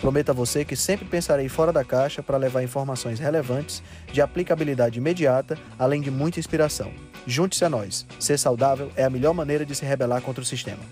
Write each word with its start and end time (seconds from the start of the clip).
Prometo 0.00 0.30
a 0.30 0.34
você 0.34 0.64
que 0.64 0.76
sempre 0.76 1.06
pensarei 1.06 1.48
fora 1.48 1.72
da 1.72 1.84
caixa 1.84 2.22
para 2.22 2.36
levar 2.36 2.62
informações 2.62 3.18
relevantes, 3.18 3.82
de 4.12 4.20
aplicabilidade 4.20 4.98
imediata, 4.98 5.58
além 5.78 6.00
de 6.00 6.10
muita 6.10 6.38
inspiração. 6.38 6.92
Junte-se 7.26 7.64
a 7.64 7.70
nós. 7.70 8.06
Ser 8.20 8.38
saudável 8.38 8.92
é 8.94 9.04
a 9.04 9.10
melhor 9.10 9.32
maneira 9.32 9.64
de 9.64 9.74
se 9.74 9.84
rebelar 9.84 10.20
contra 10.20 10.42
o 10.42 10.46
sistema. 10.46 10.82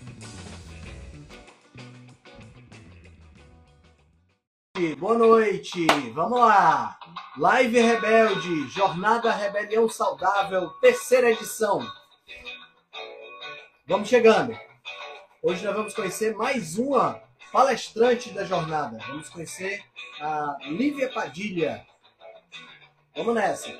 Boa 4.98 5.16
noite, 5.16 5.86
vamos 6.14 6.40
lá. 6.40 6.98
Live 7.36 7.78
Rebelde, 7.80 8.68
Jornada 8.68 9.30
Rebelião 9.32 9.88
Saudável, 9.88 10.70
terceira 10.80 11.30
edição. 11.30 11.86
Vamos 13.86 14.08
chegando. 14.08 14.56
Hoje 15.42 15.64
nós 15.64 15.76
vamos 15.76 15.94
conhecer 15.94 16.34
mais 16.34 16.78
uma 16.78 17.20
palestrante 17.54 18.32
da 18.32 18.44
jornada. 18.44 18.98
Vamos 19.06 19.28
conhecer 19.28 19.84
a 20.20 20.56
Lívia 20.62 21.08
Padilha. 21.12 21.86
Vamos 23.14 23.32
nessa. 23.32 23.72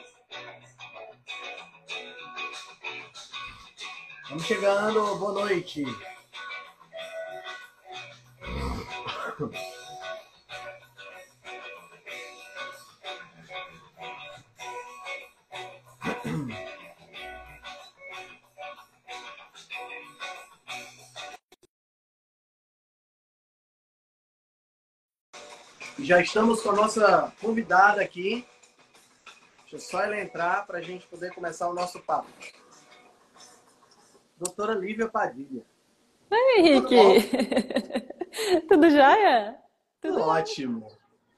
Vamos 4.29 4.46
chegando, 4.46 5.16
boa 5.16 5.32
noite. 5.32 5.84
Já 26.05 26.21
estamos 26.21 26.60
com 26.60 26.69
a 26.69 26.74
nossa 26.74 27.33
convidada 27.41 28.02
aqui. 28.02 28.45
Deixa 29.63 29.79
só 29.79 30.02
ela 30.02 30.21
entrar 30.21 30.66
para 30.66 30.77
a 30.77 30.83
gente 30.83 31.07
poder 31.07 31.33
começar 31.33 31.66
o 31.66 31.73
nosso 31.73 31.99
papo. 32.01 32.29
Doutora 34.37 34.74
Lívia 34.74 35.09
Padilha. 35.09 35.65
Oi, 36.30 36.59
Henrique. 36.59 37.30
Tudo, 38.61 38.66
Tudo 38.69 38.91
jóia? 38.91 39.57
Tudo 39.99 40.21
ótimo. 40.21 40.87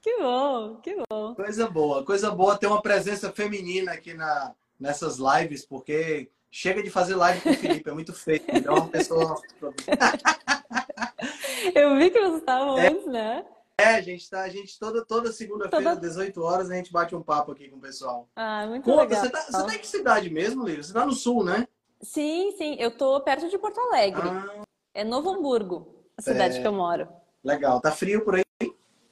Que 0.01 0.17
bom, 0.17 0.75
que 0.81 0.97
bom. 1.09 1.33
Coisa 1.33 1.69
boa, 1.69 2.03
coisa 2.03 2.29
boa 2.29 2.57
ter 2.57 2.67
uma 2.67 2.81
presença 2.81 3.31
feminina 3.31 3.93
aqui 3.93 4.13
na, 4.13 4.53
nessas 4.77 5.17
lives, 5.17 5.65
porque 5.65 6.29
chega 6.51 6.83
de 6.83 6.89
fazer 6.89 7.15
live 7.15 7.39
com 7.39 7.51
o 7.51 7.53
Felipe, 7.53 7.89
é 7.89 7.93
muito 7.93 8.11
feio. 8.11 8.43
É 8.49 8.69
uma 8.69 8.89
pessoa. 8.89 9.41
Eu 11.73 11.95
vi 11.95 12.09
que 12.09 12.19
você 12.19 12.37
estava 12.37 12.81
é. 12.81 12.89
antes, 12.89 13.05
né? 13.05 13.45
É, 13.79 13.95
a 13.95 14.01
gente 14.01 14.27
tá, 14.27 14.41
a 14.41 14.49
gente 14.49 14.79
toda, 14.79 15.05
toda 15.05 15.31
segunda-feira, 15.31 15.91
toda... 15.91 16.01
18 16.01 16.41
horas, 16.41 16.71
a 16.71 16.73
gente 16.73 16.91
bate 16.91 17.15
um 17.15 17.21
papo 17.21 17.51
aqui 17.51 17.69
com 17.69 17.77
o 17.77 17.81
pessoal. 17.81 18.27
Ah, 18.35 18.65
muito 18.65 18.83
Conta, 18.83 19.03
legal. 19.03 19.21
Você 19.21 19.29
tá, 19.29 19.41
você 19.41 19.65
tá 19.65 19.75
em 19.75 19.77
que 19.77 19.87
cidade 19.87 20.29
mesmo, 20.31 20.65
Lívia? 20.65 20.81
Você 20.81 20.93
tá 20.93 21.05
no 21.05 21.13
sul, 21.13 21.43
né? 21.43 21.67
Sim, 22.01 22.55
sim. 22.57 22.75
Eu 22.79 22.89
tô 22.89 23.21
perto 23.21 23.47
de 23.47 23.57
Porto 23.59 23.79
Alegre. 23.79 24.27
Ah, 24.27 24.63
é 24.95 25.03
Novo 25.03 25.29
Hamburgo, 25.29 25.95
a 26.17 26.23
cidade 26.23 26.57
é... 26.57 26.61
que 26.61 26.67
eu 26.67 26.73
moro. 26.73 27.07
Legal. 27.43 27.79
Tá 27.79 27.91
frio 27.91 28.25
por 28.25 28.35
aí? 28.35 28.43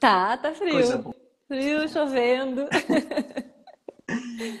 Tá, 0.00 0.36
tá 0.36 0.52
frio. 0.52 0.72
Coisa 0.72 0.98
boa. 0.98 1.14
Frio, 1.46 1.88
chovendo. 1.88 2.68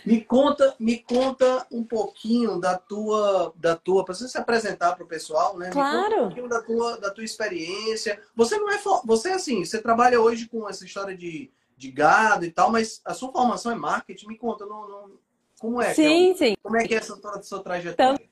Me 0.04 0.24
conta, 0.24 0.74
me 0.78 0.98
conta 0.98 1.66
um 1.70 1.84
pouquinho 1.84 2.58
da 2.58 2.76
tua, 2.76 3.52
da 3.56 3.76
tua, 3.76 4.04
para 4.04 4.14
você 4.14 4.28
se 4.28 4.36
apresentar 4.36 4.94
para 4.96 5.04
o 5.04 5.08
pessoal, 5.08 5.56
né? 5.56 5.70
Claro. 5.70 6.16
Um 6.16 6.26
pouquinho 6.26 6.48
da 6.48 6.62
tua, 6.62 6.98
da 6.98 7.10
tua 7.10 7.22
experiência. 7.22 8.20
Você 8.34 8.58
não 8.58 8.70
é, 8.70 8.80
você 9.04 9.30
assim, 9.30 9.64
você 9.64 9.80
trabalha 9.80 10.20
hoje 10.20 10.48
com 10.48 10.68
essa 10.68 10.84
história 10.84 11.16
de, 11.16 11.50
de 11.76 11.90
gado 11.92 12.44
e 12.44 12.50
tal, 12.50 12.72
mas 12.72 13.00
a 13.04 13.14
sua 13.14 13.30
formação 13.30 13.70
é 13.70 13.76
marketing. 13.76 14.26
Me 14.26 14.36
conta, 14.36 14.66
não, 14.66 14.88
não 14.88 15.10
como 15.60 15.80
é? 15.80 15.94
Sim, 15.94 16.32
é, 16.32 16.34
sim. 16.34 16.56
Como 16.62 16.76
é 16.76 16.86
que 16.86 16.94
é 16.94 16.98
essa 16.98 17.16
toda 17.16 17.42
sua 17.42 17.62
trajetória? 17.62 18.14
Então... 18.14 18.26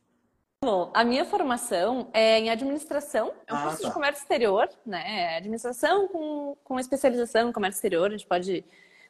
Bom, 0.63 0.91
a 0.95 1.05
minha 1.05 1.27
formação 1.27 2.09
é 2.15 2.39
em 2.39 2.49
administração, 2.49 3.35
é 3.47 3.53
um 3.53 3.57
ah, 3.57 3.63
curso 3.65 3.83
tá. 3.83 3.89
de 3.89 3.95
comércio 3.95 4.23
exterior, 4.23 4.67
né? 4.87 5.05
É 5.07 5.37
administração 5.37 6.09
com, 6.09 6.57
com 6.65 6.81
especialização 6.81 7.51
em 7.51 7.53
comércio 7.53 7.77
exterior, 7.77 8.09
a 8.09 8.11
gente 8.13 8.27
pode 8.27 8.65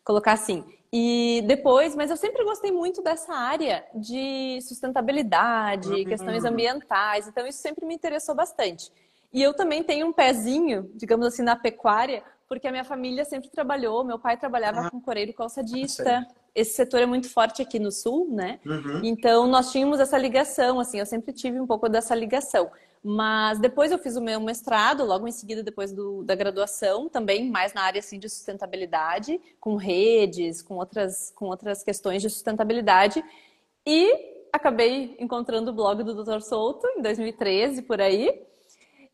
colocar 0.04 0.32
assim. 0.32 0.65
E 0.92 1.42
depois, 1.47 1.97
mas 1.97 2.09
eu 2.09 2.16
sempre 2.16 2.44
gostei 2.44 2.70
muito 2.70 3.03
dessa 3.03 3.34
área 3.34 3.84
de 3.94 4.60
sustentabilidade, 4.62 5.88
uhum. 5.88 6.04
questões 6.04 6.44
ambientais, 6.44 7.26
então 7.26 7.44
isso 7.47 7.59
sempre 7.59 7.84
me 7.84 7.94
interessou 7.94 8.34
bastante. 8.34 8.92
E 9.32 9.42
eu 9.42 9.53
também 9.53 9.82
tenho 9.82 10.06
um 10.06 10.12
pezinho, 10.12 10.88
digamos 10.94 11.26
assim, 11.26 11.42
na 11.42 11.56
pecuária, 11.56 12.22
porque 12.48 12.69
a 12.69 12.70
minha 12.70 12.84
família 12.84 13.25
sempre 13.25 13.48
trabalhou, 13.48 14.04
meu 14.04 14.20
pai 14.20 14.37
trabalhava 14.37 14.82
ah, 14.82 14.91
com 14.91 15.00
coreiro 15.00 15.32
calçadista. 15.32 16.25
Esse 16.54 16.75
setor 16.75 17.00
é 17.00 17.06
muito 17.06 17.28
forte 17.28 17.60
aqui 17.60 17.81
no 17.81 17.91
sul, 17.91 18.28
né? 18.31 18.60
Uhum. 18.65 19.00
Então 19.03 19.48
nós 19.48 19.72
tínhamos 19.72 19.98
essa 19.98 20.16
ligação, 20.16 20.78
assim, 20.78 21.00
eu 21.00 21.06
sempre 21.06 21.32
tive 21.32 21.59
um 21.59 21.66
pouco 21.66 21.88
dessa 21.88 22.15
ligação. 22.15 22.71
Mas 23.06 23.59
depois 23.59 23.92
eu 23.92 23.98
fiz 23.98 24.16
o 24.16 24.20
meu 24.22 24.41
mestrado, 24.41 25.04
logo 25.04 25.28
em 25.28 25.31
seguida, 25.31 25.62
depois 25.62 25.92
do, 25.92 26.25
da 26.25 26.34
graduação, 26.34 27.06
também 27.06 27.50
mais 27.50 27.75
na 27.75 27.82
área 27.82 27.98
assim, 27.98 28.19
de 28.19 28.31
sustentabilidade, 28.31 29.38
com 29.60 29.76
redes, 29.76 30.62
com 30.62 30.76
outras, 30.76 31.31
com 31.37 31.44
outras 31.44 31.84
questões 31.84 32.22
de 32.22 32.31
sustentabilidade. 32.31 33.22
E 33.87 34.48
acabei 34.50 35.16
encontrando 35.20 35.70
o 35.70 35.75
blog 35.75 36.03
do 36.03 36.25
Dr. 36.25 36.41
Souto 36.41 36.87
em 36.97 37.03
2013, 37.03 37.82
por 37.82 38.00
aí. 38.00 38.42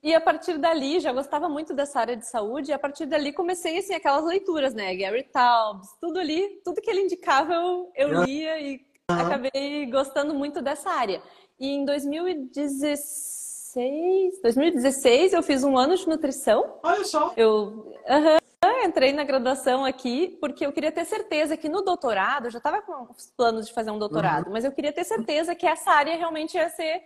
E 0.01 0.15
a 0.15 0.21
partir 0.21 0.57
dali, 0.57 1.01
já 1.01 1.13
gostava 1.13 1.49
muito 1.49 1.75
dessa 1.75 1.99
área 1.99 2.17
de 2.17 2.29
saúde, 2.29 2.71
e 2.71 2.73
a 2.73 2.79
partir 2.79 3.07
dali 3.07 3.33
comecei, 3.33 3.79
assim, 3.79 3.95
aquelas 3.95 4.25
leituras, 4.25 4.73
né? 4.73 4.95
Gary 4.95 5.25
Taubes, 5.25 5.89
tudo 6.01 6.21
ali, 6.21 6.61
tudo 6.65 6.81
que 6.81 6.89
ele 6.89 7.01
indicava 7.01 7.53
eu, 7.55 7.91
eu 7.97 8.23
lia 8.23 8.57
e 8.61 8.81
acabei 9.09 9.85
gostando 9.87 10.33
muito 10.33 10.63
dessa 10.63 10.91
área. 10.91 11.21
E 11.59 11.71
em 11.71 11.85
2016, 11.85 13.50
2016, 13.75 14.43
2016 14.43 15.33
eu 15.33 15.43
fiz 15.43 15.63
um 15.63 15.79
ano 15.79 15.97
de 15.97 16.09
nutrição. 16.09 16.79
Olha 16.83 17.05
só. 17.05 17.33
Eu 17.37 17.95
uhum, 18.09 18.85
entrei 18.85 19.13
na 19.13 19.23
graduação 19.23 19.85
aqui 19.85 20.37
porque 20.41 20.67
eu 20.67 20.73
queria 20.73 20.91
ter 20.91 21.05
certeza 21.05 21.57
que 21.57 21.69
no 21.69 21.83
doutorado, 21.83 22.47
eu 22.47 22.51
já 22.51 22.59
estava 22.59 22.83
com 22.83 23.07
os 23.11 23.31
planos 23.31 23.67
de 23.67 23.73
fazer 23.73 23.91
um 23.91 23.99
doutorado, 23.99 24.47
uhum. 24.47 24.53
mas 24.53 24.65
eu 24.65 24.73
queria 24.73 24.93
ter 24.93 25.05
certeza 25.05 25.55
que 25.55 25.67
essa 25.67 25.91
área 25.93 26.17
realmente 26.17 26.57
ia 26.57 26.69
ser, 26.69 27.05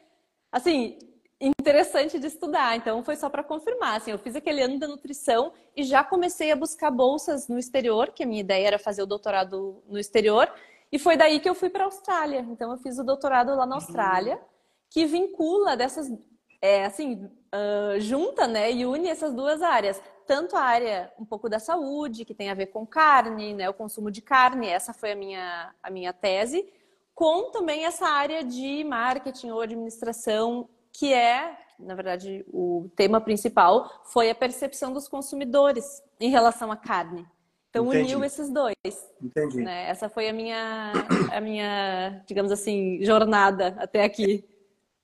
assim, 0.50 0.98
interessante 1.40 2.18
de 2.18 2.26
estudar. 2.26 2.76
Então 2.76 3.02
foi 3.04 3.16
só 3.16 3.28
para 3.28 3.42
confirmar. 3.42 3.96
Assim, 3.96 4.10
eu 4.10 4.18
fiz 4.18 4.34
aquele 4.34 4.62
ano 4.62 4.78
da 4.78 4.88
nutrição 4.88 5.52
e 5.76 5.82
já 5.82 6.02
comecei 6.02 6.50
a 6.50 6.56
buscar 6.56 6.90
bolsas 6.90 7.46
no 7.48 7.58
exterior, 7.58 8.10
que 8.10 8.22
a 8.22 8.26
minha 8.26 8.40
ideia 8.40 8.68
era 8.68 8.78
fazer 8.78 9.02
o 9.02 9.06
doutorado 9.06 9.82
no 9.86 9.98
exterior. 9.98 10.50
E 10.90 10.98
foi 10.98 11.16
daí 11.16 11.40
que 11.40 11.48
eu 11.48 11.54
fui 11.54 11.68
para 11.68 11.82
a 11.82 11.86
Austrália. 11.86 12.46
Então 12.48 12.70
eu 12.70 12.78
fiz 12.78 12.98
o 12.98 13.04
doutorado 13.04 13.54
lá 13.54 13.66
na 13.66 13.74
Austrália, 13.74 14.40
que 14.88 15.04
vincula 15.06 15.76
dessas 15.76 16.08
é, 16.64 16.86
assim, 16.86 17.28
uh, 17.54 18.00
junta 18.00 18.46
né, 18.46 18.72
e 18.72 18.86
une 18.86 19.10
essas 19.10 19.34
duas 19.34 19.60
áreas. 19.60 20.00
Tanto 20.26 20.56
a 20.56 20.62
área 20.62 21.12
um 21.18 21.24
pouco 21.26 21.46
da 21.46 21.58
saúde, 21.58 22.24
que 22.24 22.32
tem 22.32 22.48
a 22.48 22.54
ver 22.54 22.68
com 22.68 22.86
carne, 22.86 23.52
né, 23.52 23.68
o 23.68 23.74
consumo 23.74 24.10
de 24.10 24.22
carne, 24.22 24.66
essa 24.66 24.94
foi 24.94 25.12
a 25.12 25.14
minha, 25.14 25.74
a 25.82 25.90
minha 25.90 26.10
tese, 26.14 26.66
com 27.14 27.50
também 27.50 27.84
essa 27.84 28.06
área 28.08 28.42
de 28.42 28.82
marketing 28.82 29.50
ou 29.50 29.60
administração, 29.60 30.66
que 30.90 31.12
é, 31.12 31.54
na 31.78 31.94
verdade, 31.94 32.46
o 32.48 32.90
tema 32.96 33.20
principal 33.20 34.00
foi 34.04 34.30
a 34.30 34.34
percepção 34.34 34.90
dos 34.90 35.06
consumidores 35.06 36.02
em 36.18 36.30
relação 36.30 36.72
à 36.72 36.76
carne. 36.78 37.26
Então 37.68 37.84
Entendi. 37.88 38.14
uniu 38.14 38.24
esses 38.24 38.48
dois. 38.48 38.74
Entendi. 39.22 39.60
Né? 39.60 39.90
Essa 39.90 40.08
foi 40.08 40.30
a 40.30 40.32
minha, 40.32 40.92
a 41.30 41.40
minha, 41.42 42.22
digamos 42.26 42.50
assim, 42.50 43.02
jornada 43.02 43.76
até 43.78 44.02
aqui. 44.02 44.48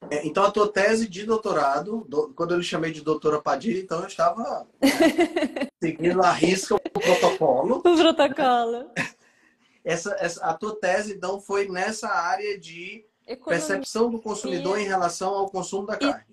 É, 0.09 0.27
então, 0.27 0.45
a 0.45 0.51
tua 0.51 0.73
tese 0.73 1.09
de 1.09 1.27
doutorado, 1.27 2.07
do, 2.09 2.33
quando 2.35 2.53
eu 2.53 2.59
lhe 2.59 2.65
chamei 2.65 2.91
de 2.91 3.03
doutora 3.03 3.41
Padilha, 3.41 3.81
então 3.81 4.01
eu 4.01 4.07
estava 4.07 4.67
né, 4.81 5.69
seguindo 5.83 6.23
a 6.23 6.33
risca 6.33 6.75
o 6.75 6.81
protocolo. 6.81 7.77
O 7.77 7.83
protocolo. 7.83 8.91
Essa, 9.85 10.17
essa, 10.19 10.45
a 10.45 10.55
tua 10.55 10.79
tese, 10.81 11.15
então, 11.15 11.41
foi 11.41 11.69
nessa 11.69 12.09
área 12.09 12.59
de 12.59 13.05
economia. 13.27 13.67
percepção 13.67 14.11
do 14.11 14.21
consumidor 14.21 14.79
em 14.79 14.87
relação 14.87 15.35
ao 15.35 15.51
consumo 15.51 15.87
da 15.87 15.97
carne. 15.97 16.25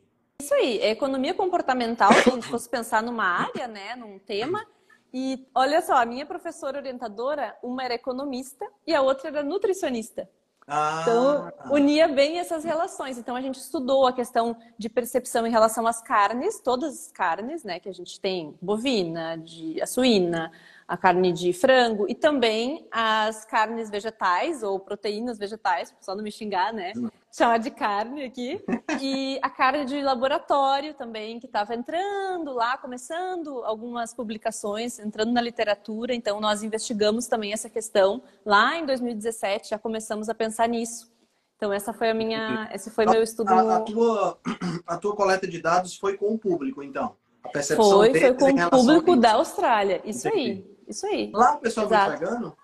Isso 0.41 0.53
aí, 0.53 0.79
é 0.79 0.91
economia 0.91 1.33
comportamental, 1.33 2.13
se 2.13 2.29
a 2.29 2.33
gente 2.33 2.47
fosse 2.47 2.69
pensar 2.69 3.03
numa 3.03 3.25
área, 3.25 3.67
né, 3.67 3.95
num 3.95 4.17
tema. 4.19 4.65
E 5.13 5.45
olha 5.53 5.81
só, 5.81 5.95
a 5.95 6.05
minha 6.05 6.25
professora 6.25 6.77
orientadora, 6.77 7.55
uma 7.63 7.83
era 7.83 7.95
economista 7.95 8.65
e 8.85 8.93
a 8.93 9.01
outra 9.01 9.29
era 9.29 9.43
nutricionista. 9.43 10.29
Ah. 10.67 10.99
Então, 11.01 11.53
unia 11.71 12.09
bem 12.09 12.39
essas 12.39 12.65
relações. 12.65 13.17
Então, 13.17 13.37
a 13.37 13.41
gente 13.41 13.55
estudou 13.55 14.05
a 14.05 14.11
questão 14.11 14.57
de 14.77 14.89
percepção 14.89 15.47
em 15.47 15.49
relação 15.49 15.87
às 15.87 16.01
carnes, 16.01 16.59
todas 16.59 16.93
as 16.93 17.11
carnes, 17.11 17.63
né, 17.63 17.79
que 17.79 17.87
a 17.87 17.93
gente 17.93 18.19
tem, 18.19 18.53
bovina, 18.61 19.37
de, 19.37 19.81
a 19.81 19.87
suína, 19.87 20.51
a 20.88 20.95
carne 20.95 21.34
de 21.34 21.51
frango 21.51 22.06
e 22.07 22.16
também 22.16 22.88
as 22.89 23.44
carnes 23.44 23.89
vegetais 23.89 24.63
ou 24.63 24.80
proteínas 24.80 25.38
vegetais, 25.38 25.94
só 26.00 26.16
não 26.16 26.24
me 26.24 26.31
xingar, 26.31 26.72
né? 26.72 26.94
Hum. 26.95 27.10
Chamar 27.30 27.57
de 27.57 27.69
carne 27.72 28.24
aqui. 28.24 28.63
E 29.00 29.38
a 29.44 29.50
carne 29.50 29.86
de 29.86 30.01
laboratório 30.01 30.94
também, 30.94 31.39
que 31.39 31.45
estava 31.45 31.75
entrando 31.75 32.51
lá, 32.54 32.78
começando 32.78 33.63
algumas 33.63 34.12
publicações, 34.13 34.98
entrando 34.98 35.31
na 35.34 35.42
literatura. 35.42 36.16
Então, 36.16 36.39
nós 36.39 36.63
investigamos 36.63 37.28
também 37.28 37.54
essa 37.54 37.69
questão. 37.69 38.24
Lá 38.44 38.78
em 38.78 38.86
2017, 38.86 39.69
já 39.69 39.78
começamos 39.78 40.30
a 40.30 40.34
pensar 40.34 40.68
nisso. 40.68 41.12
Então, 41.57 41.72
essa 41.72 41.94
foi 41.94 42.10
a 42.10 42.13
minha, 42.13 42.69
esse 42.74 42.89
foi 42.89 43.06
a, 43.06 43.12
meu 43.12 43.22
estudo. 43.22 43.50
A, 43.50 43.75
a, 43.75 43.80
tua, 43.81 44.39
a 44.88 44.98
tua 44.98 45.16
coleta 45.16 45.45
de 45.45 45.62
dados 45.62 45.95
foi 45.95 46.18
com 46.18 46.34
o 46.34 46.39
público, 46.39 46.81
então? 46.81 47.16
A 47.44 47.50
percepção 47.50 47.92
foi, 47.92 48.19
foi 48.19 48.34
com 48.34 48.51
o 48.51 48.69
público 48.69 49.16
da 49.16 49.34
Austrália. 49.34 50.01
Isso 50.06 50.28
Entendi. 50.28 50.63
aí. 50.66 50.76
Isso 50.88 51.06
aí. 51.06 51.31
Lá 51.34 51.56
o 51.56 51.60
pessoal 51.60 51.86
Exato. 51.88 52.12
vegano? 52.12 52.57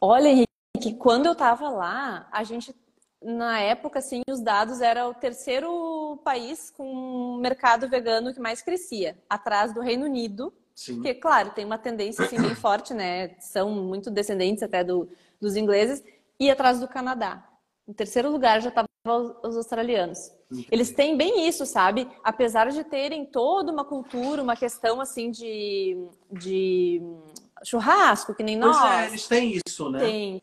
Olha, 0.00 0.28
Henrique, 0.28 0.94
quando 0.98 1.26
eu 1.26 1.32
estava 1.32 1.68
lá, 1.68 2.28
a 2.32 2.42
gente, 2.42 2.74
na 3.22 3.60
época, 3.60 3.98
assim, 3.98 4.22
os 4.28 4.40
dados 4.40 4.80
era 4.80 5.08
o 5.08 5.14
terceiro 5.14 6.18
país 6.24 6.70
com 6.70 7.38
mercado 7.40 7.88
vegano 7.88 8.32
que 8.32 8.40
mais 8.40 8.62
crescia, 8.62 9.18
atrás 9.28 9.72
do 9.72 9.80
Reino 9.80 10.06
Unido. 10.06 10.52
Sim. 10.74 10.94
Porque, 10.94 11.14
claro, 11.14 11.50
tem 11.50 11.64
uma 11.64 11.78
tendência 11.78 12.24
assim, 12.24 12.40
bem 12.40 12.54
forte, 12.54 12.94
né? 12.94 13.36
São 13.38 13.70
muito 13.70 14.10
descendentes 14.10 14.62
até 14.62 14.82
do, 14.82 15.08
dos 15.40 15.56
ingleses, 15.56 16.02
e 16.40 16.50
atrás 16.50 16.80
do 16.80 16.88
Canadá. 16.88 17.46
Em 17.86 17.92
terceiro 17.92 18.30
lugar 18.30 18.60
já 18.60 18.68
estavam 18.68 18.88
os 19.42 19.56
australianos. 19.56 20.32
Eles 20.70 20.92
têm 20.92 21.16
bem 21.16 21.48
isso, 21.48 21.66
sabe? 21.66 22.08
Apesar 22.22 22.70
de 22.70 22.84
terem 22.84 23.26
toda 23.26 23.72
uma 23.72 23.84
cultura, 23.84 24.42
uma 24.42 24.56
questão 24.56 25.00
assim 25.00 25.30
de, 25.30 25.96
de 26.30 27.02
churrasco, 27.64 28.34
que 28.34 28.42
nem 28.42 28.56
nós. 28.56 28.76
Pois 28.78 28.92
é, 28.92 29.06
eles 29.06 29.28
têm 29.28 29.60
isso, 29.66 29.90
né? 29.90 29.98
Tem. 29.98 30.42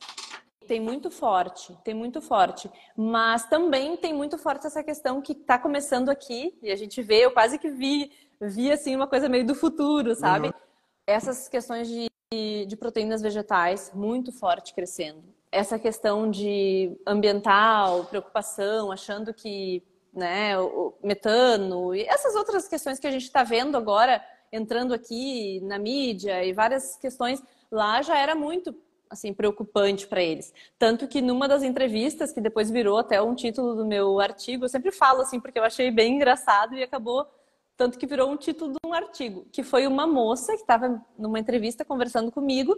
Tem 0.67 0.79
muito 0.79 1.09
forte, 1.09 1.75
tem 1.83 1.95
muito 1.95 2.21
forte. 2.21 2.69
Mas 2.95 3.43
também 3.47 3.97
tem 3.97 4.13
muito 4.13 4.37
forte 4.37 4.67
essa 4.67 4.83
questão 4.83 5.19
que 5.19 5.31
está 5.31 5.57
começando 5.57 6.09
aqui, 6.09 6.55
e 6.61 6.71
a 6.71 6.75
gente 6.75 7.01
vê, 7.01 7.25
eu 7.25 7.31
quase 7.31 7.57
que 7.57 7.71
vi, 7.71 8.11
vi 8.39 8.71
assim 8.71 8.95
uma 8.95 9.07
coisa 9.07 9.27
meio 9.27 9.43
do 9.43 9.55
futuro, 9.55 10.13
sabe? 10.13 10.49
Uhum. 10.49 10.53
Essas 11.07 11.49
questões 11.49 11.87
de, 11.87 12.65
de 12.67 12.75
proteínas 12.77 13.19
vegetais 13.19 13.91
muito 13.95 14.31
forte 14.31 14.75
crescendo. 14.75 15.23
Essa 15.51 15.79
questão 15.79 16.29
de 16.29 16.95
ambiental, 17.07 18.05
preocupação, 18.05 18.91
achando 18.91 19.33
que 19.33 19.83
né, 20.13 20.59
o 20.59 20.93
metano 21.03 21.95
e 21.95 22.03
essas 22.03 22.35
outras 22.35 22.67
questões 22.67 22.99
que 22.99 23.07
a 23.07 23.11
gente 23.11 23.23
está 23.23 23.43
vendo 23.43 23.75
agora 23.75 24.23
entrando 24.51 24.93
aqui 24.93 25.59
na 25.61 25.77
mídia 25.77 26.43
e 26.43 26.53
várias 26.53 26.95
questões 26.97 27.41
lá 27.71 28.01
já 28.01 28.17
era 28.17 28.35
muito 28.35 28.75
assim 29.09 29.33
preocupante 29.33 30.07
para 30.07 30.21
eles. 30.21 30.53
Tanto 30.77 31.07
que 31.07 31.21
numa 31.21 31.47
das 31.47 31.63
entrevistas 31.63 32.31
que 32.31 32.39
depois 32.39 32.69
virou 32.69 32.97
até 32.97 33.21
um 33.21 33.33
título 33.33 33.75
do 33.75 33.85
meu 33.85 34.19
artigo, 34.19 34.65
eu 34.65 34.69
sempre 34.69 34.91
falo 34.91 35.21
assim 35.21 35.39
porque 35.39 35.57
eu 35.57 35.63
achei 35.63 35.89
bem 35.89 36.15
engraçado 36.15 36.75
e 36.75 36.83
acabou 36.83 37.27
tanto 37.75 37.97
que 37.97 38.05
virou 38.05 38.29
um 38.29 38.35
título 38.35 38.73
de 38.73 38.77
um 38.85 38.93
artigo, 38.93 39.45
que 39.53 39.63
foi 39.63 39.87
uma 39.87 40.05
moça 40.05 40.53
que 40.53 40.61
estava 40.61 41.01
numa 41.17 41.39
entrevista 41.39 41.85
conversando 41.85 42.29
comigo 42.29 42.77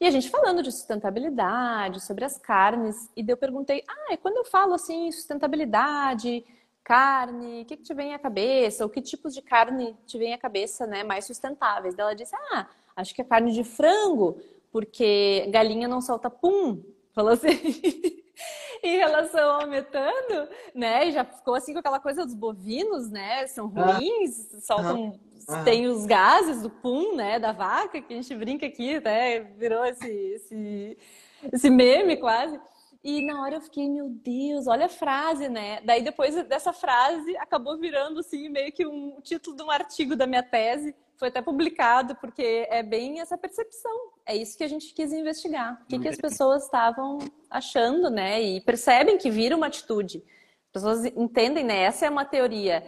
e 0.00 0.06
a 0.06 0.10
gente 0.10 0.28
falando 0.28 0.62
de 0.62 0.72
sustentabilidade, 0.72 2.02
sobre 2.02 2.24
as 2.24 2.36
carnes, 2.38 3.10
e 3.16 3.24
eu 3.28 3.36
perguntei: 3.36 3.84
"Ah, 3.86 4.14
e 4.14 4.16
quando 4.16 4.38
eu 4.38 4.44
falo 4.44 4.74
assim 4.74 5.12
sustentabilidade, 5.12 6.44
carne, 6.84 7.62
o 7.62 7.64
que, 7.64 7.76
que 7.76 7.82
te 7.82 7.94
vem 7.94 8.14
à 8.14 8.18
cabeça? 8.18 8.84
Ou 8.84 8.90
que 8.90 9.00
tipos 9.00 9.34
de 9.34 9.42
carne 9.42 9.96
te 10.06 10.18
vem 10.18 10.34
à 10.34 10.38
cabeça, 10.38 10.86
né, 10.86 11.04
mais 11.04 11.24
sustentáveis? 11.24 11.98
Ela 11.98 12.14
disse, 12.14 12.34
ah, 12.52 12.66
acho 12.96 13.14
que 13.14 13.22
é 13.22 13.24
carne 13.24 13.52
de 13.52 13.64
frango, 13.64 14.38
porque 14.72 15.46
galinha 15.50 15.88
não 15.88 16.00
solta 16.00 16.30
pum. 16.30 16.82
Falou 17.12 17.32
assim. 17.32 17.48
em 18.82 18.96
relação 18.96 19.60
ao 19.60 19.66
metano, 19.66 20.48
né? 20.74 21.08
E 21.08 21.12
já 21.12 21.24
ficou 21.24 21.54
assim 21.54 21.72
com 21.72 21.80
aquela 21.80 22.00
coisa 22.00 22.24
dos 22.24 22.34
bovinos, 22.34 23.10
né? 23.10 23.46
São 23.46 23.66
ruins, 23.68 24.54
ah. 24.54 24.60
soltam. 24.60 25.20
Ah. 25.48 25.64
Tem 25.64 25.86
os 25.86 26.06
gases 26.06 26.62
do 26.62 26.70
pum, 26.70 27.16
né? 27.16 27.38
Da 27.38 27.52
vaca, 27.52 28.00
que 28.00 28.12
a 28.12 28.16
gente 28.16 28.34
brinca 28.34 28.66
aqui, 28.66 29.00
né? 29.00 29.40
Virou 29.40 29.84
esse, 29.84 30.08
esse, 30.08 30.98
esse 31.52 31.70
meme 31.70 32.16
quase. 32.16 32.58
E 33.02 33.24
na 33.24 33.42
hora 33.42 33.56
eu 33.56 33.60
fiquei, 33.60 33.88
meu 33.88 34.10
Deus, 34.10 34.66
olha 34.66 34.86
a 34.86 34.88
frase, 34.88 35.48
né? 35.48 35.80
Daí 35.82 36.02
depois 36.02 36.34
dessa 36.44 36.72
frase 36.72 37.34
acabou 37.38 37.78
virando 37.78 38.20
assim 38.20 38.48
meio 38.48 38.70
que 38.72 38.86
um 38.86 39.20
título 39.22 39.56
de 39.56 39.62
um 39.62 39.70
artigo 39.70 40.14
da 40.14 40.26
minha 40.26 40.42
tese, 40.42 40.94
foi 41.20 41.28
até 41.28 41.42
publicado 41.42 42.14
porque 42.16 42.66
é 42.70 42.82
bem 42.82 43.20
essa 43.20 43.36
percepção. 43.36 43.92
É 44.24 44.34
isso 44.34 44.56
que 44.56 44.64
a 44.64 44.68
gente 44.68 44.92
quis 44.94 45.12
investigar. 45.12 45.80
O 45.82 45.86
que, 45.86 45.98
que 45.98 46.08
as 46.08 46.16
pessoas 46.16 46.64
estavam 46.64 47.18
achando, 47.50 48.08
né? 48.08 48.40
E 48.40 48.60
percebem 48.62 49.18
que 49.18 49.30
vira 49.30 49.54
uma 49.54 49.66
atitude. 49.66 50.24
As 50.66 50.72
pessoas 50.72 51.04
entendem, 51.04 51.62
né? 51.62 51.82
Essa 51.82 52.06
é 52.06 52.10
uma 52.10 52.24
teoria 52.24 52.82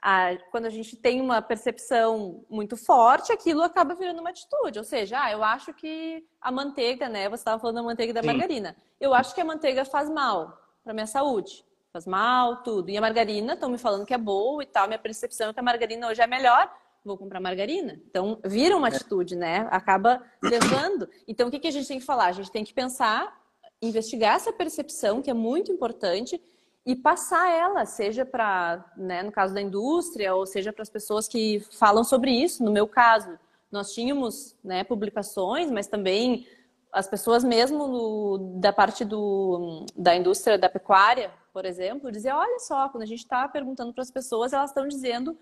a, 0.00 0.36
quando 0.50 0.66
a 0.66 0.70
gente 0.70 0.96
tem 0.96 1.20
uma 1.20 1.42
percepção 1.42 2.44
muito 2.48 2.76
forte, 2.76 3.32
aquilo 3.32 3.62
acaba 3.62 3.94
virando 3.94 4.20
uma 4.20 4.30
atitude. 4.30 4.78
Ou 4.78 4.84
seja, 4.84 5.22
ah, 5.22 5.32
eu 5.32 5.42
acho 5.42 5.72
que 5.74 6.24
a 6.40 6.52
manteiga, 6.52 7.08
né? 7.08 7.28
Você 7.28 7.40
estava 7.40 7.60
falando 7.60 7.76
da 7.76 7.82
manteiga 7.82 8.10
e 8.10 8.14
da 8.14 8.20
Sim. 8.20 8.28
margarina. 8.28 8.76
Eu 9.00 9.12
acho 9.12 9.34
que 9.34 9.40
a 9.40 9.44
manteiga 9.44 9.84
faz 9.84 10.08
mal 10.08 10.56
para 10.84 10.94
minha 10.94 11.06
saúde. 11.06 11.64
Faz 11.92 12.06
mal, 12.06 12.62
tudo. 12.62 12.90
E 12.90 12.96
a 12.96 13.00
margarina, 13.00 13.54
estão 13.54 13.68
me 13.68 13.78
falando 13.78 14.06
que 14.06 14.14
é 14.14 14.18
boa 14.18 14.62
e 14.62 14.66
tal. 14.66 14.86
Minha 14.86 14.98
percepção 14.98 15.50
é 15.50 15.52
que 15.52 15.60
a 15.60 15.62
margarina 15.62 16.06
hoje 16.06 16.22
é 16.22 16.26
melhor. 16.26 16.72
Vou 17.04 17.16
comprar 17.16 17.40
margarina. 17.40 18.00
Então, 18.08 18.38
vira 18.44 18.76
uma 18.76 18.88
é. 18.88 18.94
atitude, 18.94 19.34
né? 19.34 19.66
Acaba 19.70 20.22
levando. 20.42 21.08
Então, 21.26 21.48
o 21.48 21.50
que, 21.50 21.58
que 21.58 21.68
a 21.68 21.70
gente 21.70 21.88
tem 21.88 21.98
que 21.98 22.04
falar? 22.04 22.26
A 22.26 22.32
gente 22.32 22.52
tem 22.52 22.62
que 22.62 22.74
pensar, 22.74 23.36
investigar 23.80 24.36
essa 24.36 24.52
percepção, 24.52 25.22
que 25.22 25.30
é 25.30 25.34
muito 25.34 25.72
importante, 25.72 26.40
e 26.88 26.96
passar 26.96 27.50
ela, 27.50 27.84
seja 27.84 28.24
para, 28.24 28.82
né, 28.96 29.22
no 29.22 29.30
caso 29.30 29.52
da 29.52 29.60
indústria, 29.60 30.34
ou 30.34 30.46
seja 30.46 30.72
para 30.72 30.80
as 30.80 30.88
pessoas 30.88 31.28
que 31.28 31.60
falam 31.78 32.02
sobre 32.02 32.30
isso. 32.30 32.64
No 32.64 32.70
meu 32.70 32.88
caso, 32.88 33.38
nós 33.70 33.92
tínhamos 33.92 34.56
né, 34.64 34.82
publicações, 34.84 35.70
mas 35.70 35.86
também 35.86 36.46
as 36.90 37.06
pessoas 37.06 37.44
mesmo 37.44 37.86
no, 37.86 38.58
da 38.58 38.72
parte 38.72 39.04
do, 39.04 39.84
da 39.94 40.16
indústria 40.16 40.56
da 40.56 40.70
pecuária, 40.70 41.30
por 41.52 41.66
exemplo, 41.66 42.10
diziam, 42.10 42.38
olha 42.38 42.58
só, 42.58 42.88
quando 42.88 43.02
a 43.02 43.06
gente 43.06 43.20
está 43.20 43.46
perguntando 43.46 43.92
para 43.92 44.00
as 44.00 44.10
pessoas, 44.10 44.54
elas 44.54 44.70
estão 44.70 44.88
dizendo 44.88 45.38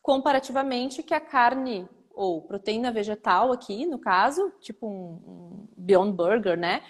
comparativamente 0.00 1.02
que 1.02 1.12
a 1.12 1.20
carne 1.20 1.86
ou 2.14 2.40
proteína 2.40 2.90
vegetal 2.90 3.52
aqui, 3.52 3.84
no 3.84 3.98
caso, 3.98 4.50
tipo 4.62 4.86
um 4.86 5.68
Beyond 5.76 6.12
Burger, 6.14 6.56
né, 6.58 6.82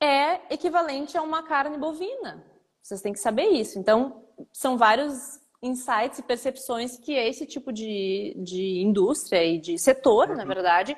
é 0.00 0.54
equivalente 0.54 1.18
a 1.18 1.22
uma 1.22 1.42
carne 1.42 1.76
bovina. 1.76 2.53
Vocês 2.84 3.00
têm 3.00 3.14
que 3.14 3.18
saber 3.18 3.46
isso. 3.46 3.78
Então, 3.78 4.22
são 4.52 4.76
vários 4.76 5.40
insights 5.62 6.18
e 6.18 6.22
percepções 6.22 6.98
que 6.98 7.14
esse 7.14 7.46
tipo 7.46 7.72
de, 7.72 8.34
de 8.36 8.82
indústria 8.82 9.42
e 9.42 9.58
de 9.58 9.78
setor, 9.78 10.28
uhum. 10.28 10.36
na 10.36 10.44
verdade, 10.44 10.94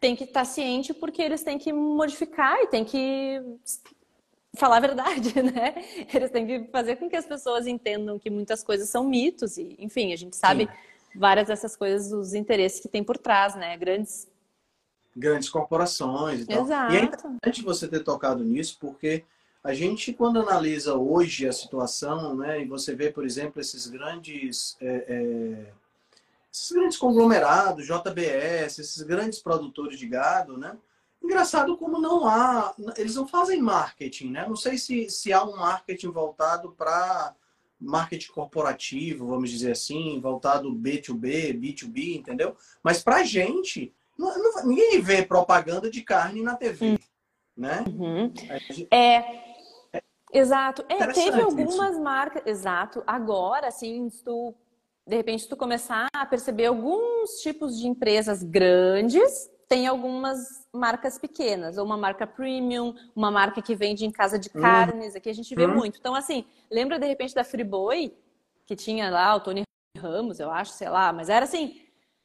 tem 0.00 0.16
que 0.16 0.24
estar 0.24 0.44
ciente 0.44 0.92
porque 0.92 1.22
eles 1.22 1.44
têm 1.44 1.56
que 1.56 1.72
modificar 1.72 2.58
e 2.60 2.66
têm 2.66 2.84
que 2.84 3.40
falar 4.56 4.78
a 4.78 4.80
verdade, 4.80 5.32
né? 5.40 5.76
Eles 6.12 6.32
têm 6.32 6.44
que 6.44 6.64
fazer 6.72 6.96
com 6.96 7.08
que 7.08 7.14
as 7.14 7.24
pessoas 7.24 7.68
entendam 7.68 8.18
que 8.18 8.30
muitas 8.30 8.64
coisas 8.64 8.88
são 8.88 9.04
mitos 9.04 9.58
e, 9.58 9.76
enfim, 9.78 10.12
a 10.12 10.16
gente 10.16 10.34
sabe 10.34 10.66
Sim. 10.66 11.18
várias 11.20 11.46
dessas 11.46 11.76
coisas, 11.76 12.10
os 12.12 12.34
interesses 12.34 12.80
que 12.80 12.88
tem 12.88 13.04
por 13.04 13.16
trás, 13.16 13.54
né? 13.54 13.76
Grandes 13.76 14.26
grandes 15.14 15.48
corporações 15.48 16.40
e 16.40 16.46
tal. 16.46 16.64
Exato. 16.64 16.94
E 16.94 16.96
é 16.96 17.02
interessante 17.02 17.62
você 17.62 17.86
ter 17.86 18.00
tocado 18.00 18.42
nisso 18.42 18.76
porque 18.80 19.24
a 19.62 19.74
gente, 19.74 20.12
quando 20.12 20.40
analisa 20.40 20.94
hoje 20.94 21.46
a 21.46 21.52
situação, 21.52 22.34
né, 22.36 22.62
e 22.62 22.64
você 22.64 22.94
vê, 22.94 23.10
por 23.10 23.24
exemplo, 23.24 23.60
esses 23.60 23.86
grandes, 23.86 24.76
é, 24.80 25.04
é, 25.08 25.72
esses 26.52 26.72
grandes 26.72 26.96
conglomerados, 26.96 27.86
JBS, 27.86 28.78
esses 28.78 29.02
grandes 29.02 29.40
produtores 29.40 29.98
de 29.98 30.06
gado, 30.06 30.56
né? 30.56 30.76
Engraçado 31.22 31.76
como 31.76 32.00
não 32.00 32.26
há, 32.26 32.74
eles 32.96 33.16
não 33.16 33.26
fazem 33.26 33.60
marketing, 33.60 34.30
né? 34.30 34.46
Não 34.48 34.56
sei 34.56 34.78
se, 34.78 35.10
se 35.10 35.32
há 35.32 35.44
um 35.44 35.56
marketing 35.56 36.10
voltado 36.10 36.70
para 36.72 37.34
marketing 37.80 38.32
corporativo, 38.32 39.26
vamos 39.26 39.50
dizer 39.50 39.72
assim, 39.72 40.20
voltado 40.20 40.72
B2B, 40.72 41.54
B2B, 41.58 42.16
entendeu? 42.16 42.56
Mas 42.82 43.02
para 43.02 43.22
gente, 43.24 43.92
não, 44.16 44.36
não, 44.36 44.66
ninguém 44.66 45.00
vê 45.00 45.22
propaganda 45.22 45.90
de 45.90 46.02
carne 46.02 46.42
na 46.42 46.56
TV, 46.56 46.98
né? 47.56 47.84
Uhum. 47.86 48.32
Gente... 48.34 48.88
É, 48.90 49.47
Exato. 50.32 50.84
É, 50.88 51.06
teve 51.08 51.40
algumas 51.40 51.94
isso. 51.94 52.02
marcas. 52.02 52.42
Exato. 52.46 53.02
Agora, 53.06 53.68
assim, 53.68 54.08
se 54.10 54.22
tu, 54.22 54.54
de 55.06 55.16
repente, 55.16 55.48
tu 55.48 55.56
começar 55.56 56.08
a 56.14 56.26
perceber 56.26 56.66
alguns 56.66 57.40
tipos 57.40 57.78
de 57.78 57.86
empresas 57.86 58.42
grandes, 58.42 59.50
tem 59.68 59.86
algumas 59.86 60.38
marcas 60.72 61.18
pequenas, 61.18 61.76
ou 61.76 61.84
uma 61.84 61.96
marca 61.96 62.26
premium, 62.26 62.94
uma 63.14 63.30
marca 63.30 63.60
que 63.60 63.74
vende 63.74 64.06
em 64.06 64.10
casa 64.10 64.38
de 64.38 64.48
hum. 64.54 64.60
carnes, 64.60 65.14
aqui 65.14 65.28
a 65.28 65.34
gente 65.34 65.54
vê 65.54 65.66
hum. 65.66 65.74
muito. 65.74 65.98
Então, 65.98 66.14
assim, 66.14 66.44
lembra 66.70 66.98
de 66.98 67.06
repente 67.06 67.34
da 67.34 67.44
Friboi, 67.44 68.16
que 68.66 68.74
tinha 68.74 69.10
lá 69.10 69.34
o 69.34 69.40
Tony 69.40 69.62
Ramos, 69.96 70.40
eu 70.40 70.50
acho, 70.50 70.72
sei 70.72 70.88
lá, 70.88 71.12
mas 71.12 71.28
era 71.28 71.44
assim, 71.44 71.80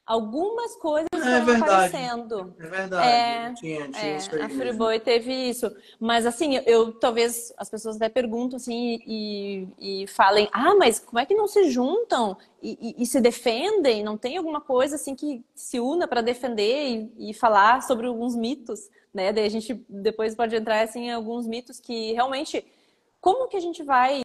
algumas 0.06 0.76
coisas 0.76 1.08
é 1.14 1.40
verdade. 1.40 1.62
aparecendo. 1.62 2.54
É 2.58 2.66
verdade. 2.66 3.08
É, 3.08 3.54
tinha, 3.54 3.88
tinha 3.90 4.02
é, 4.02 4.42
a 4.42 4.48
Friboi 4.48 5.00
teve 5.00 5.32
isso. 5.32 5.74
Mas 5.98 6.26
assim, 6.26 6.56
eu 6.66 6.92
talvez 6.92 7.52
as 7.56 7.70
pessoas 7.70 7.96
até 7.96 8.08
perguntam 8.08 8.56
assim 8.56 9.00
e, 9.06 9.68
e 9.78 10.06
falem, 10.06 10.48
ah, 10.52 10.74
mas 10.74 10.98
como 10.98 11.18
é 11.18 11.26
que 11.26 11.34
não 11.34 11.48
se 11.48 11.70
juntam 11.70 12.36
e, 12.62 12.94
e, 12.98 13.02
e 13.02 13.06
se 13.06 13.20
defendem? 13.20 14.02
Não 14.02 14.16
tem 14.16 14.36
alguma 14.36 14.60
coisa 14.60 14.96
assim 14.96 15.14
que 15.14 15.42
se 15.54 15.80
una 15.80 16.06
para 16.06 16.20
defender 16.20 17.10
e, 17.16 17.32
falar 17.32 17.82
sobre 17.82 18.06
alguns 18.06 18.36
mitos, 18.36 18.88
né? 19.12 19.32
Daí 19.32 19.46
a 19.46 19.50
gente 19.50 19.84
depois 19.88 20.34
pode 20.34 20.54
entrar 20.54 20.82
assim, 20.82 21.06
em 21.06 21.12
alguns 21.12 21.46
mitos 21.46 21.80
que 21.80 22.12
realmente 22.12 22.64
como 23.20 23.48
que 23.48 23.56
a 23.56 23.60
gente 23.60 23.82
vai 23.82 24.20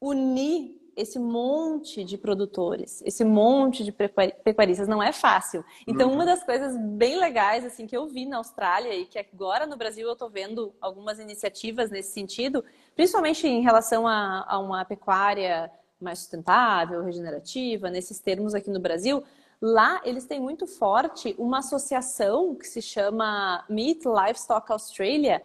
unir 0.00 0.83
esse 0.96 1.18
monte 1.18 2.04
de 2.04 2.16
produtores, 2.16 3.02
esse 3.04 3.24
monte 3.24 3.84
de 3.84 3.92
pecuaristas, 3.92 4.88
não 4.88 5.02
é 5.02 5.12
fácil. 5.12 5.64
Então, 5.86 6.08
uhum. 6.08 6.14
uma 6.14 6.24
das 6.24 6.44
coisas 6.44 6.76
bem 6.76 7.18
legais 7.18 7.64
assim 7.64 7.86
que 7.86 7.96
eu 7.96 8.06
vi 8.06 8.26
na 8.26 8.38
Austrália 8.38 8.94
e 8.94 9.06
que 9.06 9.18
agora 9.18 9.66
no 9.66 9.76
Brasil 9.76 10.06
eu 10.06 10.12
estou 10.12 10.30
vendo 10.30 10.74
algumas 10.80 11.18
iniciativas 11.18 11.90
nesse 11.90 12.12
sentido, 12.12 12.64
principalmente 12.94 13.46
em 13.46 13.62
relação 13.62 14.06
a, 14.06 14.44
a 14.48 14.58
uma 14.58 14.84
pecuária 14.84 15.70
mais 16.00 16.18
sustentável, 16.18 17.02
regenerativa, 17.02 17.90
nesses 17.90 18.18
termos 18.18 18.54
aqui 18.54 18.70
no 18.70 18.80
Brasil, 18.80 19.24
Lá 19.66 20.02
eles 20.04 20.26
têm 20.26 20.38
muito 20.38 20.66
forte 20.66 21.34
uma 21.38 21.60
associação 21.60 22.54
que 22.54 22.66
se 22.66 22.82
chama 22.82 23.64
Meat 23.66 24.04
Livestock 24.04 24.70
Australia, 24.70 25.42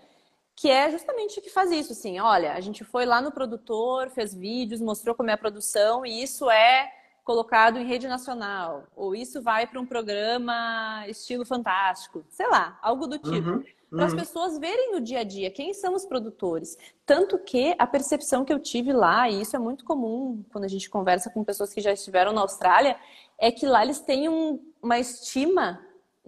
que 0.60 0.70
é 0.70 0.92
justamente 0.92 1.40
o 1.40 1.42
que 1.42 1.50
faz 1.50 1.72
isso, 1.72 1.94
assim, 1.94 2.20
olha, 2.20 2.52
a 2.52 2.60
gente 2.60 2.84
foi 2.84 3.06
lá 3.06 3.22
no 3.22 3.32
produtor, 3.32 4.10
fez 4.10 4.36
vídeos, 4.36 4.82
mostrou 4.82 5.16
como 5.16 5.30
é 5.30 5.34
a 5.34 5.38
produção 5.38 6.06
e 6.06 6.22
isso 6.22 6.52
é 6.52 6.92
colocado 7.24 7.80
em 7.80 7.86
rede 7.86 8.10
nacional, 8.10 8.84
ou 8.94 9.16
isso 9.16 9.42
vai 9.42 9.66
para 9.66 9.80
um 9.80 9.86
programa 9.86 11.06
estilo 11.08 11.46
fantástico, 11.46 12.26
sei 12.30 12.46
lá, 12.48 12.78
algo 12.82 13.08
do 13.08 13.18
tipo. 13.18 13.52
Uhum, 13.52 13.64
para 13.90 14.06
as 14.06 14.12
uhum. 14.12 14.20
pessoas 14.20 14.60
verem 14.60 14.92
no 14.92 15.00
dia 15.00 15.22
a 15.22 15.24
dia 15.24 15.50
quem 15.50 15.74
são 15.74 15.96
os 15.96 16.06
produtores. 16.06 16.78
Tanto 17.06 17.40
que 17.40 17.74
a 17.80 17.88
percepção 17.88 18.44
que 18.44 18.52
eu 18.52 18.60
tive 18.60 18.92
lá, 18.92 19.30
e 19.30 19.42
isso 19.42 19.56
é 19.56 19.60
muito 19.60 19.86
comum 19.86 20.44
quando 20.52 20.66
a 20.66 20.68
gente 20.68 20.90
conversa 20.90 21.30
com 21.30 21.42
pessoas 21.42 21.74
que 21.74 21.80
já 21.80 21.94
estiveram 21.94 22.34
na 22.34 22.42
Austrália, 22.42 22.98
é 23.40 23.50
que 23.50 23.66
lá 23.66 23.82
eles 23.82 24.02
têm 24.02 24.28
um, 24.28 24.60
uma 24.84 25.00
estima 25.00 25.80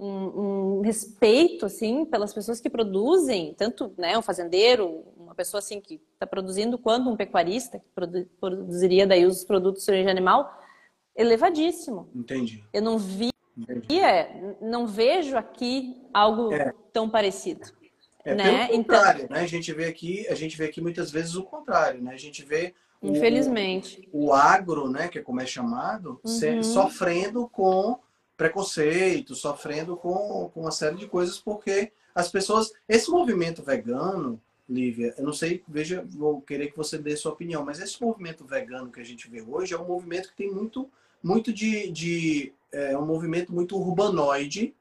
um, 0.01 0.77
um, 0.77 0.81
respeito 0.81 1.65
assim 1.65 2.03
pelas 2.05 2.33
pessoas 2.33 2.59
que 2.59 2.69
produzem, 2.69 3.53
tanto 3.53 3.93
né, 3.97 4.17
um 4.17 4.21
fazendeiro, 4.21 5.03
uma 5.15 5.35
pessoa 5.35 5.59
assim 5.59 5.79
que 5.79 6.01
está 6.13 6.25
produzindo, 6.25 6.77
quanto 6.77 7.07
um 7.07 7.15
pecuarista 7.15 7.77
que 7.77 7.85
produ 7.93 8.25
produziria 8.39 9.05
daí 9.05 9.25
os 9.25 9.43
produtos 9.43 9.85
de 9.85 9.91
origem 9.91 10.09
animal, 10.09 10.51
elevadíssimo. 11.15 12.09
Entendi. 12.15 12.63
Eu 12.73 12.81
não 12.81 12.97
vi, 12.97 13.29
é, 13.91 14.55
não 14.59 14.87
vejo 14.87 15.37
aqui 15.37 15.95
algo 16.11 16.51
é. 16.51 16.73
tão 16.91 17.07
parecido. 17.07 17.69
É, 18.25 18.35
né? 18.35 18.67
pelo 18.67 18.79
então 18.79 18.95
contrário, 18.95 19.23
então... 19.25 19.37
né? 19.37 19.43
A 19.43 19.47
gente 19.47 19.71
vê 19.71 19.85
aqui, 19.85 20.27
a 20.27 20.35
gente 20.35 20.57
vê 20.57 20.65
aqui 20.65 20.81
muitas 20.81 21.11
vezes 21.11 21.35
o 21.35 21.43
contrário, 21.43 22.01
né? 22.01 22.13
A 22.13 22.17
gente 22.17 22.43
vê 22.43 22.73
Infelizmente. 23.03 24.07
O, 24.11 24.27
o 24.27 24.33
agro, 24.33 24.87
né, 24.87 25.07
que 25.07 25.17
é 25.17 25.23
como 25.23 25.41
é 25.41 25.45
chamado, 25.45 26.19
uhum. 26.23 26.63
sofrendo 26.63 27.49
com 27.49 27.99
preconceito, 28.41 29.35
sofrendo 29.35 29.95
com, 29.95 30.49
com 30.51 30.61
uma 30.61 30.71
série 30.71 30.95
de 30.95 31.07
coisas, 31.07 31.37
porque 31.37 31.91
as 32.15 32.27
pessoas. 32.27 32.73
Esse 32.89 33.11
movimento 33.11 33.61
vegano, 33.61 34.41
Lívia, 34.67 35.13
eu 35.15 35.23
não 35.23 35.31
sei, 35.31 35.63
veja, 35.67 36.03
vou 36.09 36.41
querer 36.41 36.71
que 36.71 36.77
você 36.77 36.97
dê 36.97 37.15
sua 37.15 37.33
opinião, 37.33 37.63
mas 37.63 37.79
esse 37.79 38.01
movimento 38.01 38.43
vegano 38.43 38.91
que 38.91 38.99
a 38.99 39.03
gente 39.03 39.29
vê 39.29 39.43
hoje 39.43 39.75
é 39.75 39.79
um 39.79 39.85
movimento 39.85 40.29
que 40.29 40.35
tem 40.35 40.51
muito, 40.51 40.89
muito 41.21 41.53
de. 41.53 41.91
de 41.91 42.51
é 42.71 42.97
um 42.97 43.05
movimento 43.05 43.53
muito 43.53 43.77
urbanoide, 43.77 44.73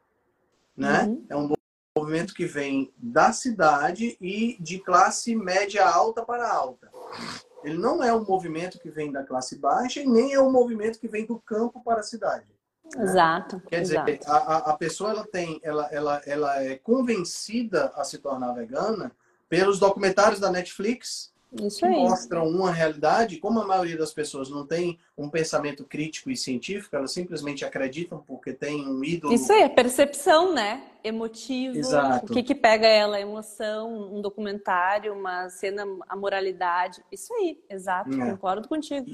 né? 0.75 1.05
Uhum. 1.05 1.25
É 1.29 1.37
um 1.37 1.53
movimento 1.99 2.33
que 2.33 2.47
vem 2.47 2.91
da 2.97 3.31
cidade 3.31 4.17
e 4.23 4.57
de 4.59 4.79
classe 4.79 5.37
média 5.37 5.87
alta 5.87 6.25
para 6.25 6.51
alta. 6.51 6.91
Ele 7.63 7.77
não 7.77 8.03
é 8.03 8.11
um 8.15 8.25
movimento 8.25 8.79
que 8.79 8.89
vem 8.89 9.13
da 9.13 9.23
classe 9.23 9.59
baixa 9.59 10.01
e 10.01 10.07
nem 10.07 10.33
é 10.33 10.41
um 10.41 10.51
movimento 10.51 10.99
que 10.99 11.09
vem 11.09 11.27
do 11.27 11.39
campo 11.39 11.83
para 11.85 12.01
a 12.01 12.05
cidade. 12.05 12.47
Né? 12.97 13.05
Exato. 13.05 13.63
Quer 13.69 13.81
exato. 13.81 14.07
dizer, 14.07 14.21
a, 14.27 14.71
a 14.71 14.77
pessoa 14.77 15.11
ela 15.11 15.27
tem, 15.27 15.61
ela, 15.63 15.89
ela, 15.93 16.23
ela 16.27 16.63
é 16.63 16.77
convencida 16.77 17.93
a 17.95 18.05
se 18.05 18.19
tornar 18.19 18.53
vegana 18.53 19.13
pelos 19.49 19.79
documentários 19.79 20.41
da 20.41 20.51
Netflix 20.51 21.33
Isso 21.61 21.81
que 21.81 21.87
aí. 21.87 21.97
mostram 21.97 22.49
uma 22.49 22.71
realidade. 22.71 23.39
Como 23.39 23.61
a 23.61 23.67
maioria 23.67 23.99
das 23.99 24.13
pessoas 24.13 24.49
não 24.49 24.67
tem 24.67 24.99
um 25.17 25.29
pensamento 25.29 25.85
crítico 25.85 26.31
e 26.31 26.37
científico, 26.37 26.95
elas 26.95 27.13
simplesmente 27.13 27.65
acreditam 27.65 28.23
porque 28.27 28.53
tem 28.53 28.87
um 28.89 29.05
ídolo. 29.05 29.35
Isso 29.35 29.53
aí, 29.53 29.63
é 29.63 29.69
percepção, 29.69 30.55
né? 30.55 30.85
Emotivo. 31.03 31.77
Exato. 31.77 32.31
O 32.31 32.35
que, 32.35 32.43
que 32.43 32.55
pega 32.55 32.87
ela? 32.87 33.17
A 33.17 33.21
emoção, 33.21 34.15
um 34.15 34.21
documentário, 34.21 35.13
uma 35.13 35.49
cena, 35.49 35.85
a 36.09 36.15
moralidade. 36.15 37.03
Isso 37.11 37.33
aí, 37.35 37.59
exato. 37.69 38.13
É. 38.21 38.31
Concordo 38.31 38.69
contigo. 38.69 39.11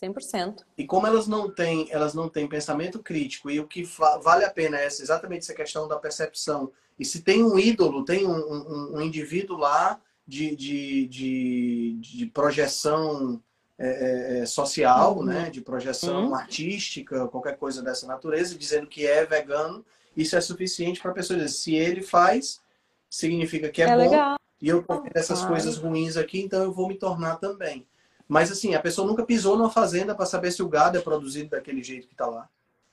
100%. 0.00 0.64
E 0.76 0.84
como 0.84 1.06
elas 1.06 1.26
não 1.26 1.50
têm, 1.50 1.88
elas 1.90 2.12
não 2.12 2.28
têm 2.28 2.46
pensamento 2.46 2.98
crítico 3.02 3.50
e 3.50 3.58
o 3.58 3.66
que 3.66 3.82
vale 4.22 4.44
a 4.44 4.50
pena 4.50 4.78
é 4.78 4.86
exatamente 4.86 5.44
essa 5.44 5.54
questão 5.54 5.88
da 5.88 5.96
percepção. 5.96 6.70
E 6.98 7.04
se 7.04 7.22
tem 7.22 7.42
um 7.42 7.58
ídolo, 7.58 8.04
tem 8.04 8.26
um, 8.26 8.36
um, 8.36 8.96
um 8.96 9.00
indivíduo 9.00 9.56
lá 9.56 10.00
de, 10.26 10.54
de, 10.54 11.06
de, 11.06 11.98
de 12.00 12.26
projeção 12.26 13.42
é, 13.78 13.88
é, 13.88 14.38
é, 14.38 14.46
social, 14.46 15.18
uhum. 15.18 15.24
né, 15.24 15.50
de 15.50 15.60
projeção 15.60 16.28
uhum. 16.28 16.34
artística, 16.34 17.28
qualquer 17.28 17.56
coisa 17.56 17.82
dessa 17.82 18.06
natureza, 18.06 18.56
dizendo 18.56 18.86
que 18.86 19.06
é 19.06 19.24
vegano, 19.24 19.84
isso 20.16 20.34
é 20.34 20.40
suficiente 20.40 21.00
para 21.00 21.10
a 21.10 21.14
pessoa 21.14 21.38
dizer, 21.38 21.50
se 21.50 21.74
ele 21.74 22.02
faz, 22.02 22.60
significa 23.08 23.68
que 23.68 23.82
é, 23.82 23.86
é 23.86 23.96
bom, 23.96 24.10
legal. 24.10 24.38
e 24.60 24.68
eu 24.68 24.82
comer 24.82 25.12
essas 25.14 25.44
coisas 25.44 25.76
ruins 25.76 26.16
aqui, 26.16 26.40
então 26.40 26.62
eu 26.62 26.72
vou 26.72 26.88
me 26.88 26.94
tornar 26.96 27.36
também. 27.36 27.86
Mas 28.28 28.50
assim, 28.50 28.74
a 28.74 28.80
pessoa 28.80 29.06
nunca 29.06 29.24
pisou 29.24 29.56
numa 29.56 29.70
fazenda 29.70 30.14
para 30.14 30.26
saber 30.26 30.50
se 30.50 30.62
o 30.62 30.68
gado 30.68 30.98
é 30.98 31.00
produzido 31.00 31.50
daquele 31.50 31.82
jeito 31.82 32.08
que 32.08 32.14
está 32.14 32.26
lá. 32.26 32.48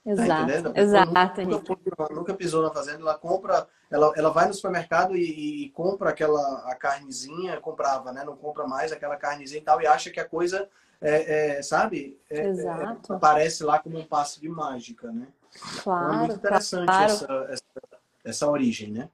Exato, 0.06 0.74
tá 0.74 0.82
exato. 0.82 1.42
Nunca, 1.44 1.78
nunca, 1.86 2.14
nunca, 2.14 2.34
pisou 2.34 2.62
na 2.62 2.70
fazenda, 2.70 3.00
ela 3.00 3.18
compra, 3.18 3.66
ela, 3.90 4.12
ela 4.18 4.30
vai 4.32 4.48
no 4.48 4.54
supermercado 4.54 5.16
e, 5.16 5.66
e, 5.66 5.70
compra 5.70 6.10
aquela 6.10 6.42
a 6.70 6.76
carnezinha, 6.76 7.60
comprava, 7.62 8.12
né? 8.12 8.22
Não 8.26 8.36
compra 8.36 8.68
mais 8.68 8.92
aquela 8.92 9.16
carnezinha 9.16 9.62
e 9.62 9.64
tal, 9.64 9.82
e 9.82 9.88
acha 9.88 10.10
que 10.10 10.20
a 10.20 10.28
coisa, 10.28 10.68
é, 11.00 11.58
é 11.58 11.62
sabe? 11.62 12.20
É, 12.30 12.40
é 12.40 12.48
exato. 12.48 13.14
aparece 13.14 13.64
lá 13.64 13.80
como 13.80 13.98
um 13.98 14.06
passo 14.06 14.42
de 14.42 14.50
mágica, 14.50 15.10
né? 15.10 15.28
Claro. 15.82 16.04
Então 16.04 16.14
é 16.14 16.18
muito 16.18 16.36
interessante 16.36 16.86
claro. 16.86 17.06
essa, 17.06 17.48
essa, 17.50 17.64
essa 18.26 18.50
origem, 18.50 18.92
né? 18.92 19.10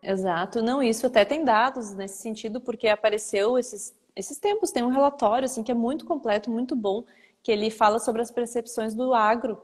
Exato. 0.00 0.62
Não, 0.62 0.80
isso 0.80 1.08
até 1.08 1.24
tem 1.24 1.44
dados 1.44 1.92
nesse 1.92 2.22
sentido, 2.22 2.60
porque 2.60 2.86
apareceu 2.86 3.58
esses 3.58 3.94
esses 4.20 4.38
tempos 4.38 4.70
tem 4.70 4.82
um 4.82 4.90
relatório 4.90 5.46
assim 5.46 5.62
que 5.62 5.72
é 5.72 5.74
muito 5.74 6.04
completo, 6.04 6.50
muito 6.50 6.76
bom, 6.76 7.04
que 7.42 7.50
ele 7.50 7.70
fala 7.70 7.98
sobre 7.98 8.22
as 8.22 8.30
percepções 8.30 8.94
do 8.94 9.14
agro 9.14 9.60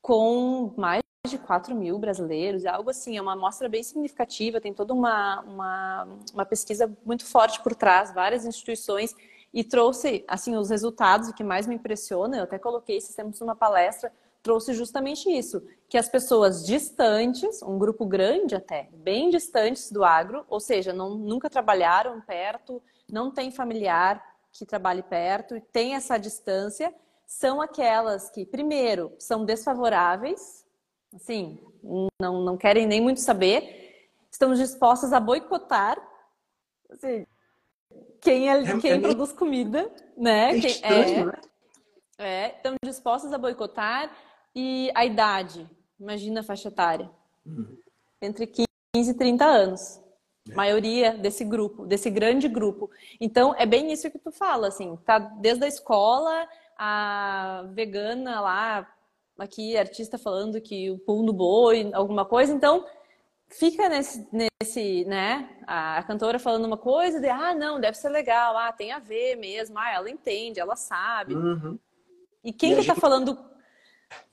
com 0.00 0.74
mais 0.76 1.02
de 1.26 1.38
4 1.38 1.74
mil 1.74 1.98
brasileiros, 2.00 2.64
é 2.64 2.68
algo 2.68 2.90
assim, 2.90 3.16
é 3.16 3.22
uma 3.22 3.34
amostra 3.34 3.68
bem 3.68 3.82
significativa, 3.82 4.60
tem 4.60 4.74
toda 4.74 4.92
uma, 4.92 5.40
uma, 5.42 6.08
uma 6.34 6.44
pesquisa 6.44 6.92
muito 7.06 7.24
forte 7.24 7.62
por 7.62 7.76
trás, 7.76 8.12
várias 8.12 8.44
instituições, 8.44 9.14
e 9.54 9.62
trouxe, 9.62 10.24
assim, 10.26 10.56
os 10.56 10.70
resultados, 10.70 11.28
o 11.28 11.34
que 11.34 11.44
mais 11.44 11.66
me 11.68 11.76
impressiona, 11.76 12.38
eu 12.38 12.42
até 12.42 12.58
coloquei 12.58 12.96
esses 12.96 13.14
tempos 13.14 13.38
numa 13.38 13.54
palestra, 13.54 14.12
trouxe 14.42 14.74
justamente 14.74 15.30
isso, 15.30 15.62
que 15.88 15.96
as 15.96 16.08
pessoas 16.08 16.66
distantes, 16.66 17.62
um 17.62 17.78
grupo 17.78 18.04
grande 18.04 18.56
até, 18.56 18.88
bem 18.92 19.30
distantes 19.30 19.92
do 19.92 20.02
agro, 20.02 20.44
ou 20.48 20.58
seja, 20.58 20.92
não, 20.92 21.10
nunca 21.10 21.48
trabalharam 21.48 22.20
perto, 22.20 22.82
não 23.12 23.30
tem 23.30 23.50
familiar 23.50 24.24
que 24.50 24.64
trabalhe 24.64 25.02
perto 25.02 25.54
e 25.54 25.60
tem 25.60 25.94
essa 25.94 26.18
distância, 26.18 26.92
são 27.26 27.60
aquelas 27.60 28.30
que, 28.30 28.46
primeiro, 28.46 29.14
são 29.18 29.44
desfavoráveis, 29.44 30.66
assim, 31.14 31.58
não, 32.20 32.42
não 32.42 32.56
querem 32.56 32.86
nem 32.86 33.00
muito 33.00 33.20
saber, 33.20 34.10
estão 34.30 34.54
dispostas 34.54 35.12
a 35.12 35.20
boicotar 35.20 35.96
assim, 36.90 37.26
quem, 38.20 38.48
é, 38.48 38.62
é 38.62 38.78
quem 38.78 39.00
produz 39.00 39.32
comida, 39.32 39.90
né? 40.16 40.56
É, 40.56 40.60
quem, 40.60 40.70
estranho, 40.70 41.20
é, 41.20 41.24
né? 41.24 41.40
é, 42.18 42.56
estão 42.56 42.74
dispostas 42.82 43.32
a 43.32 43.38
boicotar 43.38 44.10
e 44.54 44.90
a 44.94 45.04
idade, 45.04 45.68
imagina 45.98 46.40
a 46.40 46.44
faixa 46.44 46.68
etária, 46.68 47.10
uhum. 47.44 47.76
entre 48.20 48.46
15 48.46 48.66
e 48.94 49.14
30 49.14 49.44
anos. 49.44 50.02
É. 50.50 50.54
maioria 50.54 51.12
desse 51.12 51.44
grupo, 51.44 51.86
desse 51.86 52.10
grande 52.10 52.48
grupo. 52.48 52.90
Então, 53.20 53.54
é 53.56 53.64
bem 53.64 53.92
isso 53.92 54.10
que 54.10 54.18
tu 54.18 54.32
fala, 54.32 54.68
assim, 54.68 54.96
tá 55.04 55.18
desde 55.18 55.64
a 55.64 55.68
escola, 55.68 56.48
a 56.76 57.64
vegana 57.72 58.40
lá, 58.40 58.88
aqui, 59.38 59.76
artista 59.76 60.18
falando 60.18 60.60
que 60.60 60.90
o 60.90 60.98
pão 60.98 61.24
do 61.24 61.32
boi, 61.32 61.90
alguma 61.94 62.24
coisa, 62.24 62.52
então 62.52 62.84
fica 63.48 63.88
nesse, 63.88 64.26
nesse, 64.32 65.04
né? 65.04 65.48
A 65.66 66.02
cantora 66.02 66.38
falando 66.38 66.64
uma 66.64 66.76
coisa, 66.76 67.20
de 67.20 67.28
ah, 67.28 67.54
não, 67.54 67.80
deve 67.80 67.96
ser 67.96 68.08
legal, 68.08 68.56
ah, 68.56 68.72
tem 68.72 68.92
a 68.92 68.98
ver 68.98 69.36
mesmo, 69.36 69.78
ah, 69.78 69.92
ela 69.92 70.10
entende, 70.10 70.58
ela 70.58 70.74
sabe. 70.74 71.34
Uhum. 71.34 71.78
E 72.42 72.52
quem 72.52 72.72
e 72.72 72.76
que 72.76 72.86
tá 72.86 72.94
gente... 72.94 73.00
falando? 73.00 73.38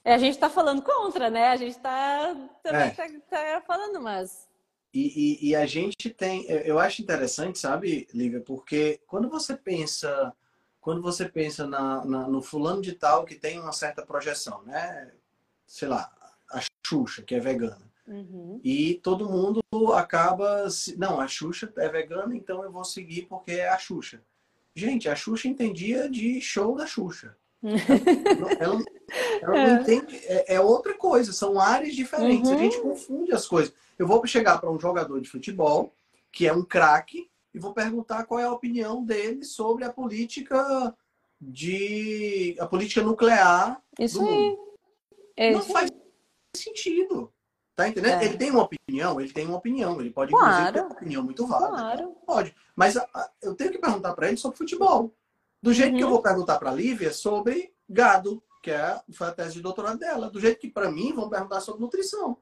É, 0.04 0.14
a 0.14 0.18
gente 0.18 0.38
tá 0.38 0.50
falando 0.50 0.82
contra, 0.82 1.30
né? 1.30 1.50
A 1.50 1.56
gente 1.56 1.78
tá 1.78 2.36
também 2.64 2.88
é. 2.88 2.90
tá, 2.90 3.08
tá, 3.30 3.62
falando, 3.62 4.02
mas. 4.02 4.49
E, 4.94 5.46
e, 5.46 5.50
e, 5.50 5.56
a 5.56 5.68
gente 5.68 6.10
tem, 6.10 6.46
eu 6.48 6.80
acho 6.80 7.02
interessante, 7.02 7.60
sabe, 7.60 8.08
Lívia, 8.12 8.42
porque 8.42 9.00
quando 9.06 9.30
você 9.30 9.56
pensa, 9.56 10.34
quando 10.82 11.00
você 11.02 11.30
pensa 11.30 11.68
na, 11.68 12.04
na, 12.04 12.28
no 12.28 12.42
fulano 12.42 12.82
de 12.82 12.94
tal 12.94 13.24
que 13.24 13.36
tem 13.36 13.60
uma 13.60 13.72
certa 13.72 14.04
projeção, 14.04 14.64
né? 14.64 15.12
Sei 15.68 15.88
lá, 15.88 16.12
a 16.52 16.60
Xuxa, 16.86 17.22
que 17.22 17.36
é 17.36 17.40
vegana. 17.40 17.90
Uhum. 18.08 18.60
E 18.64 18.96
todo 18.96 19.30
mundo 19.30 19.62
acaba. 19.94 20.68
Não, 20.98 21.22
a 21.22 21.28
Xuxa 21.28 21.72
é 21.78 21.88
vegana, 21.88 22.36
então 22.36 22.64
eu 22.64 22.72
vou 22.72 22.84
seguir 22.84 23.28
porque 23.28 23.52
é 23.52 23.70
a 23.70 23.78
Xuxa. 23.78 24.24
Gente, 24.76 25.08
a 25.08 25.16
Xuxa 25.16 25.48
entendia 25.48 26.10
de 26.10 26.42
show 26.42 26.76
da 26.76 26.88
Xuxa. 26.88 27.38
Ela, 28.60 28.84
ela 29.42 29.58
é. 29.58 29.68
não 29.68 29.82
entende. 29.82 30.16
É, 30.26 30.56
é, 30.56 30.62
outra 30.62 30.94
coisa, 30.94 31.34
são 31.34 31.60
áreas 31.60 31.96
diferentes. 31.96 32.50
Uhum. 32.50 32.56
A 32.56 32.60
gente 32.60 32.82
confunde 32.82 33.34
as 33.34 33.48
coisas. 33.48 33.74
Eu 33.98 34.08
vou 34.08 34.26
chegar 34.26 34.60
para 34.60 34.72
um 34.72 34.80
jogador 34.80 35.20
de 35.20 35.30
futebol, 35.30 35.94
que 36.32 36.48
é 36.48 36.54
um 36.54 36.64
craque, 36.64 37.30
e 37.54 37.60
vou 37.60 37.74
perguntar 37.74 38.26
qual 38.26 38.40
é 38.40 38.44
a 38.44 38.52
opinião 38.52 39.04
dele 39.04 39.44
sobre 39.44 39.84
a 39.84 39.92
política 39.92 40.96
de. 41.40 42.56
a 42.60 42.66
política 42.66 43.02
nuclear. 43.02 43.82
Isso 44.00 44.26
aí. 44.26 44.58
É 45.36 45.52
não 45.52 45.62
faz 45.62 45.92
sentido. 46.56 47.32
Tá 47.76 47.88
entendendo? 47.88 48.22
É. 48.22 48.26
Ele 48.26 48.38
tem 48.38 48.52
uma 48.52 48.64
opinião, 48.64 49.22
ele 49.22 49.32
tem 49.32 49.46
uma 49.46 49.58
opinião. 49.58 50.02
Ele 50.02 50.10
pode, 50.10 50.32
claro. 50.32 50.48
inclusive, 50.50 50.74
ter 50.74 50.82
uma 50.82 50.94
opinião 50.94 51.24
muito 51.24 51.48
válida. 51.48 51.78
Claro. 51.78 52.16
Pode. 52.26 52.56
Mas 52.76 52.98
a, 52.98 53.08
a, 53.14 53.30
eu 53.42 53.56
tenho 53.56 53.72
que 53.72 53.78
perguntar 53.78 54.14
para 54.14 54.28
ele 54.28 54.36
sobre 54.36 54.58
futebol. 54.58 55.14
Do 55.62 55.74
jeito 55.74 55.92
uhum. 55.92 55.98
que 55.98 56.04
eu 56.04 56.08
uhum. 56.08 56.14
vou 56.14 56.22
perguntar 56.22 56.58
para 56.58 56.72
a 56.72 56.74
Lívia 56.74 57.12
sobre 57.12 57.74
gado, 57.90 58.42
que 58.62 58.72
é, 58.72 59.00
foi 59.14 59.28
a 59.28 59.32
tese 59.32 59.54
de 59.54 59.62
doutorado 59.62 60.00
dela. 60.00 60.30
Do 60.30 60.40
jeito 60.40 60.60
que, 60.60 60.70
para 60.70 60.92
mim, 60.92 61.14
vão 61.14 61.30
perguntar 61.30 61.62
sobre 61.62 61.82
nutrição. 61.82 62.38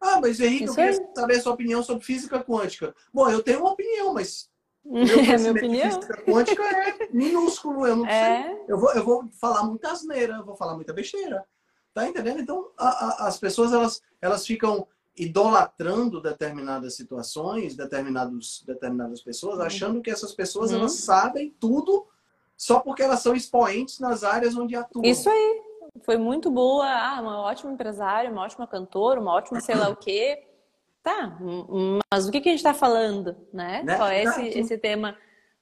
Ah, 0.00 0.20
mas 0.20 0.40
Henrique, 0.40 0.64
Isso 0.64 0.72
eu 0.72 0.76
queria 0.76 1.14
saber 1.14 1.36
a 1.36 1.40
sua 1.40 1.52
opinião 1.52 1.82
sobre 1.82 2.04
física 2.04 2.42
quântica. 2.42 2.94
Bom, 3.12 3.28
eu 3.30 3.42
tenho 3.42 3.60
uma 3.60 3.72
opinião, 3.72 4.12
mas 4.12 4.50
meu 4.84 5.02
é 5.02 5.38
minha 5.38 5.52
opinião. 5.52 5.90
física 5.92 6.22
quântica 6.22 6.62
é 6.62 7.08
minúsculo, 7.12 7.86
eu 7.86 7.96
não 7.96 8.06
é. 8.06 8.42
sei. 8.42 8.64
Eu 8.68 8.78
vou, 8.78 8.92
eu 8.92 9.04
vou 9.04 9.28
falar 9.40 9.64
muita 9.64 9.90
asneira, 9.90 10.34
eu 10.34 10.44
vou 10.44 10.56
falar 10.56 10.74
muita 10.74 10.92
besteira. 10.92 11.44
Tá 11.94 12.06
entendendo? 12.06 12.40
Então, 12.40 12.70
a, 12.76 12.88
a, 12.88 13.28
as 13.28 13.38
pessoas 13.38 13.72
elas, 13.72 14.02
elas 14.20 14.46
ficam 14.46 14.86
idolatrando 15.16 16.20
determinadas 16.20 16.94
situações, 16.94 17.74
determinados, 17.74 18.62
determinadas 18.66 19.22
pessoas, 19.22 19.58
uhum. 19.58 19.64
achando 19.64 20.02
que 20.02 20.10
essas 20.10 20.34
pessoas 20.34 20.72
uhum. 20.72 20.80
elas 20.80 20.92
sabem 20.92 21.56
tudo 21.58 22.06
só 22.56 22.80
porque 22.80 23.02
elas 23.02 23.20
são 23.20 23.34
expoentes 23.34 23.98
nas 23.98 24.24
áreas 24.24 24.56
onde 24.56 24.74
atuam. 24.74 25.04
Isso 25.04 25.28
aí. 25.28 25.62
Foi 26.02 26.16
muito 26.16 26.50
boa. 26.50 26.86
Ah, 26.86 27.20
uma 27.20 27.40
ótima 27.40 27.72
empresária, 27.72 28.30
uma 28.30 28.42
ótima 28.42 28.66
cantora, 28.66 29.20
uma 29.20 29.32
ótima 29.32 29.60
sei 29.60 29.74
lá 29.74 29.88
o 29.88 29.96
quê. 29.96 30.42
Tá, 31.02 31.38
mas 32.12 32.26
o 32.26 32.32
que, 32.32 32.40
que 32.40 32.48
a 32.48 32.52
gente 32.52 32.58
está 32.58 32.74
falando, 32.74 33.36
né? 33.52 33.80
né? 33.84 33.96
Qual 33.96 34.08
é 34.08 34.24
esse, 34.24 34.48
esse 34.58 34.76
tema? 34.76 35.16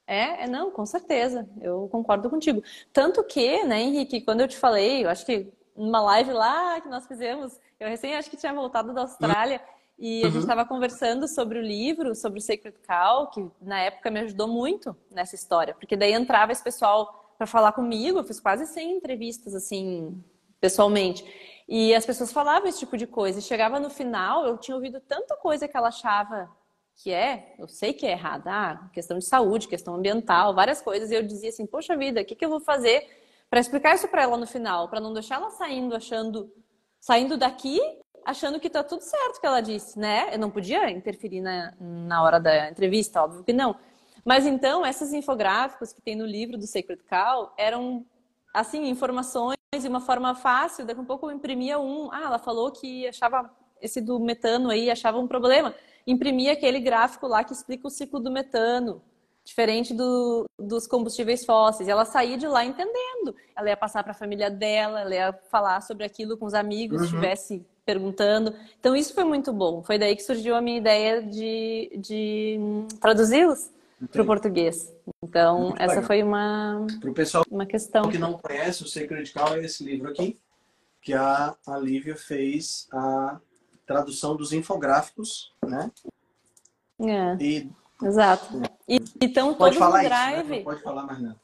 É, 0.06 0.44
é, 0.44 0.46
não, 0.48 0.70
com 0.70 0.86
certeza, 0.86 1.46
eu 1.60 1.86
concordo 1.92 2.30
contigo. 2.30 2.62
Tanto 2.92 3.22
que, 3.22 3.62
né, 3.64 3.82
Henrique, 3.82 4.22
quando 4.22 4.40
eu 4.40 4.48
te 4.48 4.56
falei, 4.56 5.04
eu 5.04 5.10
acho 5.10 5.26
que 5.26 5.52
numa 5.76 6.00
live 6.00 6.32
lá 6.32 6.80
que 6.80 6.88
nós 6.88 7.06
fizemos, 7.06 7.60
eu 7.78 7.88
recém 7.88 8.16
acho 8.16 8.30
que 8.30 8.38
tinha 8.38 8.54
voltado 8.54 8.94
da 8.94 9.02
Austrália 9.02 9.60
e 9.98 10.24
a 10.24 10.28
gente 10.28 10.40
estava 10.40 10.62
uhum. 10.62 10.68
conversando 10.68 11.28
sobre 11.28 11.58
o 11.58 11.62
livro, 11.62 12.14
sobre 12.14 12.38
o 12.38 12.42
Sacred 12.42 12.76
Cow, 12.86 13.28
que 13.28 13.48
na 13.60 13.80
época 13.80 14.10
me 14.10 14.20
ajudou 14.20 14.48
muito 14.48 14.96
nessa 15.10 15.34
história, 15.34 15.74
porque 15.74 15.96
daí 15.96 16.12
entrava 16.12 16.52
esse 16.52 16.62
pessoal 16.62 17.34
para 17.38 17.46
falar 17.46 17.72
comigo, 17.72 18.18
eu 18.18 18.24
fiz 18.24 18.40
quase 18.40 18.66
100 18.66 18.96
entrevistas 18.96 19.54
assim, 19.54 20.22
pessoalmente. 20.60 21.24
E 21.68 21.94
as 21.94 22.04
pessoas 22.04 22.32
falavam 22.32 22.68
esse 22.68 22.78
tipo 22.78 22.96
de 22.96 23.06
coisa. 23.06 23.38
E 23.38 23.42
chegava 23.42 23.80
no 23.80 23.90
final, 23.90 24.46
eu 24.46 24.58
tinha 24.58 24.74
ouvido 24.74 25.00
tanta 25.00 25.36
coisa 25.36 25.66
que 25.66 25.76
ela 25.76 25.88
achava 25.88 26.50
que 26.96 27.10
é, 27.10 27.54
eu 27.58 27.66
sei 27.66 27.92
que 27.92 28.06
é 28.06 28.12
errada, 28.12 28.50
ah, 28.52 28.88
questão 28.92 29.18
de 29.18 29.24
saúde, 29.24 29.66
questão 29.66 29.96
ambiental, 29.96 30.54
várias 30.54 30.80
coisas. 30.80 31.10
E 31.10 31.14
eu 31.14 31.22
dizia 31.22 31.48
assim, 31.48 31.66
poxa 31.66 31.96
vida, 31.96 32.20
o 32.20 32.24
que, 32.24 32.36
que 32.36 32.44
eu 32.44 32.50
vou 32.50 32.60
fazer 32.60 33.06
para 33.50 33.60
explicar 33.60 33.94
isso 33.94 34.06
para 34.08 34.22
ela 34.22 34.36
no 34.36 34.46
final, 34.46 34.88
para 34.88 35.00
não 35.00 35.12
deixar 35.12 35.36
ela 35.36 35.50
saindo 35.50 35.94
achando, 35.94 36.52
saindo 37.00 37.36
daqui 37.36 37.80
achando 38.24 38.58
que 38.60 38.70
tá 38.70 38.82
tudo 38.82 39.02
certo 39.02 39.40
que 39.40 39.46
ela 39.46 39.60
disse, 39.60 39.98
né? 39.98 40.34
Eu 40.34 40.38
não 40.38 40.50
podia 40.50 40.90
interferir 40.90 41.40
na, 41.40 41.74
na 41.80 42.22
hora 42.22 42.40
da 42.40 42.70
entrevista, 42.70 43.22
óbvio 43.22 43.44
que 43.44 43.52
não. 43.52 43.76
Mas 44.24 44.46
então, 44.46 44.86
esses 44.86 45.12
infográficos 45.12 45.92
que 45.92 46.00
tem 46.00 46.16
no 46.16 46.24
livro 46.24 46.56
do 46.56 46.66
Sacred 46.66 47.02
Cow 47.04 47.52
eram, 47.58 48.06
assim, 48.52 48.88
informações 48.88 49.56
de 49.78 49.88
uma 49.88 50.00
forma 50.00 50.34
fácil. 50.34 50.86
Daqui 50.86 51.00
a 51.00 51.04
pouco 51.04 51.26
eu 51.26 51.34
imprimia 51.34 51.78
um. 51.78 52.10
Ah, 52.12 52.22
ela 52.24 52.38
falou 52.38 52.72
que 52.72 53.06
achava 53.06 53.50
esse 53.80 54.00
do 54.00 54.18
metano 54.18 54.70
aí, 54.70 54.90
achava 54.90 55.18
um 55.18 55.26
problema. 55.26 55.74
Imprimia 56.06 56.52
aquele 56.52 56.80
gráfico 56.80 57.26
lá 57.26 57.44
que 57.44 57.52
explica 57.52 57.86
o 57.86 57.90
ciclo 57.90 58.18
do 58.18 58.30
metano 58.30 59.02
diferente 59.44 59.92
do, 59.92 60.46
dos 60.58 60.86
combustíveis 60.86 61.44
fósseis. 61.44 61.88
Ela 61.88 62.06
saía 62.06 62.38
de 62.38 62.46
lá 62.46 62.64
entendendo. 62.64 63.36
Ela 63.54 63.68
ia 63.68 63.76
passar 63.76 64.02
para 64.02 64.12
a 64.12 64.16
família 64.16 64.50
dela, 64.50 65.02
ela 65.02 65.14
ia 65.14 65.32
falar 65.50 65.82
sobre 65.82 66.04
aquilo 66.04 66.38
com 66.38 66.46
os 66.46 66.54
amigos, 66.54 67.02
uhum. 67.02 67.06
se 67.06 67.14
estivesse 67.14 67.66
perguntando. 67.84 68.54
Então, 68.78 68.96
isso 68.96 69.14
foi 69.14 69.24
muito 69.24 69.52
bom. 69.52 69.82
Foi 69.82 69.98
daí 69.98 70.16
que 70.16 70.22
surgiu 70.22 70.54
a 70.54 70.60
minha 70.60 70.78
ideia 70.78 71.22
de, 71.22 71.92
de 71.96 72.58
traduzi-los 73.00 73.70
para 74.10 74.22
o 74.22 74.26
português. 74.26 74.92
Então, 75.22 75.68
muito 75.68 75.80
essa 75.80 75.94
legal. 75.94 76.04
foi 76.04 76.22
uma, 76.22 76.86
Pro 77.00 77.12
pessoal 77.12 77.44
uma 77.50 77.66
questão. 77.66 78.08
que 78.08 78.18
não 78.18 78.34
conhece, 78.34 78.82
o 78.82 78.86
Sacred 78.88 79.32
Cow 79.32 79.56
é 79.56 79.64
esse 79.64 79.84
livro 79.84 80.08
aqui, 80.08 80.38
que 81.02 81.12
a, 81.12 81.54
a 81.66 81.78
Lívia 81.78 82.16
fez 82.16 82.88
a 82.92 83.38
tradução 83.86 84.36
dos 84.36 84.52
infográficos, 84.52 85.52
né? 85.62 85.90
É. 87.00 87.36
E 87.42 87.70
Exato. 88.02 88.46
E, 88.88 89.02
então, 89.20 89.54
pode 89.54 89.78
falar 89.78 90.02
drive. 90.02 90.40
Isso, 90.40 90.50
né? 90.50 90.62
pode 90.62 90.82
falar 90.82 91.04
mais 91.04 91.22
nada. 91.22 91.40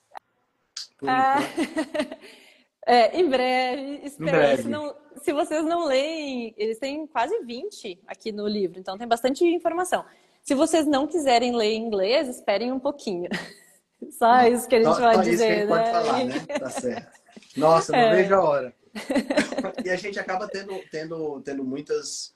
Ah, 1.06 1.38
é, 2.86 3.18
em 3.18 3.28
breve, 3.28 4.10
breve. 4.18 4.62
Se, 4.62 5.24
se, 5.24 5.32
vocês 5.32 5.64
não 5.64 5.86
leem, 5.86 6.54
eles 6.56 6.78
têm 6.78 7.06
quase 7.06 7.38
20 7.44 8.00
aqui 8.06 8.32
no 8.32 8.46
livro, 8.46 8.78
então 8.78 8.96
tem 8.96 9.06
bastante 9.06 9.44
informação. 9.44 10.04
Se 10.42 10.54
vocês 10.54 10.86
não 10.86 11.06
quiserem 11.06 11.54
ler 11.54 11.72
em 11.72 11.82
inglês, 11.86 12.28
esperem 12.28 12.72
um 12.72 12.80
pouquinho. 12.80 13.28
Só 14.18 14.42
isso 14.46 14.66
que 14.66 14.76
a 14.76 14.82
gente 14.82 15.00
vai 15.00 15.20
dizer, 15.20 15.66
né? 15.66 15.66
Pode 15.66 15.90
falar, 15.90 16.24
né? 16.24 16.46
Tá 16.58 16.70
certo. 16.70 17.20
Nossa, 17.56 17.92
não 17.92 17.98
é. 17.98 18.16
vejo 18.16 18.34
a 18.34 18.42
hora. 18.42 18.74
e 19.84 19.90
a 19.90 19.96
gente 19.96 20.18
acaba 20.18 20.48
tendo, 20.48 20.74
tendo, 20.90 21.40
tendo 21.42 21.64
muitas 21.64 22.34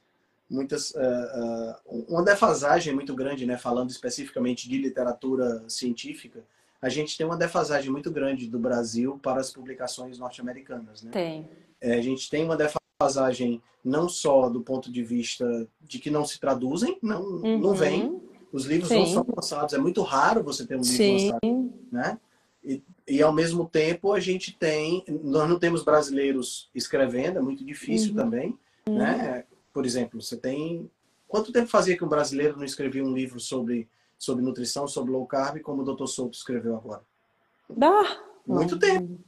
muitas 0.48 0.90
uh, 0.90 1.80
uh, 1.90 2.04
uma 2.08 2.22
defasagem 2.22 2.94
muito 2.94 3.14
grande, 3.14 3.46
né? 3.46 3.56
Falando 3.56 3.90
especificamente 3.90 4.68
de 4.68 4.78
literatura 4.78 5.64
científica, 5.68 6.44
a 6.84 6.90
gente 6.90 7.16
tem 7.16 7.24
uma 7.24 7.38
defasagem 7.38 7.90
muito 7.90 8.10
grande 8.10 8.46
do 8.46 8.58
Brasil 8.58 9.18
para 9.22 9.40
as 9.40 9.50
publicações 9.50 10.18
norte-americanas, 10.18 11.02
né? 11.02 11.10
Tem. 11.10 11.48
É, 11.80 11.94
a 11.94 12.02
gente 12.02 12.28
tem 12.28 12.44
uma 12.44 12.58
defasagem 12.58 13.62
não 13.82 14.06
só 14.06 14.50
do 14.50 14.60
ponto 14.60 14.92
de 14.92 15.02
vista 15.02 15.66
de 15.80 15.98
que 15.98 16.10
não 16.10 16.26
se 16.26 16.38
traduzem, 16.38 16.98
não 17.02 17.22
uhum. 17.22 17.58
não 17.58 17.72
vem, 17.72 18.20
os 18.52 18.66
livros 18.66 18.90
Sim. 18.90 18.98
não 18.98 19.06
são 19.06 19.26
lançados, 19.34 19.72
é 19.72 19.78
muito 19.78 20.02
raro 20.02 20.44
você 20.44 20.66
ter 20.66 20.74
um 20.74 20.82
livro 20.82 20.94
Sim. 20.94 21.30
lançado, 21.30 21.72
né? 21.90 22.20
E, 22.62 22.82
e, 23.08 23.22
ao 23.22 23.32
mesmo 23.32 23.66
tempo 23.66 24.12
a 24.12 24.20
gente 24.20 24.54
tem, 24.54 25.02
nós 25.22 25.48
não 25.48 25.58
temos 25.58 25.82
brasileiros 25.82 26.68
escrevendo, 26.74 27.38
é 27.38 27.42
muito 27.42 27.64
difícil 27.64 28.10
uhum. 28.10 28.16
também, 28.16 28.58
né? 28.86 29.44
Por 29.72 29.86
exemplo, 29.86 30.20
você 30.20 30.36
tem. 30.36 30.90
Quanto 31.26 31.50
tempo 31.50 31.68
fazia 31.68 31.96
que 31.96 32.04
um 32.04 32.08
brasileiro 32.08 32.58
não 32.58 32.64
escrevia 32.64 33.02
um 33.02 33.14
livro 33.14 33.40
sobre, 33.40 33.88
sobre 34.18 34.44
nutrição, 34.44 34.86
sobre 34.86 35.12
low 35.12 35.26
carb, 35.26 35.60
como 35.60 35.82
o 35.82 35.94
Dr. 35.94 36.06
Souto 36.06 36.36
escreveu 36.36 36.76
agora? 36.76 37.02
Dá. 37.68 38.20
Muito 38.46 38.78
tempo. 38.78 39.18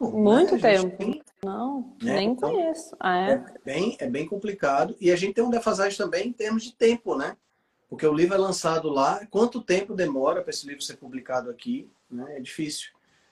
Muito 0.00 0.54
né? 0.56 0.60
tempo. 0.60 0.96
Tem, 0.96 1.22
não, 1.42 1.96
né? 2.02 2.16
nem 2.16 2.30
então, 2.30 2.50
conheço. 2.50 2.96
Ah, 3.00 3.18
é? 3.18 3.32
é? 3.32 3.44
bem, 3.64 3.96
é 3.98 4.06
bem 4.06 4.26
complicado. 4.26 4.96
E 5.00 5.10
a 5.10 5.16
gente 5.16 5.34
tem 5.34 5.44
um 5.44 5.50
defasagem 5.50 5.96
também 5.96 6.28
em 6.28 6.32
termos 6.32 6.62
de 6.62 6.72
tempo, 6.72 7.16
né? 7.16 7.36
Porque 7.88 8.06
o 8.06 8.12
livro 8.12 8.34
é 8.34 8.38
lançado 8.38 8.88
lá. 8.88 9.24
Quanto 9.30 9.62
tempo 9.62 9.94
demora 9.94 10.42
para 10.42 10.50
esse 10.50 10.66
livro 10.66 10.82
ser 10.82 10.96
publicado 10.96 11.50
aqui? 11.50 11.88
Né? 12.10 12.36
É 12.36 12.40
difícil. 12.40 12.90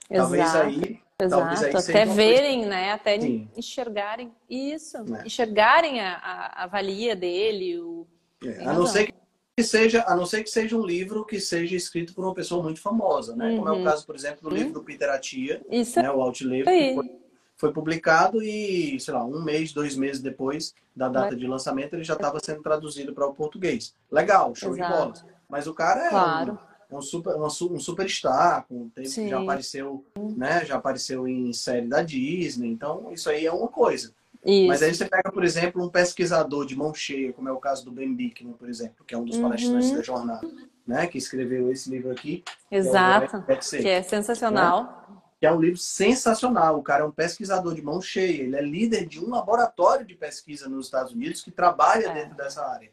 Exato. 0.08 0.30
Talvez 0.30 0.54
aí 0.54 1.04
Exato, 1.20 1.76
até 1.76 2.04
verem, 2.04 2.60
coisa... 2.60 2.70
né? 2.70 2.92
Até 2.92 3.20
Sim. 3.20 3.48
enxergarem 3.56 4.32
isso, 4.50 4.96
é. 4.96 5.26
enxergarem 5.26 6.00
a, 6.00 6.16
a, 6.16 6.64
a, 6.64 6.66
valia 6.66 7.14
dele. 7.14 7.78
O... 7.78 8.06
É, 8.44 8.64
a 8.64 8.72
não 8.72 8.86
ser 8.86 9.06
que 9.06 9.14
seja, 9.62 10.04
a 10.06 10.16
não 10.16 10.26
ser 10.26 10.42
que 10.42 10.50
seja 10.50 10.76
um 10.76 10.84
livro 10.84 11.24
que 11.24 11.38
seja 11.38 11.76
escrito 11.76 12.12
por 12.12 12.24
uma 12.24 12.34
pessoa 12.34 12.62
muito 12.62 12.80
famosa, 12.80 13.36
né? 13.36 13.50
Uhum. 13.50 13.56
Como 13.58 13.68
é 13.68 13.72
o 13.72 13.74
uhum. 13.76 13.84
caso, 13.84 14.04
por 14.04 14.16
exemplo, 14.16 14.48
do 14.48 14.54
livro 14.54 14.72
do 14.72 14.82
Peter 14.82 15.08
Atia, 15.08 15.64
isso 15.70 16.00
né? 16.00 16.10
o 16.10 16.20
Outlive, 16.20 16.64
que 16.64 16.94
foi, 16.94 17.10
foi 17.56 17.72
publicado 17.72 18.42
e, 18.42 18.98
sei 18.98 19.14
lá, 19.14 19.24
um 19.24 19.42
mês, 19.42 19.72
dois 19.72 19.96
meses 19.96 20.20
depois 20.20 20.74
da 20.94 21.08
data 21.08 21.36
de 21.36 21.46
lançamento, 21.46 21.94
ele 21.94 22.04
já 22.04 22.14
estava 22.14 22.38
sendo 22.42 22.62
traduzido 22.62 23.12
para 23.12 23.26
o 23.26 23.34
português. 23.34 23.94
Legal, 24.10 24.54
show 24.54 24.74
Exato. 24.74 24.92
de 24.92 24.98
bola. 24.98 25.34
Mas 25.48 25.66
o 25.66 25.74
cara 25.74 26.06
é 26.06 26.10
claro. 26.10 26.58
um, 26.90 26.96
um, 26.98 27.02
super, 27.02 27.36
um, 27.36 27.44
um 27.46 27.78
superstar, 27.80 28.66
com, 28.68 28.88
tem, 28.88 29.06
já 29.06 29.40
apareceu, 29.40 30.04
né? 30.36 30.64
Já 30.64 30.76
apareceu 30.76 31.28
em 31.28 31.52
série 31.52 31.86
da 31.86 32.02
Disney, 32.02 32.70
então 32.70 33.12
isso 33.12 33.30
aí 33.30 33.46
é 33.46 33.52
uma 33.52 33.68
coisa. 33.68 34.12
Isso. 34.44 34.68
Mas 34.68 34.82
aí 34.82 34.94
você 34.94 35.06
pega, 35.06 35.32
por 35.32 35.42
exemplo, 35.42 35.82
um 35.82 35.88
pesquisador 35.88 36.66
de 36.66 36.76
mão 36.76 36.92
cheia, 36.92 37.32
como 37.32 37.48
é 37.48 37.52
o 37.52 37.58
caso 37.58 37.84
do 37.84 37.90
Ben 37.90 38.14
Bickman, 38.14 38.52
por 38.52 38.68
exemplo, 38.68 39.04
que 39.04 39.14
é 39.14 39.18
um 39.18 39.24
dos 39.24 39.38
palestrantes 39.38 39.88
uhum. 39.88 39.96
da 39.96 40.02
jornada, 40.02 40.50
né? 40.86 41.06
Que 41.06 41.16
escreveu 41.16 41.72
esse 41.72 41.88
livro 41.88 42.10
aqui. 42.10 42.44
Exato. 42.70 43.42
Que 43.42 43.52
é, 43.52 43.56
que 43.56 43.88
é 43.88 44.02
sensacional. 44.02 44.82
Né? 44.82 45.16
Que 45.40 45.46
é 45.46 45.52
um 45.52 45.60
livro 45.60 45.78
sensacional. 45.78 46.78
O 46.78 46.82
cara 46.82 47.04
é 47.04 47.06
um 47.06 47.10
pesquisador 47.10 47.74
de 47.74 47.82
mão 47.82 48.02
cheia. 48.02 48.42
Ele 48.42 48.56
é 48.56 48.62
líder 48.62 49.06
de 49.06 49.18
um 49.18 49.30
laboratório 49.30 50.04
de 50.04 50.14
pesquisa 50.14 50.68
nos 50.68 50.86
Estados 50.86 51.12
Unidos 51.12 51.42
que 51.42 51.50
trabalha 51.50 52.08
é. 52.08 52.14
dentro 52.14 52.36
dessa 52.36 52.66
área. 52.66 52.92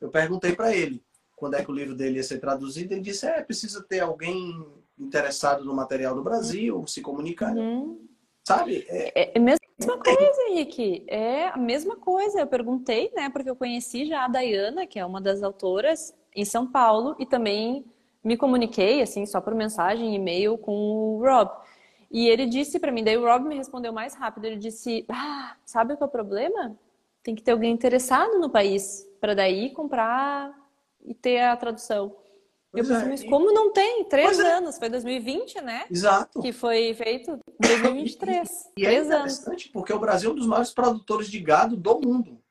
Eu 0.00 0.08
perguntei 0.08 0.52
para 0.52 0.74
ele 0.74 1.02
quando 1.36 1.54
é 1.54 1.64
que 1.64 1.70
o 1.70 1.74
livro 1.74 1.96
dele 1.96 2.16
ia 2.16 2.22
ser 2.22 2.38
traduzido. 2.38 2.92
Ele 2.92 3.00
disse: 3.00 3.26
é, 3.26 3.42
precisa 3.42 3.82
ter 3.82 4.00
alguém 4.00 4.64
interessado 4.96 5.64
no 5.64 5.74
material 5.74 6.14
do 6.14 6.22
Brasil, 6.22 6.86
se 6.86 7.00
comunicar. 7.00 7.52
Uhum. 7.56 8.06
Sabe? 8.46 8.84
É, 8.88 9.22
é, 9.22 9.32
é 9.34 9.38
a 9.38 9.56
mesma 9.82 9.98
coisa, 9.98 10.42
Henrique. 10.48 11.04
É 11.08 11.48
a 11.48 11.56
mesma 11.56 11.96
coisa. 11.96 12.40
Eu 12.40 12.46
perguntei, 12.46 13.10
né? 13.14 13.28
Porque 13.30 13.50
eu 13.50 13.56
conheci 13.56 14.06
já 14.06 14.24
a 14.24 14.28
Dayana, 14.28 14.86
que 14.86 14.98
é 14.98 15.04
uma 15.04 15.20
das 15.20 15.42
autoras, 15.42 16.14
em 16.34 16.44
São 16.44 16.66
Paulo, 16.66 17.16
e 17.18 17.26
também 17.26 17.84
me 18.22 18.36
comuniquei, 18.36 19.02
assim, 19.02 19.26
só 19.26 19.40
por 19.40 19.54
mensagem, 19.54 20.14
e-mail, 20.14 20.56
com 20.56 20.72
o 20.72 21.20
Rob. 21.20 21.50
E 22.10 22.28
ele 22.28 22.46
disse 22.46 22.78
para 22.78 22.92
mim, 22.92 23.02
daí 23.02 23.16
o 23.16 23.24
Rob 23.24 23.46
me 23.46 23.56
respondeu 23.56 23.92
mais 23.92 24.14
rápido. 24.14 24.44
Ele 24.44 24.56
disse: 24.56 25.04
Ah, 25.08 25.56
sabe 25.64 25.96
qual 25.96 26.06
é 26.06 26.08
o 26.08 26.12
problema? 26.12 26.76
Tem 27.22 27.34
que 27.34 27.42
ter 27.42 27.52
alguém 27.52 27.72
interessado 27.72 28.38
no 28.38 28.50
país 28.50 29.06
para 29.20 29.34
daí 29.34 29.70
comprar 29.70 30.52
e 31.04 31.14
ter 31.14 31.40
a 31.40 31.56
tradução. 31.56 32.14
Pois 32.72 32.88
eu 32.88 32.94
pensei, 32.94 33.06
é. 33.06 33.10
mas 33.10 33.24
como 33.24 33.52
não 33.52 33.70
tem? 33.70 34.04
Três 34.04 34.38
é. 34.38 34.52
anos, 34.54 34.78
foi 34.78 34.88
2020, 34.88 35.60
né? 35.60 35.84
Exato. 35.90 36.40
Que 36.40 36.52
foi 36.52 36.94
feito 36.94 37.32
em 37.32 37.68
2023. 37.68 38.48
E, 38.78 38.82
e 38.82 38.86
é 38.86 38.94
interessante, 38.94 39.48
anos. 39.50 39.66
porque 39.66 39.92
o 39.92 39.98
Brasil 39.98 40.30
é 40.30 40.32
um 40.32 40.36
dos 40.36 40.46
maiores 40.46 40.72
produtores 40.72 41.28
de 41.30 41.38
gado 41.38 41.76
do 41.76 42.00
mundo. 42.00 42.42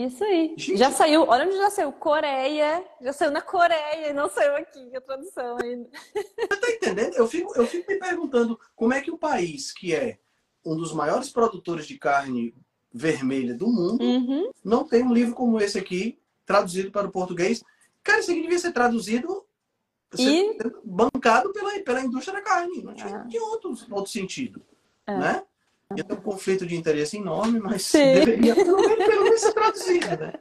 Isso 0.00 0.22
aí. 0.22 0.54
Gente. 0.56 0.76
Já 0.76 0.90
saiu, 0.90 1.24
olha 1.28 1.44
onde 1.46 1.56
já 1.56 1.70
saiu, 1.70 1.92
Coreia, 1.92 2.84
já 3.00 3.12
saiu 3.12 3.30
na 3.30 3.40
Coreia 3.40 4.10
e 4.10 4.12
não 4.12 4.28
saiu 4.28 4.56
aqui 4.56 4.94
a 4.96 5.00
tradução 5.00 5.56
ainda. 5.62 5.88
Você 6.14 6.60
tá 6.60 6.70
entendendo? 6.70 7.14
Eu 7.14 7.26
fico, 7.26 7.52
eu 7.56 7.66
fico 7.66 7.90
me 7.90 7.98
perguntando 7.98 8.58
como 8.76 8.92
é 8.92 9.00
que 9.00 9.10
o 9.10 9.18
país, 9.18 9.72
que 9.72 9.94
é 9.94 10.18
um 10.64 10.76
dos 10.76 10.92
maiores 10.92 11.30
produtores 11.30 11.86
de 11.86 11.98
carne 11.98 12.54
vermelha 12.92 13.54
do 13.54 13.66
mundo, 13.66 14.02
uhum. 14.02 14.50
não 14.64 14.84
tem 14.84 15.02
um 15.02 15.12
livro 15.12 15.34
como 15.34 15.60
esse 15.60 15.78
aqui, 15.78 16.18
traduzido 16.46 16.92
para 16.92 17.08
o 17.08 17.12
português. 17.12 17.62
Cara, 18.02 18.20
isso 18.20 18.30
aqui 18.30 18.42
devia 18.42 18.58
ser 18.58 18.72
traduzido 18.72 19.47
e... 20.16 20.56
bancado 20.84 21.52
pela, 21.52 21.78
pela 21.80 22.00
indústria 22.00 22.38
da 22.38 22.42
carne. 22.42 22.82
Não 22.82 22.94
tinha, 22.94 23.18
ah. 23.18 23.44
outro, 23.50 23.76
outro 23.90 24.10
sentido. 24.10 24.62
É. 25.06 25.16
Né? 25.16 25.42
Ia 25.96 26.04
ter 26.04 26.14
um 26.14 26.20
conflito 26.20 26.66
de 26.66 26.76
interesse 26.76 27.16
enorme, 27.16 27.58
mas 27.58 27.82
Sim. 27.82 27.98
deveria 27.98 28.54
pelo 28.54 28.80
menos, 28.80 29.06
pelo 29.06 29.24
menos 29.24 29.40
ser 29.40 29.52
traduzido, 29.52 30.06
né? 30.16 30.32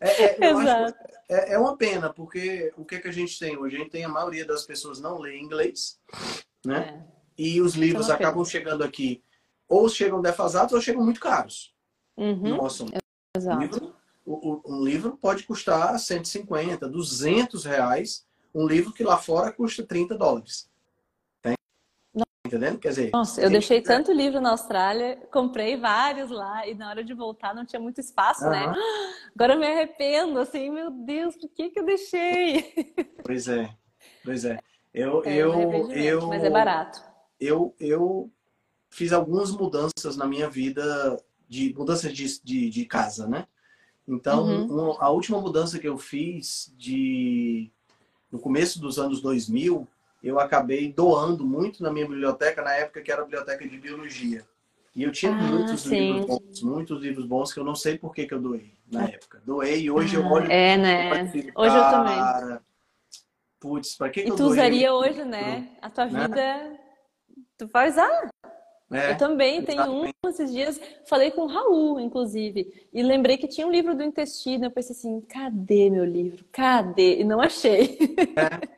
É, 0.00 0.44
é, 0.44 0.50
Exato. 0.50 0.98
É, 1.28 1.54
é, 1.54 1.58
uma 1.58 1.76
pena, 1.76 2.12
porque 2.12 2.72
o 2.76 2.84
que, 2.84 2.96
é 2.96 3.00
que 3.00 3.08
a 3.08 3.12
gente 3.12 3.38
tem 3.38 3.56
hoje? 3.56 3.76
A 3.76 3.78
gente 3.80 3.90
tem 3.90 4.04
a 4.04 4.08
maioria 4.08 4.44
das 4.44 4.64
pessoas 4.64 5.00
não 5.00 5.18
lê 5.18 5.38
inglês, 5.38 5.98
né? 6.64 7.04
É. 7.08 7.22
E 7.38 7.60
os 7.60 7.74
livros 7.74 8.08
é 8.08 8.12
acabam 8.12 8.44
chegando 8.44 8.84
aqui, 8.84 9.22
ou 9.68 9.88
chegam 9.88 10.20
defasados 10.20 10.72
ou 10.72 10.80
chegam 10.80 11.02
muito 11.02 11.20
caros. 11.20 11.74
Uhum. 12.16 12.56
Nossa, 12.56 12.84
um 12.84 12.88
Exato. 13.36 13.60
livro, 13.60 13.96
um 14.26 14.84
livro 14.84 15.16
pode 15.16 15.44
custar 15.44 15.98
150, 15.98 16.88
200 16.88 17.64
reais 17.64 18.26
um 18.54 18.66
livro 18.66 18.92
que 18.92 19.02
lá 19.02 19.16
fora 19.16 19.52
custa 19.52 19.82
30 19.82 20.16
dólares. 20.16 20.70
Tá 21.42 21.52
entendendo? 22.46 22.78
Quer 22.78 22.88
dizer. 22.88 23.10
Nossa, 23.12 23.40
eu 23.40 23.48
deixei 23.48 23.80
tanto 23.80 24.12
livro 24.12 24.40
na 24.40 24.50
Austrália, 24.50 25.16
comprei 25.32 25.76
vários 25.76 26.30
lá 26.30 26.66
e 26.66 26.74
na 26.74 26.90
hora 26.90 27.04
de 27.04 27.14
voltar 27.14 27.54
não 27.54 27.64
tinha 27.64 27.80
muito 27.80 28.00
espaço, 28.00 28.44
uhum. 28.44 28.50
né? 28.50 28.74
Agora 29.34 29.54
eu 29.54 29.60
me 29.60 29.66
arrependo, 29.66 30.38
assim, 30.38 30.70
meu 30.70 30.90
Deus, 30.90 31.36
por 31.36 31.48
que, 31.48 31.70
que 31.70 31.80
eu 31.80 31.84
deixei? 31.84 32.74
Pois 33.24 33.46
é, 33.46 33.72
pois 34.24 34.44
é. 34.44 34.58
Eu, 34.92 35.24
é, 35.24 35.36
eu, 35.36 35.90
eu, 35.92 36.26
mas 36.26 36.42
é 36.42 36.50
barato. 36.50 37.00
Eu, 37.38 37.72
eu 37.78 38.30
fiz 38.90 39.12
algumas 39.12 39.52
mudanças 39.52 40.16
na 40.16 40.26
minha 40.26 40.50
vida, 40.50 41.16
de 41.48 41.72
mudanças 41.72 42.12
de, 42.12 42.42
de, 42.42 42.68
de 42.68 42.84
casa, 42.84 43.28
né? 43.28 43.46
Então, 44.06 44.44
uhum. 44.44 44.96
a 45.00 45.08
última 45.08 45.40
mudança 45.40 45.78
que 45.78 45.88
eu 45.88 45.96
fiz 45.96 46.74
de 46.76 47.72
no 48.32 48.38
começo 48.38 48.80
dos 48.80 48.98
anos 48.98 49.20
2000, 49.20 49.86
eu 50.24 50.40
acabei 50.40 50.90
doando 50.90 51.44
muito 51.44 51.82
na 51.82 51.92
minha 51.92 52.08
biblioteca, 52.08 52.62
na 52.62 52.72
época 52.72 53.02
que 53.02 53.12
era 53.12 53.20
a 53.20 53.24
biblioteca 53.24 53.68
de 53.68 53.76
biologia. 53.76 54.44
E 54.94 55.02
eu 55.02 55.12
tinha 55.12 55.32
ah, 55.32 55.34
muitos 55.34 55.82
sim. 55.82 56.12
livros 56.12 56.26
bons, 56.26 56.62
muitos 56.62 57.02
livros 57.02 57.26
bons 57.26 57.52
que 57.52 57.60
eu 57.60 57.64
não 57.64 57.74
sei 57.74 57.98
por 57.98 58.14
que, 58.14 58.26
que 58.26 58.34
eu 58.34 58.40
doei 58.40 58.72
na 58.90 59.04
época. 59.04 59.42
Doei 59.44 59.82
e 59.82 59.90
hoje 59.90 60.16
ah, 60.16 60.20
eu 60.20 60.26
olho. 60.26 60.52
É, 60.52 60.76
né? 60.76 61.32
Hoje 61.54 61.76
eu 61.76 61.84
também. 61.84 62.58
Putz, 63.58 63.94
pra 63.94 64.10
que, 64.10 64.20
e 64.20 64.24
que 64.24 64.30
eu 64.30 64.36
tu 64.36 64.44
usaria 64.44 64.92
hoje, 64.92 65.24
né? 65.24 65.68
A 65.80 65.88
tua 65.88 66.06
né? 66.06 66.26
vida. 66.26 66.78
Tu 67.56 67.66
vai 67.68 67.88
usar. 67.88 68.28
É, 68.92 69.12
eu 69.12 69.16
também 69.16 69.62
tenho 69.62 69.82
um 69.90 70.12
esses 70.28 70.52
dias, 70.52 70.80
falei 71.06 71.30
com 71.30 71.42
o 71.42 71.46
Raul, 71.46 71.98
inclusive, 71.98 72.88
e 72.92 73.02
lembrei 73.02 73.36
que 73.36 73.48
tinha 73.48 73.66
um 73.66 73.70
livro 73.70 73.94
do 73.94 74.02
intestino. 74.02 74.66
Eu 74.66 74.70
pensei 74.70 74.94
assim: 74.94 75.20
cadê 75.22 75.90
meu 75.90 76.04
livro? 76.04 76.44
Cadê? 76.52 77.20
E 77.20 77.24
não 77.24 77.40
achei. 77.40 77.98
É, 78.36 78.68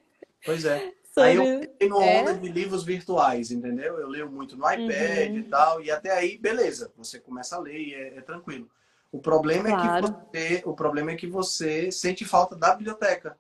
pois 0.45 0.65
é. 0.65 0.93
Sobre... 1.15 1.31
Aí 1.31 1.37
eu 1.37 1.67
tenho 1.79 1.97
uma 1.97 2.05
é? 2.05 2.21
onda 2.23 2.35
de 2.35 2.49
livros 2.49 2.83
virtuais, 2.83 3.53
entendeu? 3.53 3.99
Eu 3.99 4.09
leio 4.09 4.29
muito 4.29 4.57
no 4.57 4.65
iPad 4.69 5.31
uhum. 5.31 5.39
e 5.39 5.43
tal, 5.45 5.81
e 5.81 5.89
até 5.89 6.11
aí, 6.11 6.37
beleza, 6.37 6.93
você 6.97 7.21
começa 7.21 7.55
a 7.55 7.61
ler 7.61 7.79
e 7.79 7.95
é, 7.95 8.19
é 8.19 8.21
tranquilo. 8.21 8.69
O 9.13 9.21
problema 9.21 9.69
claro. 9.69 10.07
é 10.07 10.11
que 10.11 10.59
você, 10.59 10.63
o 10.67 10.75
problema 10.75 11.13
é 11.13 11.15
que 11.15 11.29
você 11.29 11.93
sente 11.93 12.25
falta 12.25 12.57
da 12.57 12.75
biblioteca. 12.75 13.39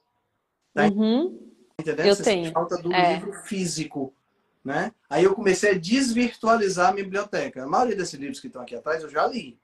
Né? 0.72 0.86
Uhum. 0.86 1.52
Entendeu? 1.80 2.06
Eu 2.06 2.14
você 2.14 2.22
tenho. 2.22 2.44
sente 2.44 2.54
falta 2.54 2.76
do 2.80 2.92
é. 2.92 3.14
livro 3.14 3.32
físico. 3.42 4.14
Né? 4.64 4.92
Aí 5.10 5.24
eu 5.24 5.34
comecei 5.34 5.72
a 5.72 5.78
desvirtualizar 5.78 6.88
a 6.88 6.92
minha 6.92 7.04
biblioteca. 7.04 7.62
A 7.62 7.66
maioria 7.66 7.96
desses 7.96 8.18
livros 8.18 8.40
que 8.40 8.46
estão 8.46 8.62
aqui 8.62 8.74
atrás 8.74 9.02
eu 9.02 9.10
já 9.10 9.26
li. 9.26 9.58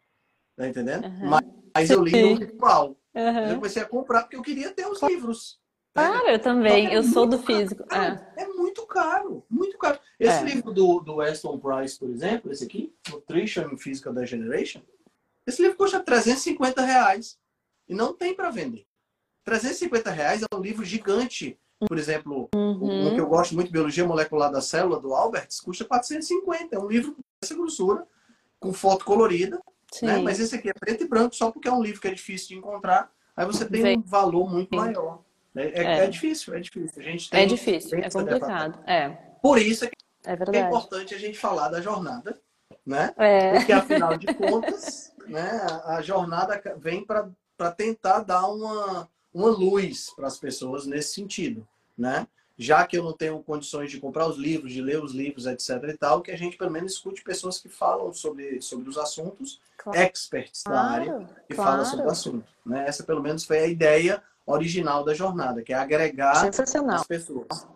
Tá 0.57 0.69
entendendo? 0.69 1.07
Uhum. 1.07 1.31
Mas, 1.31 1.47
mas, 1.75 1.91
eu 1.91 2.05
li 2.05 2.35
no 2.35 2.39
virtual. 2.39 2.97
Uhum. 3.15 3.49
Eu 3.49 3.55
comecei 3.57 3.83
a 3.83 3.87
comprar 3.87 4.23
porque 4.23 4.37
eu 4.37 4.43
queria 4.43 4.71
ter 4.73 4.87
os 4.87 5.03
livros. 5.03 5.59
Claro, 5.95 6.29
eu 6.29 6.39
também. 6.39 6.89
É 6.89 6.97
eu 6.97 7.03
sou 7.03 7.27
do 7.27 7.39
físico. 7.39 7.83
É. 7.93 8.43
é. 8.43 8.47
muito 8.47 8.87
caro, 8.87 9.45
muito 9.49 9.77
caro. 9.79 9.99
Esse 10.19 10.39
é. 10.39 10.45
livro 10.45 10.73
do, 10.73 11.01
do 11.01 11.21
Aston 11.21 11.59
Price, 11.59 11.99
por 11.99 12.11
exemplo, 12.11 12.53
esse 12.53 12.65
aqui, 12.65 12.95
Nutrition 13.11 13.77
Physical 13.77 14.13
Degeneration, 14.13 14.83
esse 15.47 15.63
livro 15.63 15.77
custa 15.77 15.99
350 15.99 16.83
reais. 16.83 17.39
E 17.89 17.95
não 17.95 18.13
tem 18.13 18.35
para 18.35 18.51
vender. 18.51 18.87
350 19.45 20.11
reais 20.11 20.43
é 20.43 20.55
um 20.55 20.61
livro 20.61 20.85
gigante 20.85 21.59
por 21.87 21.99
exemplo, 21.99 22.49
uhum. 22.55 23.09
um 23.09 23.15
que 23.15 23.21
eu 23.21 23.27
gosto 23.27 23.55
muito, 23.55 23.73
Biologia 23.73 24.05
Molecular 24.05 24.53
da 24.53 24.61
Célula, 24.61 25.01
do 25.01 25.15
Alberts, 25.15 25.61
custa 25.61 25.85
450. 25.85 26.77
É 26.77 26.79
um 26.79 26.87
livro 26.87 27.17
dessa 27.41 27.55
grossura, 27.55 28.07
com 28.59 28.73
foto 28.73 29.05
colorida. 29.05 29.61
Né? 30.03 30.19
Mas 30.19 30.39
esse 30.39 30.55
aqui 30.55 30.69
é 30.69 30.75
preto 30.75 31.05
e 31.05 31.09
branco, 31.09 31.35
só 31.35 31.51
porque 31.51 31.69
é 31.69 31.73
um 31.73 31.83
livro 31.83 32.01
que 32.01 32.09
é 32.09 32.15
difícil 32.15 32.49
de 32.49 32.55
encontrar. 32.57 33.11
Aí 33.35 33.47
você 33.47 33.65
tem 33.65 33.99
um 33.99 34.03
valor 34.03 34.49
muito 34.51 34.75
maior. 34.77 35.23
É, 35.57 35.63
é, 35.63 35.83
é, 35.83 35.99
é, 36.05 36.07
difícil, 36.07 36.55
é 36.55 36.61
difícil. 36.61 37.03
A 37.03 37.03
gente 37.03 37.29
é 37.33 37.47
difícil, 37.47 37.99
é 37.99 38.11
complicado. 38.11 38.79
É. 38.87 39.09
Por 39.43 39.59
isso 39.59 39.85
é, 39.85 39.89
que 39.89 39.97
é, 40.27 40.59
é, 40.59 40.67
importante 40.67 41.15
a 41.15 41.19
gente 41.19 41.39
falar 41.39 41.69
da 41.71 41.81
jornada, 41.81 42.39
né? 42.87 43.13
É. 43.17 43.55
Porque, 43.55 43.73
afinal 43.73 44.17
de 44.17 44.33
contas, 44.35 45.13
né, 45.27 45.67
a 45.87 46.01
jornada 46.03 46.63
vem 46.77 47.05
para 47.05 47.73
tentar 47.73 48.21
dar 48.21 48.47
uma 48.47 49.09
uma 49.33 49.49
luz 49.49 50.13
para 50.15 50.27
as 50.27 50.39
pessoas 50.39 50.87
nesse 50.87 51.15
sentido, 51.15 51.67
né? 52.01 52.27
Já 52.57 52.87
que 52.87 52.99
eu 52.99 53.03
não 53.03 53.13
tenho 53.13 53.43
condições 53.43 53.91
de 53.91 53.99
comprar 53.99 54.27
os 54.27 54.37
livros, 54.37 54.73
de 54.73 54.83
ler 54.83 55.03
os 55.03 55.13
livros, 55.13 55.47
etc 55.47 55.83
e 55.89 55.97
tal, 55.97 56.21
que 56.21 56.31
a 56.31 56.37
gente 56.37 56.59
pelo 56.59 56.71
menos 56.71 56.93
escute 56.93 57.23
pessoas 57.23 57.59
que 57.59 57.69
falam 57.69 58.13
sobre, 58.13 58.61
sobre 58.61 58.89
os 58.89 58.99
assuntos, 58.99 59.61
claro. 59.79 59.99
experts 59.99 60.63
da 60.65 60.81
área, 60.81 61.29
que 61.49 61.55
claro. 61.55 61.71
falam 61.71 61.85
sobre 61.87 62.07
o 62.07 62.11
assunto. 62.11 62.47
Né? 62.67 62.85
Essa 62.87 63.03
pelo 63.03 63.23
menos 63.23 63.45
foi 63.45 63.61
a 63.61 63.67
ideia 63.67 64.23
original 64.45 65.05
da 65.05 65.15
jornada, 65.15 65.63
que 65.63 65.73
é 65.73 65.77
agregar 65.77 66.33
as 66.33 67.07
pessoas. 67.07 67.67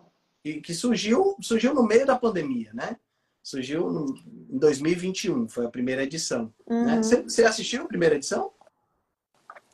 E 0.43 0.61
que 0.61 0.75
surgiu, 0.75 1.35
surgiu 1.41 1.73
no 1.73 1.83
meio 1.83 2.05
da 2.05 2.15
pandemia, 2.15 2.69
né? 2.71 2.97
Surgiu 3.41 3.89
no, 3.89 4.15
em 4.51 4.57
2021, 4.59 5.47
foi 5.47 5.65
a 5.65 5.69
primeira 5.69 6.03
edição. 6.03 6.53
Né? 6.67 6.75
Uhum. 6.75 6.85
Né? 6.85 6.97
Você, 6.97 7.23
você 7.23 7.43
assistiu 7.43 7.83
a 7.83 7.87
primeira 7.87 8.15
edição? 8.15 8.51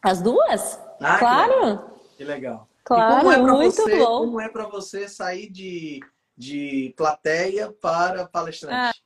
As 0.02 0.22
duas? 0.22 0.80
Ah, 1.02 1.18
claro. 1.20 1.92
Que 2.16 2.24
legal. 2.24 2.71
Claro, 2.96 3.22
como 3.22 3.32
é 3.32 3.38
muito 3.38 3.82
você, 3.82 3.98
bom. 3.98 4.20
Como 4.26 4.42
é 4.42 4.50
para 4.50 4.68
você 4.68 5.08
sair 5.08 5.50
de, 5.50 6.00
de 6.38 6.94
plateia 6.98 7.72
para 7.72 8.28
palestrante? 8.28 9.00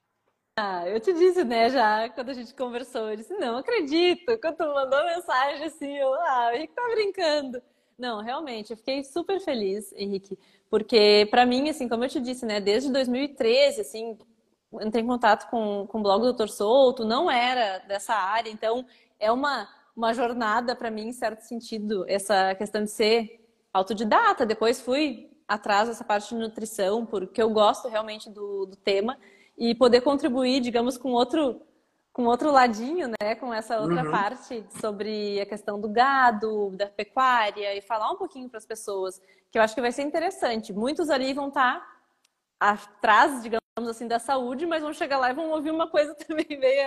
Ah, 0.57 0.87
eu 0.87 0.99
te 0.99 1.13
disse, 1.13 1.43
né, 1.43 1.69
já 1.69 2.09
quando 2.09 2.29
a 2.29 2.33
gente 2.33 2.53
conversou, 2.55 3.09
eu 3.09 3.17
disse, 3.17 3.33
não 3.35 3.57
acredito. 3.57 4.39
Quando 4.39 4.55
tu 4.55 4.65
mandou 4.65 5.03
mensagem 5.05 5.65
assim, 5.65 5.97
eu, 5.97 6.13
ah, 6.13 6.49
o 6.51 6.55
Henrique 6.55 6.73
tá 6.73 6.81
brincando. 6.93 7.61
Não, 7.97 8.21
realmente, 8.21 8.71
eu 8.71 8.77
fiquei 8.77 9.03
super 9.03 9.39
feliz, 9.39 9.93
Henrique, 9.93 10.37
porque 10.69 11.27
para 11.29 11.45
mim, 11.45 11.69
assim, 11.69 11.87
como 11.87 12.03
eu 12.03 12.09
te 12.09 12.19
disse, 12.19 12.45
né, 12.45 12.59
desde 12.59 12.91
2013, 12.91 13.81
assim, 13.81 14.17
entrei 14.81 15.03
em 15.03 15.07
contato 15.07 15.49
com, 15.49 15.85
com 15.87 15.99
o 15.99 16.01
blog 16.01 16.21
do 16.21 16.25
Doutor 16.27 16.49
Souto, 16.49 17.05
não 17.05 17.29
era 17.29 17.79
dessa 17.79 18.13
área, 18.13 18.49
então 18.49 18.85
é 19.19 19.31
uma, 19.31 19.69
uma 19.95 20.13
jornada 20.13 20.75
para 20.75 20.91
mim, 20.91 21.09
em 21.09 21.13
certo 21.13 21.41
sentido, 21.41 22.03
essa 22.07 22.55
questão 22.55 22.83
de 22.83 22.91
ser 22.91 23.44
autodidata. 23.77 24.45
Depois 24.45 24.81
fui 24.81 25.29
atrás 25.47 25.87
dessa 25.87 26.03
parte 26.03 26.29
de 26.29 26.35
nutrição, 26.35 27.05
porque 27.05 27.41
eu 27.41 27.49
gosto 27.49 27.87
realmente 27.87 28.29
do, 28.29 28.65
do 28.65 28.75
tema 28.75 29.17
e 29.57 29.75
poder 29.75 30.01
contribuir, 30.01 30.61
digamos, 30.61 30.97
com 30.97 31.11
outro 31.11 31.61
com 32.11 32.27
outro 32.27 32.49
ladinho, 32.49 33.09
né, 33.09 33.35
com 33.35 33.53
essa 33.53 33.77
outra 33.77 34.05
uhum. 34.05 34.09
parte 34.09 34.65
sobre 34.79 35.37
a 35.41 35.45
questão 35.45 35.81
do 35.81 35.89
gado, 35.89 36.71
da 36.71 36.87
pecuária 36.87 37.75
e 37.75 37.81
falar 37.81 38.09
um 38.09 38.15
pouquinho 38.15 38.47
para 38.47 38.57
as 38.57 38.65
pessoas, 38.65 39.21
que 39.51 39.57
eu 39.57 39.61
acho 39.61 39.75
que 39.75 39.81
vai 39.81 39.91
ser 39.91 40.03
interessante. 40.03 40.71
Muitos 40.71 41.09
ali 41.09 41.33
vão 41.33 41.49
estar 41.49 41.77
tá 41.77 41.97
atrás, 42.57 43.43
digamos 43.43 43.59
assim, 43.89 44.07
da 44.07 44.17
saúde, 44.17 44.65
mas 44.65 44.81
vão 44.81 44.93
chegar 44.93 45.17
lá 45.17 45.29
e 45.29 45.33
vão 45.33 45.49
ouvir 45.49 45.71
uma 45.71 45.89
coisa 45.89 46.15
também 46.25 46.45
meio 46.57 46.81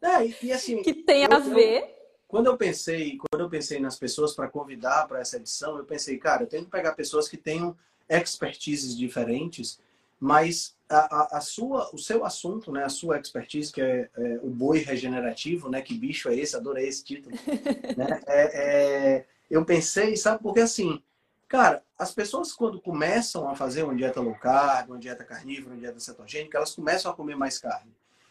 é, 0.00 0.26
e, 0.42 0.50
assim, 0.50 0.82
que 0.82 0.94
tem 0.94 1.24
eu, 1.24 1.32
a 1.32 1.38
ver. 1.38 2.01
Quando 2.32 2.46
eu 2.46 2.56
pensei, 2.56 3.18
quando 3.18 3.42
eu 3.42 3.50
pensei 3.50 3.78
nas 3.78 3.98
pessoas 3.98 4.34
para 4.34 4.48
convidar 4.48 5.06
para 5.06 5.20
essa 5.20 5.36
edição, 5.36 5.76
eu 5.76 5.84
pensei, 5.84 6.16
cara, 6.16 6.44
eu 6.44 6.46
tenho 6.46 6.64
que 6.64 6.70
pegar 6.70 6.94
pessoas 6.94 7.28
que 7.28 7.36
tenham 7.36 7.76
expertises 8.08 8.96
diferentes 8.96 9.78
mas 10.22 10.76
a, 10.88 10.98
a, 10.98 11.38
a, 11.38 11.40
sua, 11.40 11.90
o 11.92 11.98
seu 11.98 12.24
assunto, 12.24 12.70
né, 12.70 12.84
a 12.84 12.88
sua 12.88 13.18
expertise, 13.18 13.72
que 13.72 13.82
é, 13.82 14.08
é, 14.16 14.38
o 14.40 14.50
boi 14.50 14.78
regenerativo, 14.78 15.68
né, 15.68 15.82
que 15.82 15.98
bicho 15.98 16.28
é 16.28 16.36
esse, 16.36 16.54
adorei 16.54 16.86
esse 16.86 17.02
título, 17.02 17.34
né, 17.98 18.20
é, 18.28 18.42
é, 18.54 19.26
eu 19.50 19.64
pensei, 19.64 20.16
sabe, 20.16 20.40
porque 20.40 20.60
assim, 20.60 21.02
cara, 21.48 21.82
as 21.98 22.14
pessoas 22.14 22.52
quando 22.52 22.80
começam 22.80 23.48
a 23.48 23.56
fazer 23.56 23.82
uma 23.82 23.96
dieta 23.96 24.20
low 24.20 24.36
carb, 24.36 24.90
uma 24.90 24.98
dieta 24.98 25.24
carnívora, 25.24 25.74
uma 25.74 25.80
dieta 25.80 25.98
cetogênica, 25.98 26.56
elas 26.56 26.72
começam 26.72 27.10
a 27.10 27.16
comer 27.16 27.34
mais 27.34 27.58
carne. 27.58 27.90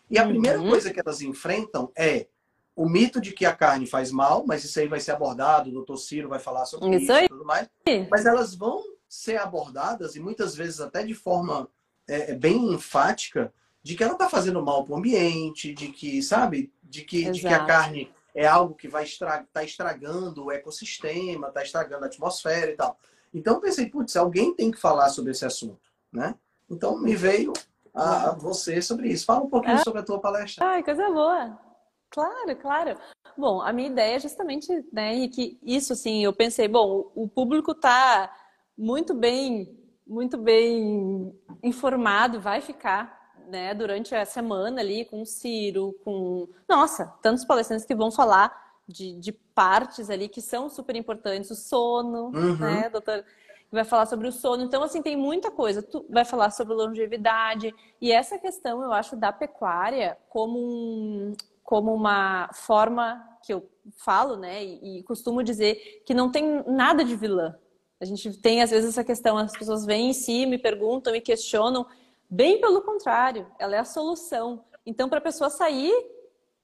E 0.09 0.17
a 0.17 0.23
uhum. 0.23 0.29
primeira 0.29 0.59
coisa 0.59 0.93
que 0.93 0.99
elas 1.01 1.21
enfrentam 1.21 1.91
é 1.93 2.27
o 2.75 2.87
mito 2.87 3.19
de 3.19 3.31
que 3.31 3.45
a 3.45 3.55
carne 3.55 3.85
faz 3.85 4.11
mal, 4.11 4.45
mas 4.45 4.63
isso 4.63 4.79
aí 4.79 4.87
vai 4.87 4.99
ser 4.99 5.11
abordado, 5.11 5.69
o 5.69 5.73
doutor 5.73 5.97
Ciro 5.97 6.29
vai 6.29 6.39
falar 6.39 6.65
sobre 6.65 6.95
isso, 6.95 7.11
isso 7.11 7.25
e 7.25 7.29
tudo 7.29 7.45
mais. 7.45 7.69
Mas 8.09 8.25
elas 8.25 8.55
vão 8.55 8.81
ser 9.07 9.37
abordadas, 9.37 10.15
e 10.15 10.19
muitas 10.19 10.55
vezes 10.55 10.79
até 10.79 11.03
de 11.03 11.13
forma 11.13 11.67
é, 12.07 12.31
é, 12.31 12.35
bem 12.35 12.73
enfática 12.73 13.53
de 13.83 13.95
que 13.95 14.03
ela 14.03 14.13
está 14.13 14.29
fazendo 14.29 14.63
mal 14.63 14.85
para 14.85 14.93
o 14.93 14.97
ambiente, 14.97 15.73
de 15.73 15.89
que, 15.89 16.21
sabe, 16.21 16.71
de 16.83 17.01
que, 17.03 17.29
de 17.29 17.41
que 17.41 17.47
a 17.47 17.65
carne 17.65 18.11
é 18.33 18.47
algo 18.47 18.75
que 18.75 18.87
vai 18.87 19.03
estar 19.03 19.45
tá 19.51 19.63
estragando 19.63 20.45
o 20.45 20.51
ecossistema, 20.51 21.49
está 21.49 21.61
estragando 21.61 22.05
a 22.05 22.07
atmosfera 22.07 22.71
e 22.71 22.75
tal. 22.75 22.97
Então 23.33 23.55
eu 23.55 23.61
pensei, 23.61 23.89
putz, 23.89 24.15
alguém 24.15 24.53
tem 24.55 24.71
que 24.71 24.79
falar 24.79 25.09
sobre 25.09 25.31
esse 25.31 25.45
assunto, 25.45 25.89
né? 26.11 26.35
Então 26.69 26.97
me 26.97 27.15
veio 27.15 27.51
a, 27.93 28.29
a 28.29 28.31
você 28.31 28.81
sobre 28.81 29.09
isso. 29.09 29.25
Fala 29.25 29.43
um 29.43 29.49
pouquinho 29.49 29.75
ah, 29.75 29.83
sobre 29.83 29.99
a 29.99 30.03
tua 30.03 30.19
palestra. 30.19 30.65
Ai, 30.65 30.83
coisa 30.83 31.09
boa. 31.09 31.70
Claro, 32.11 32.55
claro. 32.57 32.97
Bom, 33.35 33.61
a 33.61 33.73
minha 33.73 33.89
ideia 33.89 34.17
é 34.17 34.19
justamente, 34.19 34.67
né, 34.91 35.27
que 35.29 35.57
isso, 35.63 35.93
assim, 35.93 36.23
eu 36.23 36.33
pensei, 36.33 36.67
bom, 36.67 37.11
o 37.15 37.27
público 37.27 37.71
está 37.71 38.31
muito 38.77 39.13
bem 39.13 39.77
muito 40.11 40.37
bem 40.37 41.33
informado, 41.63 42.41
vai 42.41 42.59
ficar 42.59 43.33
né, 43.47 43.73
durante 43.73 44.13
a 44.13 44.25
semana 44.25 44.81
ali 44.81 45.05
com 45.05 45.21
o 45.21 45.25
Ciro, 45.25 45.95
com. 46.03 46.49
Nossa, 46.67 47.05
tantos 47.21 47.45
palestrantes 47.45 47.85
que 47.85 47.95
vão 47.95 48.11
falar 48.11 48.53
de, 48.87 49.13
de 49.13 49.31
partes 49.31 50.09
ali 50.09 50.27
que 50.27 50.41
são 50.41 50.69
super 50.69 50.95
importantes, 50.97 51.49
o 51.49 51.55
sono, 51.55 52.25
uhum. 52.25 52.57
né, 52.57 52.89
doutor? 52.89 53.23
Vai 53.71 53.85
falar 53.85 54.05
sobre 54.05 54.27
o 54.27 54.33
sono. 54.33 54.63
Então, 54.63 54.83
assim, 54.83 55.01
tem 55.01 55.15
muita 55.15 55.49
coisa. 55.49 55.81
Tu 55.81 56.05
vai 56.09 56.25
falar 56.25 56.49
sobre 56.49 56.73
longevidade. 56.73 57.73
E 58.01 58.11
essa 58.11 58.37
questão, 58.37 58.83
eu 58.83 58.91
acho, 58.91 59.15
da 59.15 59.31
pecuária 59.31 60.17
como, 60.27 60.59
um, 60.59 61.33
como 61.71 61.93
uma 61.93 62.51
forma 62.53 63.25
que 63.45 63.53
eu 63.53 63.65
falo, 63.95 64.35
né, 64.35 64.61
e, 64.61 64.99
e 64.99 65.03
costumo 65.03 65.41
dizer 65.41 66.03
que 66.05 66.13
não 66.13 66.29
tem 66.29 66.61
nada 66.67 67.01
de 67.01 67.15
vilã 67.15 67.55
a 68.01 68.05
gente 68.05 68.33
tem, 68.39 68.63
às 68.63 68.71
vezes, 68.71 68.89
essa 68.89 69.03
questão, 69.03 69.37
as 69.37 69.51
pessoas 69.51 69.85
vêm 69.85 70.09
em 70.09 70.13
si, 70.13 70.47
me 70.47 70.57
perguntam, 70.57 71.13
me 71.13 71.21
questionam. 71.21 71.85
Bem 72.27 72.59
pelo 72.59 72.81
contrário, 72.81 73.45
ela 73.59 73.75
é 73.75 73.79
a 73.79 73.85
solução. 73.85 74.65
Então, 74.83 75.07
para 75.07 75.19
a 75.19 75.21
pessoa 75.21 75.51
sair 75.51 75.93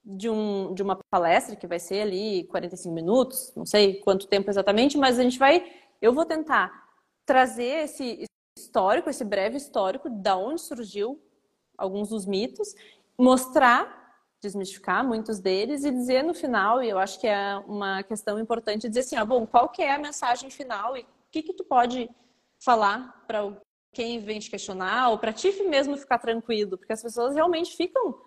de, 0.03 0.27
um, 0.27 0.73
de 0.73 0.81
uma 0.81 0.99
palestra, 1.11 1.55
que 1.55 1.67
vai 1.67 1.77
ser 1.77 2.01
ali 2.01 2.45
45 2.45 2.91
minutos, 2.91 3.53
não 3.55 3.67
sei 3.67 3.99
quanto 3.99 4.25
tempo 4.25 4.49
exatamente, 4.49 4.97
mas 4.97 5.19
a 5.19 5.23
gente 5.23 5.37
vai, 5.37 5.63
eu 6.01 6.11
vou 6.11 6.25
tentar 6.25 6.71
trazer 7.23 7.83
esse 7.83 8.25
histórico, 8.57 9.07
esse 9.07 9.23
breve 9.23 9.57
histórico, 9.57 10.09
da 10.09 10.35
onde 10.35 10.61
surgiu 10.61 11.21
alguns 11.77 12.09
dos 12.09 12.25
mitos, 12.25 12.73
mostrar, 13.15 14.06
desmistificar 14.41 15.03
muitos 15.03 15.39
deles 15.39 15.83
e 15.83 15.91
dizer 15.91 16.23
no 16.23 16.33
final, 16.33 16.83
e 16.83 16.89
eu 16.89 16.99
acho 16.99 17.19
que 17.19 17.27
é 17.27 17.57
uma 17.67 18.03
questão 18.03 18.39
importante, 18.39 18.87
dizer 18.87 19.01
assim, 19.01 19.17
ó, 19.17 19.25
bom, 19.25 19.45
qual 19.47 19.69
que 19.69 19.81
é 19.81 19.93
a 19.93 19.99
mensagem 19.99 20.49
final 20.49 20.95
e 20.95 21.05
que, 21.31 21.41
que 21.41 21.53
tu 21.53 21.63
pode 21.63 22.09
falar 22.59 23.23
para 23.27 23.51
quem 23.91 24.19
vem 24.19 24.39
te 24.39 24.49
questionar 24.49 25.09
ou 25.09 25.17
para 25.17 25.33
ti 25.33 25.51
mesmo 25.63 25.97
ficar 25.97 26.19
tranquilo? 26.19 26.77
Porque 26.77 26.93
as 26.93 27.01
pessoas 27.01 27.35
realmente 27.35 27.75
ficam 27.75 28.19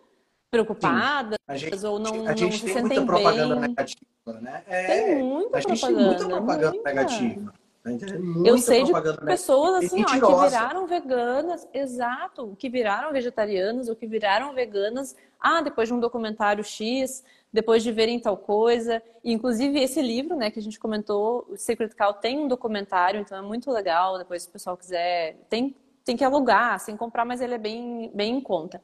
preocupadas 0.50 1.38
gente, 1.54 1.86
ou 1.86 1.98
não, 1.98 2.26
a 2.26 2.34
gente 2.34 2.66
não 2.66 2.68
se 2.68 2.74
tem 2.74 2.82
muita 2.82 3.06
propaganda 3.06 3.54
bem. 3.54 3.68
negativa, 3.68 4.40
né? 4.40 4.64
É, 4.66 4.86
tem 4.86 5.22
muita 5.22 5.58
a 5.58 5.60
gente 5.60 5.80
propaganda, 5.80 6.16
tem 6.18 6.26
muita 6.26 6.36
propaganda 6.36 6.72
muita. 6.72 6.92
negativa. 6.92 7.40
Né? 7.40 7.98
Eu 8.44 8.58
sei 8.58 8.84
de 8.84 8.92
pessoas 9.24 9.84
assim, 9.84 10.02
ó, 10.02 10.06
que 10.06 10.44
viraram 10.44 10.86
veganas, 10.86 11.66
exato, 11.72 12.54
que 12.58 12.68
viraram 12.68 13.10
vegetarianas 13.10 13.88
ou 13.88 13.96
que 13.96 14.06
viraram 14.06 14.52
veganas, 14.52 15.16
ah, 15.40 15.62
depois 15.62 15.88
de 15.88 15.94
um 15.94 16.00
documentário 16.00 16.62
X, 16.62 17.24
depois 17.52 17.82
de 17.82 17.90
verem 17.90 18.20
tal 18.20 18.36
coisa. 18.36 19.02
E, 19.24 19.32
inclusive, 19.32 19.80
esse 19.80 20.02
livro, 20.02 20.36
né, 20.36 20.50
que 20.50 20.58
a 20.58 20.62
gente 20.62 20.78
comentou, 20.78 21.46
o 21.48 21.56
Secret 21.56 21.90
tem 22.20 22.38
um 22.38 22.48
documentário, 22.48 23.20
então 23.20 23.36
é 23.38 23.42
muito 23.42 23.70
legal. 23.70 24.18
Depois, 24.18 24.42
se 24.42 24.48
o 24.48 24.52
pessoal 24.52 24.76
quiser, 24.76 25.36
tem, 25.48 25.74
tem 26.04 26.16
que 26.16 26.24
alugar, 26.24 26.78
sem 26.78 26.96
comprar, 26.96 27.24
mas 27.24 27.40
ele 27.40 27.54
é 27.54 27.58
bem, 27.58 28.10
bem 28.14 28.36
em 28.36 28.40
conta. 28.40 28.82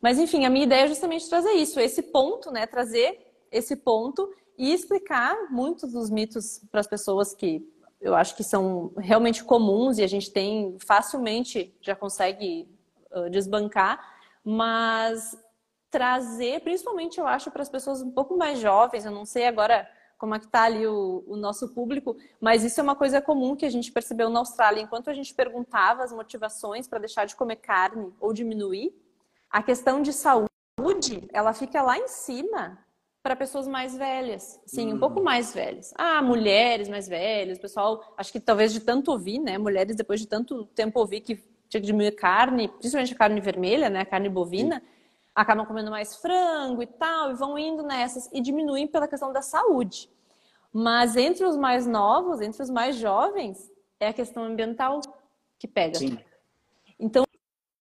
Mas, 0.00 0.18
enfim, 0.18 0.44
a 0.44 0.50
minha 0.50 0.66
ideia 0.66 0.84
é 0.84 0.88
justamente 0.88 1.28
trazer 1.28 1.52
isso, 1.52 1.80
esse 1.80 2.02
ponto, 2.02 2.50
né, 2.50 2.66
trazer 2.66 3.26
esse 3.50 3.74
ponto 3.74 4.30
e 4.58 4.72
explicar 4.72 5.50
muitos 5.50 5.92
dos 5.92 6.10
mitos 6.10 6.60
para 6.70 6.80
as 6.80 6.86
pessoas 6.86 7.34
que 7.34 7.66
eu 8.00 8.14
acho 8.14 8.36
que 8.36 8.44
são 8.44 8.92
realmente 8.98 9.42
comuns 9.42 9.98
e 9.98 10.02
a 10.02 10.06
gente 10.06 10.30
tem 10.30 10.76
facilmente 10.78 11.74
já 11.80 11.96
consegue 11.96 12.68
desbancar, 13.30 13.98
mas 14.44 15.36
trazer, 15.96 16.60
principalmente 16.60 17.18
eu 17.18 17.26
acho, 17.26 17.50
para 17.50 17.62
as 17.62 17.70
pessoas 17.70 18.02
um 18.02 18.10
pouco 18.10 18.36
mais 18.36 18.58
jovens, 18.58 19.06
eu 19.06 19.10
não 19.10 19.24
sei 19.24 19.46
agora 19.46 19.88
como 20.18 20.34
é 20.34 20.38
que 20.38 20.44
está 20.44 20.64
ali 20.64 20.86
o, 20.86 21.24
o, 21.26 21.36
nosso 21.36 21.72
público, 21.72 22.14
mas 22.38 22.62
isso 22.62 22.78
é 22.78 22.82
uma 22.82 22.94
coisa 22.94 23.18
comum 23.18 23.56
que 23.56 23.64
a 23.64 23.70
gente 23.70 23.90
percebeu 23.90 24.28
na 24.28 24.40
Austrália. 24.40 24.82
Enquanto 24.82 25.08
a 25.08 25.14
gente 25.14 25.32
perguntava 25.32 26.04
as 26.04 26.12
motivações 26.12 26.86
para 26.86 26.98
deixar 26.98 27.24
de 27.24 27.34
comer 27.34 27.56
carne 27.56 28.12
ou 28.20 28.34
diminuir, 28.34 28.94
a 29.48 29.62
questão 29.62 30.02
de 30.02 30.12
saúde, 30.12 31.26
ela 31.32 31.54
fica 31.54 31.80
lá 31.80 31.96
em 31.96 32.08
cima 32.08 32.78
para 33.22 33.34
pessoas 33.34 33.66
mais 33.66 33.96
velhas, 33.96 34.60
sim, 34.66 34.92
um 34.92 34.98
pouco 34.98 35.20
hum. 35.20 35.24
mais 35.24 35.54
velhas. 35.54 35.94
Ah, 35.96 36.20
mulheres 36.20 36.90
mais 36.90 37.08
velhas, 37.08 37.58
pessoal, 37.58 38.12
acho 38.18 38.30
que 38.30 38.38
talvez 38.38 38.70
de 38.70 38.80
tanto 38.80 39.10
ouvir, 39.10 39.38
né, 39.38 39.56
mulheres 39.56 39.96
depois 39.96 40.20
de 40.20 40.26
tanto 40.26 40.66
tempo 40.66 41.00
ouvir 41.00 41.22
que 41.22 41.36
tinha 41.70 41.80
que 41.80 41.86
diminuir 41.86 42.12
carne, 42.12 42.68
principalmente 42.68 43.14
a 43.14 43.16
carne 43.16 43.40
vermelha, 43.40 43.88
né, 43.88 44.00
a 44.00 44.06
carne 44.06 44.28
bovina, 44.28 44.80
sim 44.80 44.95
acabam 45.36 45.66
comendo 45.66 45.90
mais 45.90 46.16
frango 46.16 46.82
e 46.82 46.86
tal, 46.86 47.30
e 47.30 47.34
vão 47.34 47.58
indo 47.58 47.82
nessas 47.82 48.28
e 48.32 48.40
diminuem 48.40 48.86
pela 48.86 49.06
questão 49.06 49.32
da 49.32 49.42
saúde. 49.42 50.10
Mas 50.72 51.14
entre 51.14 51.44
os 51.44 51.56
mais 51.56 51.86
novos, 51.86 52.40
entre 52.40 52.62
os 52.62 52.70
mais 52.70 52.96
jovens, 52.96 53.70
é 54.00 54.08
a 54.08 54.12
questão 54.12 54.44
ambiental 54.44 55.00
que 55.58 55.68
pega. 55.68 55.98
Sim. 55.98 56.18
Então, 56.98 57.24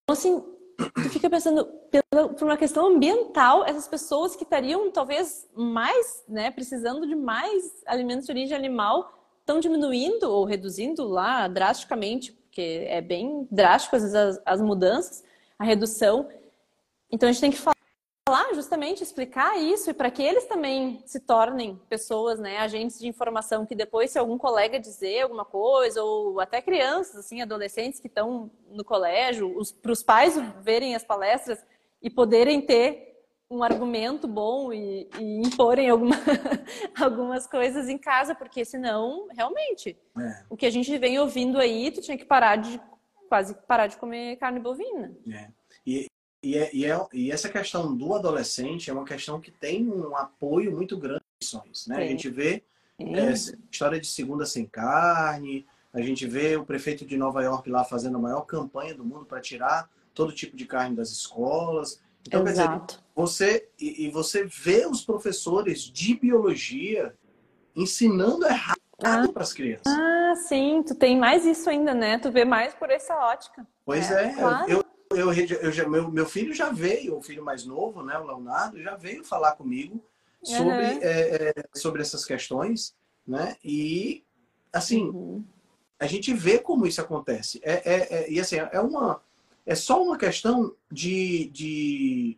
assim, 0.09 0.43
tu 0.77 1.09
fica 1.09 1.29
pensando, 1.29 1.65
pela, 1.89 2.29
por 2.29 2.43
uma 2.43 2.57
questão 2.57 2.87
ambiental, 2.87 3.65
essas 3.65 3.87
pessoas 3.87 4.35
que 4.35 4.43
estariam 4.43 4.91
talvez 4.91 5.49
mais, 5.55 6.23
né, 6.27 6.51
precisando 6.51 7.07
de 7.07 7.15
mais 7.15 7.83
alimentos 7.85 8.25
de 8.25 8.31
origem 8.31 8.55
animal, 8.55 9.13
estão 9.39 9.59
diminuindo 9.59 10.29
ou 10.29 10.43
reduzindo 10.43 11.07
lá 11.07 11.47
drasticamente, 11.47 12.33
porque 12.33 12.85
é 12.89 12.99
bem 13.01 13.47
drástico 13.49 13.95
às 13.95 14.01
vezes 14.01 14.15
as, 14.15 14.41
as 14.45 14.61
mudanças, 14.61 15.23
a 15.57 15.63
redução. 15.63 16.27
Então 17.11 17.29
a 17.29 17.31
gente 17.31 17.41
tem 17.41 17.51
que 17.51 17.57
falar 17.57 17.75
justamente, 18.55 19.03
explicar 19.03 19.57
isso 19.57 19.89
e 19.89 19.93
para 19.93 20.09
que 20.09 20.23
eles 20.23 20.45
também 20.45 21.03
se 21.05 21.19
tornem 21.19 21.79
pessoas, 21.87 22.39
né, 22.39 22.57
agentes 22.57 22.99
de 22.99 23.07
informação 23.07 23.65
que 23.65 23.75
depois 23.75 24.09
se 24.09 24.17
algum 24.17 24.37
colega 24.37 24.79
dizer 24.79 25.21
alguma 25.21 25.45
coisa 25.45 26.03
ou 26.03 26.39
até 26.39 26.61
crianças, 26.61 27.17
assim, 27.17 27.41
adolescentes 27.41 27.99
que 27.99 28.07
estão 28.07 28.49
no 28.69 28.83
colégio, 28.83 29.55
para 29.81 29.91
os 29.91 30.01
pais 30.01 30.35
verem 30.63 30.95
as 30.95 31.03
palestras 31.03 31.63
e 32.01 32.09
poderem 32.09 32.61
ter 32.61 33.15
um 33.49 33.63
argumento 33.63 34.27
bom 34.27 34.73
e, 34.73 35.07
e 35.19 35.41
imporem 35.45 35.89
alguma, 35.89 36.15
algumas 36.99 37.45
coisas 37.45 37.87
em 37.87 37.97
casa, 37.97 38.33
porque 38.33 38.65
senão, 38.65 39.27
realmente, 39.35 39.95
é. 40.17 40.43
o 40.49 40.57
que 40.57 40.65
a 40.65 40.71
gente 40.71 40.97
vem 40.97 41.19
ouvindo 41.19 41.59
aí, 41.59 41.91
tu 41.91 42.01
tinha 42.01 42.17
que 42.17 42.25
parar 42.25 42.55
de 42.55 42.81
quase 43.29 43.55
parar 43.67 43.87
de 43.87 43.97
comer 43.97 44.37
carne 44.37 44.59
bovina. 44.59 45.15
É. 45.31 45.49
E, 46.45 46.55
é, 46.60 46.69
e, 46.71 46.86
é, 46.86 47.08
e, 47.12 47.31
essa 47.31 47.49
questão 47.49 47.97
do 47.97 48.13
adolescente 48.13 48.91
é 48.91 48.93
uma 48.93 49.03
questão 49.03 49.41
que 49.41 49.49
tem 49.49 49.89
um 49.89 50.15
apoio 50.15 50.71
muito 50.71 50.95
grande 50.95 51.23
né? 51.88 51.97
A 51.97 52.05
gente 52.08 52.29
vê 52.29 52.63
é, 52.99 53.34
história 53.71 53.99
de 53.99 54.05
segunda 54.05 54.45
sem 54.45 54.63
carne, 54.63 55.65
a 55.91 56.01
gente 56.01 56.27
vê 56.27 56.55
o 56.55 56.63
prefeito 56.63 57.03
de 57.03 57.17
Nova 57.17 57.41
York 57.41 57.67
lá 57.67 57.84
fazendo 57.84 58.17
a 58.17 58.21
maior 58.21 58.41
campanha 58.41 58.93
do 58.93 59.03
mundo 59.03 59.25
para 59.25 59.41
tirar 59.41 59.89
todo 60.13 60.31
tipo 60.31 60.55
de 60.55 60.67
carne 60.67 60.95
das 60.95 61.10
escolas. 61.10 61.99
Então, 62.27 62.45
Exato. 62.47 62.69
quer 62.69 62.86
dizer, 62.86 63.03
você, 63.15 63.69
e, 63.79 64.05
e, 64.05 64.12
você 64.12 64.45
vê 64.45 64.86
os 64.86 65.03
professores 65.03 65.81
de 65.81 66.13
biologia 66.13 67.15
ensinando 67.75 68.45
errado 68.45 68.79
ah, 69.03 69.27
para 69.34 69.41
as 69.41 69.51
crianças. 69.51 69.88
Ah, 69.88 70.36
sim, 70.47 70.84
tu 70.86 70.93
tem 70.93 71.17
mais 71.17 71.43
isso 71.43 71.67
ainda, 71.71 71.93
né? 71.95 72.19
Tu 72.19 72.31
vê 72.31 72.45
mais 72.45 72.75
por 72.75 72.91
essa 72.91 73.15
ótica. 73.15 73.65
Pois 73.84 74.12
é, 74.12 74.25
é 74.25 74.34
claro. 74.34 74.71
eu, 74.71 74.86
eu, 75.11 75.31
eu, 75.33 75.71
já, 75.71 75.87
meu, 75.87 76.11
meu 76.11 76.25
filho 76.25 76.53
já 76.53 76.69
veio, 76.69 77.17
o 77.17 77.21
filho 77.21 77.43
mais 77.43 77.65
novo, 77.65 78.03
né, 78.03 78.17
o 78.17 78.25
Leonardo, 78.25 78.81
já 78.81 78.95
veio 78.95 79.23
falar 79.23 79.53
comigo 79.53 80.03
sobre, 80.43 80.73
uhum. 80.73 80.99
é, 81.01 81.53
sobre 81.73 82.01
essas 82.01 82.25
questões, 82.25 82.95
né? 83.27 83.55
E, 83.63 84.23
assim, 84.71 85.05
uhum. 85.09 85.43
a 85.99 86.05
gente 86.05 86.33
vê 86.33 86.59
como 86.59 86.85
isso 86.85 87.01
acontece. 87.01 87.59
É, 87.63 87.73
é, 87.73 88.13
é, 88.15 88.31
e, 88.31 88.39
assim, 88.39 88.57
é 88.57 88.79
uma 88.79 89.21
é 89.65 89.73
só 89.73 90.01
uma 90.01 90.17
questão 90.17 90.75
de, 90.91 91.49
de, 91.49 92.37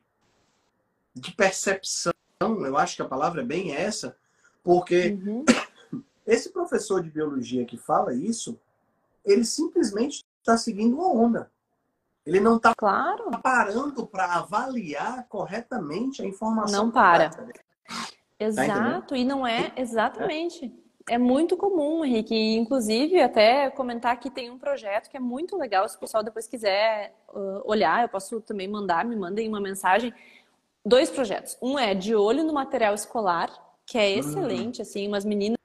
de 1.14 1.32
percepção, 1.34 2.14
eu 2.40 2.78
acho 2.78 2.96
que 2.96 3.02
a 3.02 3.08
palavra 3.08 3.42
é 3.42 3.46
bem 3.46 3.76
essa, 3.76 4.16
porque 4.64 5.10
uhum. 5.10 5.44
esse 6.26 6.50
professor 6.50 7.04
de 7.04 7.10
biologia 7.10 7.66
que 7.66 7.78
fala 7.78 8.14
isso, 8.14 8.58
ele 9.26 9.44
simplesmente 9.44 10.26
está 10.40 10.58
seguindo 10.58 10.96
uma 10.96 11.12
onda. 11.12 11.52
Ele 12.28 12.42
não 12.42 12.58
está 12.58 12.74
claro. 12.76 13.32
parando 13.42 14.06
para 14.06 14.26
avaliar 14.36 15.26
corretamente 15.30 16.22
a 16.22 16.26
informação. 16.26 16.84
Não 16.84 16.92
para. 16.92 17.30
Tá 17.30 17.48
Exato, 18.38 19.10
tá 19.10 19.18
e 19.18 19.24
não 19.24 19.48
é 19.48 19.72
exatamente 19.78 20.72
é 21.10 21.18
muito 21.18 21.56
comum, 21.56 22.04
Henrique. 22.04 22.36
Inclusive, 22.36 23.22
até 23.22 23.70
comentar 23.72 24.20
que 24.20 24.30
tem 24.30 24.52
um 24.52 24.58
projeto 24.58 25.10
que 25.10 25.16
é 25.16 25.22
muito 25.22 25.58
legal. 25.58 25.88
Se 25.88 25.96
o 25.96 26.00
pessoal 26.00 26.22
depois 26.22 26.48
quiser 26.48 27.16
olhar, 27.64 28.02
eu 28.02 28.10
posso 28.10 28.42
também 28.42 28.68
mandar, 28.68 29.06
me 29.06 29.16
mandem 29.16 29.48
uma 29.48 29.62
mensagem. 29.62 30.14
Dois 30.86 31.10
projetos. 31.10 31.58
Um 31.62 31.80
é 31.80 31.96
de 31.96 32.14
olho 32.14 32.44
no 32.44 32.54
material 32.54 32.94
escolar, 32.94 33.50
que 33.86 33.98
é 33.98 34.12
excelente, 34.12 34.82
assim, 34.82 35.08
umas 35.08 35.24
meninas 35.24 35.58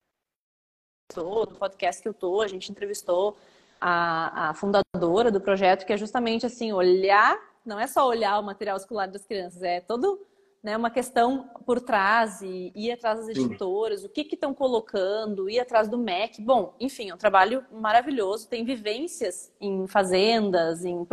no 1.16 1.44
podcast 1.46 2.01
que 2.01 2.09
eu 2.09 2.14
tô, 2.14 2.40
a 2.40 2.46
gente 2.46 2.70
entrevistou 2.70 3.37
a, 3.83 4.51
a 4.51 4.55
fundadora 4.55 5.31
do 5.31 5.40
projeto, 5.40 5.85
que 5.85 5.92
é 5.92 5.97
justamente 5.97 6.47
assim, 6.47 6.73
olhar, 6.73 7.37
não 7.66 7.81
é 7.81 7.87
só 7.87 8.07
olhar 8.07 8.38
o 8.38 8.42
material 8.42 8.77
escolar 8.77 9.07
das 9.07 9.25
crianças, 9.25 9.62
é 9.62 9.81
todo 9.81 10.25
né, 10.62 10.77
uma 10.77 10.90
questão 10.90 11.51
por 11.66 11.81
trás 11.81 12.40
e 12.40 12.73
ir 12.77 12.92
atrás 12.92 13.18
das 13.18 13.29
editoras, 13.29 14.05
o 14.05 14.09
que 14.09 14.29
estão 14.33 14.55
colocando, 14.55 15.51
ir 15.51 15.59
atrás 15.59 15.88
do 15.88 15.99
MEC. 15.99 16.40
Bom, 16.40 16.77
enfim, 16.79 17.11
é 17.11 17.14
um 17.14 17.18
trabalho 17.18 17.64
maravilhoso. 17.73 18.49
Tem 18.49 18.64
vivências 18.64 19.53
em 19.61 19.88
fazendas, 19.88 20.85
em 20.85 21.05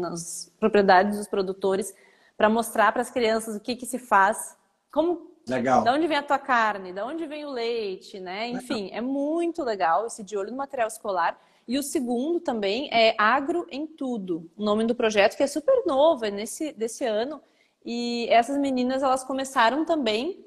nas 0.00 0.50
propriedades 0.58 1.18
dos 1.18 1.28
produtores, 1.28 1.94
para 2.34 2.48
mostrar 2.48 2.92
para 2.92 3.02
as 3.02 3.10
crianças 3.10 3.54
o 3.54 3.60
que, 3.60 3.76
que 3.76 3.84
se 3.84 3.98
faz, 3.98 4.56
como 4.90 5.30
Legal. 5.48 5.82
Da 5.82 5.92
onde 5.92 6.06
vem 6.06 6.16
a 6.16 6.22
tua 6.22 6.38
carne, 6.38 6.92
da 6.92 7.04
onde 7.04 7.26
vem 7.26 7.44
o 7.44 7.50
leite, 7.50 8.20
né? 8.20 8.48
Enfim, 8.48 8.90
é 8.92 9.00
muito 9.00 9.64
legal 9.64 10.06
esse 10.06 10.22
de 10.22 10.36
olho 10.36 10.52
no 10.52 10.56
material 10.56 10.86
escolar. 10.86 11.36
E 11.66 11.78
o 11.78 11.82
segundo 11.82 12.40
também 12.40 12.88
é 12.92 13.14
Agro 13.16 13.66
em 13.70 13.86
Tudo, 13.86 14.50
o 14.56 14.64
nome 14.64 14.84
do 14.84 14.94
projeto, 14.94 15.36
que 15.36 15.42
é 15.42 15.46
super 15.46 15.84
novo, 15.86 16.24
é 16.24 16.30
nesse 16.30 16.72
desse 16.72 17.04
ano. 17.04 17.40
E 17.84 18.26
essas 18.30 18.56
meninas, 18.58 19.02
elas 19.02 19.24
começaram 19.24 19.84
também 19.84 20.44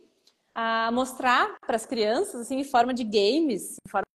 a 0.53 0.89
mostrar 0.91 1.57
para 1.65 1.75
as 1.75 1.85
crianças, 1.85 2.41
assim, 2.41 2.59
em 2.59 2.63
forma 2.63 2.93
de 2.93 3.03
games, 3.03 3.77
em 3.85 3.89
forma... 3.89 4.05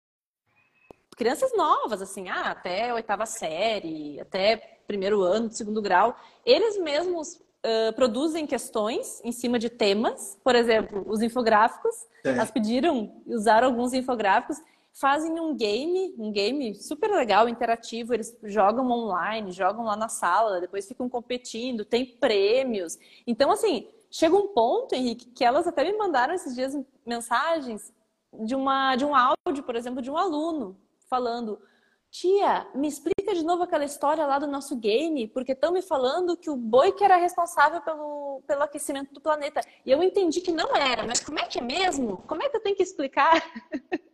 crianças 1.16 1.54
novas, 1.54 2.00
assim, 2.00 2.30
ah, 2.30 2.50
até 2.50 2.94
oitava 2.94 3.26
série, 3.26 4.18
até 4.18 4.80
primeiro 4.86 5.22
ano, 5.22 5.52
segundo 5.52 5.82
grau, 5.82 6.16
eles 6.44 6.78
mesmos 6.78 7.34
uh, 7.34 7.92
produzem 7.94 8.46
questões 8.46 9.20
em 9.22 9.32
cima 9.32 9.58
de 9.58 9.68
temas, 9.68 10.38
por 10.42 10.54
exemplo, 10.54 11.04
os 11.06 11.22
infográficos, 11.22 11.94
é. 12.24 12.30
elas 12.30 12.50
pediram, 12.50 13.22
usaram 13.26 13.68
alguns 13.68 13.92
infográficos, 13.92 14.58
fazem 14.92 15.38
um 15.40 15.56
game, 15.56 16.14
um 16.18 16.32
game 16.32 16.74
super 16.74 17.10
legal, 17.10 17.48
interativo, 17.48 18.12
eles 18.12 18.36
jogam 18.44 18.90
online, 18.90 19.52
jogam 19.52 19.84
lá 19.84 19.96
na 19.96 20.08
sala, 20.08 20.60
depois 20.60 20.86
ficam 20.86 21.08
competindo, 21.08 21.84
tem 21.84 22.04
prêmios. 22.04 22.98
Então, 23.26 23.50
assim, 23.50 23.88
chega 24.10 24.36
um 24.36 24.48
ponto, 24.48 24.94
Henrique, 24.94 25.30
que 25.30 25.44
elas 25.44 25.66
até 25.66 25.84
me 25.84 25.96
mandaram 25.96 26.34
esses 26.34 26.54
dias 26.54 26.76
mensagens 27.06 27.92
de, 28.32 28.54
uma, 28.54 28.96
de 28.96 29.04
um 29.04 29.14
áudio, 29.14 29.62
por 29.64 29.76
exemplo, 29.76 30.02
de 30.02 30.10
um 30.10 30.16
aluno 30.16 30.76
falando: 31.08 31.60
Tia, 32.10 32.66
me 32.74 32.88
explica 32.88 33.34
de 33.34 33.44
novo 33.44 33.62
aquela 33.62 33.84
história 33.84 34.26
lá 34.26 34.38
do 34.38 34.46
nosso 34.46 34.76
game, 34.76 35.28
porque 35.28 35.52
estão 35.52 35.72
me 35.72 35.80
falando 35.80 36.36
que 36.36 36.50
o 36.50 36.56
boi 36.56 36.92
que 36.92 37.04
era 37.04 37.16
responsável 37.16 37.80
pelo, 37.82 38.42
pelo 38.46 38.62
aquecimento 38.62 39.14
do 39.14 39.20
planeta. 39.20 39.60
E 39.86 39.90
eu 39.90 40.02
entendi 40.02 40.40
que 40.40 40.52
não 40.52 40.74
era, 40.74 41.06
mas 41.06 41.20
como 41.20 41.38
é 41.38 41.44
que 41.44 41.58
é 41.58 41.62
mesmo? 41.62 42.18
Como 42.26 42.42
é 42.42 42.48
que 42.48 42.56
eu 42.56 42.62
tenho 42.62 42.76
que 42.76 42.82
explicar? 42.82 43.40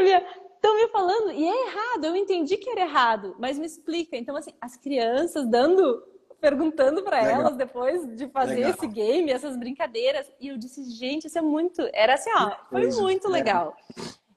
mim. 0.00 0.10
Estão 0.54 0.76
me 0.76 0.86
falando, 0.88 1.32
e 1.32 1.44
é 1.44 1.66
errado, 1.66 2.04
eu 2.04 2.14
entendi 2.14 2.56
que 2.56 2.70
era 2.70 2.82
errado, 2.82 3.34
mas 3.36 3.58
me 3.58 3.66
explica. 3.66 4.16
Então, 4.16 4.36
assim, 4.36 4.52
as 4.60 4.76
crianças 4.76 5.44
dando, 5.48 6.00
perguntando 6.40 7.02
para 7.02 7.18
elas 7.18 7.56
depois 7.56 8.06
de 8.16 8.28
fazer 8.28 8.54
legal. 8.54 8.70
esse 8.70 8.86
game, 8.86 9.32
essas 9.32 9.56
brincadeiras. 9.56 10.30
E 10.40 10.48
eu 10.48 10.56
disse, 10.56 10.88
gente, 10.90 11.26
isso 11.26 11.36
é 11.36 11.42
muito. 11.42 11.82
Era 11.92 12.14
assim, 12.14 12.30
ó, 12.32 12.52
foi 12.70 12.88
muito 12.92 13.26
é. 13.26 13.30
legal. 13.30 13.76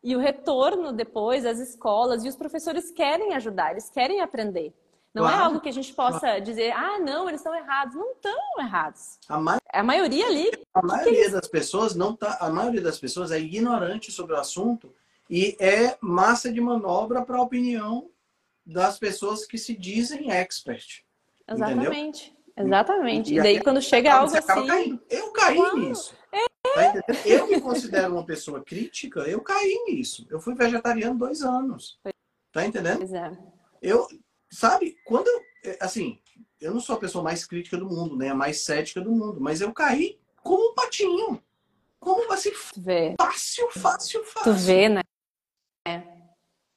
E 0.03 0.15
o 0.15 0.19
retorno 0.19 0.91
depois, 0.91 1.45
as 1.45 1.59
escolas 1.59 2.25
e 2.25 2.27
os 2.27 2.35
professores 2.35 2.89
querem 2.89 3.35
ajudar, 3.35 3.71
eles 3.71 3.91
querem 3.91 4.21
aprender. 4.21 4.73
Não 5.13 5.25
é 5.25 5.29
claro. 5.29 5.41
é 5.41 5.45
algo 5.45 5.61
que 5.61 5.69
a 5.69 5.73
gente 5.73 5.93
possa 5.93 6.19
claro. 6.19 6.41
dizer, 6.41 6.71
ah, 6.71 6.99
não, 6.99 7.29
eles 7.29 7.39
estão 7.39 7.55
errados. 7.55 7.95
Não 7.95 8.11
estão 8.11 8.37
errados. 8.59 9.19
A, 9.29 9.39
ma... 9.39 9.57
a 9.71 9.83
maioria 9.83 10.25
ali. 10.25 10.51
A 10.73 10.81
maioria 10.81 11.19
eles... 11.19 11.31
das 11.31 11.47
pessoas 11.47 11.95
não 11.95 12.15
tá. 12.15 12.37
A 12.41 12.49
maioria 12.49 12.81
das 12.81 12.99
pessoas 12.99 13.31
é 13.31 13.39
ignorante 13.39 14.11
sobre 14.11 14.33
o 14.33 14.39
assunto 14.39 14.91
e 15.29 15.57
é 15.59 15.97
massa 16.01 16.51
de 16.51 16.61
manobra 16.61 17.23
para 17.23 17.37
a 17.37 17.41
opinião 17.41 18.09
das 18.65 18.97
pessoas 18.97 19.45
que 19.45 19.57
se 19.57 19.75
dizem 19.75 20.31
expert. 20.31 21.03
Exatamente. 21.47 22.35
Entendeu? 22.57 22.67
Exatamente. 22.67 23.33
E, 23.33 23.37
e 23.37 23.41
daí, 23.41 23.61
quando 23.61 23.81
chega 23.81 24.13
algo 24.13 24.35
assim. 24.35 24.67
Caindo. 24.67 25.01
Eu 25.09 25.31
caí 25.31 25.57
Uau. 25.57 25.77
nisso. 25.77 26.15
É. 26.33 27.01
Tá 27.01 27.13
eu 27.25 27.47
me 27.47 27.61
considero 27.61 28.13
uma 28.13 28.25
pessoa 28.25 28.63
crítica, 28.63 29.21
eu 29.21 29.41
caí 29.41 29.83
nisso. 29.87 30.25
Eu 30.29 30.39
fui 30.39 30.55
vegetariano 30.55 31.17
dois 31.17 31.41
anos. 31.41 31.99
Tá 32.51 32.65
entendendo? 32.65 32.97
Pois 32.97 33.13
é. 33.13 33.31
Eu, 33.81 34.07
sabe, 34.49 34.97
quando 35.05 35.27
eu, 35.27 35.41
é, 35.63 35.77
assim, 35.79 36.19
eu 36.59 36.73
não 36.73 36.79
sou 36.79 36.95
a 36.95 36.99
pessoa 36.99 37.23
mais 37.23 37.45
crítica 37.45 37.77
do 37.77 37.85
mundo, 37.85 38.15
né? 38.17 38.29
A 38.29 38.35
mais 38.35 38.61
cética 38.61 39.01
do 39.01 39.11
mundo, 39.11 39.39
mas 39.39 39.61
eu 39.61 39.71
caí 39.73 40.19
como 40.41 40.71
um 40.71 40.73
patinho. 40.73 41.41
Como 41.99 42.31
assim? 42.31 42.51
Fácil, 43.19 43.69
fácil, 43.71 44.23
fácil. 44.23 44.53
Tu 44.53 44.57
vê, 44.59 44.89
né? 44.89 45.01
É. 45.85 46.01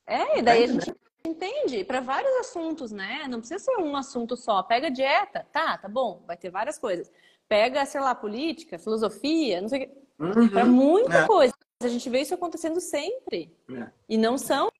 É, 0.07 0.39
e 0.39 0.43
daí 0.43 0.65
a 0.65 0.67
gente 0.67 0.95
entende 1.27 1.85
para 1.85 2.01
vários 2.01 2.33
assuntos, 2.37 2.91
né? 2.91 3.27
Não 3.29 3.41
precisa 3.41 3.63
ser 3.63 3.77
um 3.79 3.97
assunto 3.97 4.37
só. 4.37 4.63
Pega 4.63 4.91
dieta, 4.91 5.47
tá, 5.53 5.77
tá 5.77 5.89
bom, 5.89 6.23
vai 6.27 6.37
ter 6.37 6.51
várias 6.51 6.79
coisas. 6.79 7.11
Pega, 7.49 7.85
sei 7.85 8.01
lá, 8.01 8.15
política, 8.15 8.79
filosofia, 8.79 9.61
não 9.61 9.69
sei 9.69 9.85
o 9.85 9.87
quê. 9.87 9.99
Uhum. 10.19 10.49
Para 10.49 10.65
muita 10.65 11.19
é. 11.19 11.27
coisa. 11.27 11.55
A 11.83 11.89
gente 11.89 12.11
vê 12.11 12.21
isso 12.21 12.35
acontecendo 12.35 12.81
sempre. 12.81 13.55
É. 13.71 13.89
E 14.09 14.17
não 14.17 14.37
são, 14.37 14.71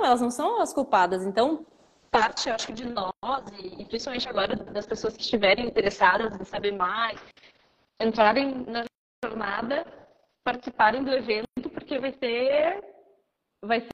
elas 0.00 0.20
não 0.20 0.30
são 0.30 0.60
as 0.60 0.72
culpadas. 0.72 1.24
Então, 1.24 1.66
parte, 2.10 2.48
eu 2.48 2.54
acho 2.54 2.68
que 2.68 2.72
de 2.72 2.86
nós, 2.86 3.12
e 3.58 3.84
principalmente 3.84 4.28
agora 4.28 4.56
das 4.56 4.86
pessoas 4.86 5.16
que 5.16 5.22
estiverem 5.22 5.66
interessadas 5.66 6.40
em 6.40 6.44
saber 6.44 6.72
mais, 6.72 7.20
entrarem 8.00 8.64
na 8.66 8.84
jornada, 9.24 9.86
participarem 10.44 11.04
do 11.04 11.12
evento, 11.12 11.68
porque 11.72 11.98
vai 11.98 12.12
ter 12.12 12.97
vai 13.64 13.80
ser, 13.80 13.90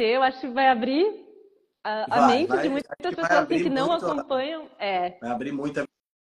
eu 0.00 0.22
acho 0.22 0.40
que 0.40 0.48
vai 0.48 0.68
abrir 0.68 1.24
a, 1.82 2.06
vai, 2.06 2.18
a 2.18 2.26
mente 2.28 2.48
vai, 2.48 2.62
de 2.62 2.68
muitas 2.68 2.96
pessoas 2.96 3.30
assim, 3.30 3.62
que 3.62 3.70
não 3.70 3.88
muito, 3.88 4.06
acompanham. 4.06 4.70
É. 4.78 5.18
Vai 5.20 5.30
abrir 5.30 5.52
muita 5.52 5.84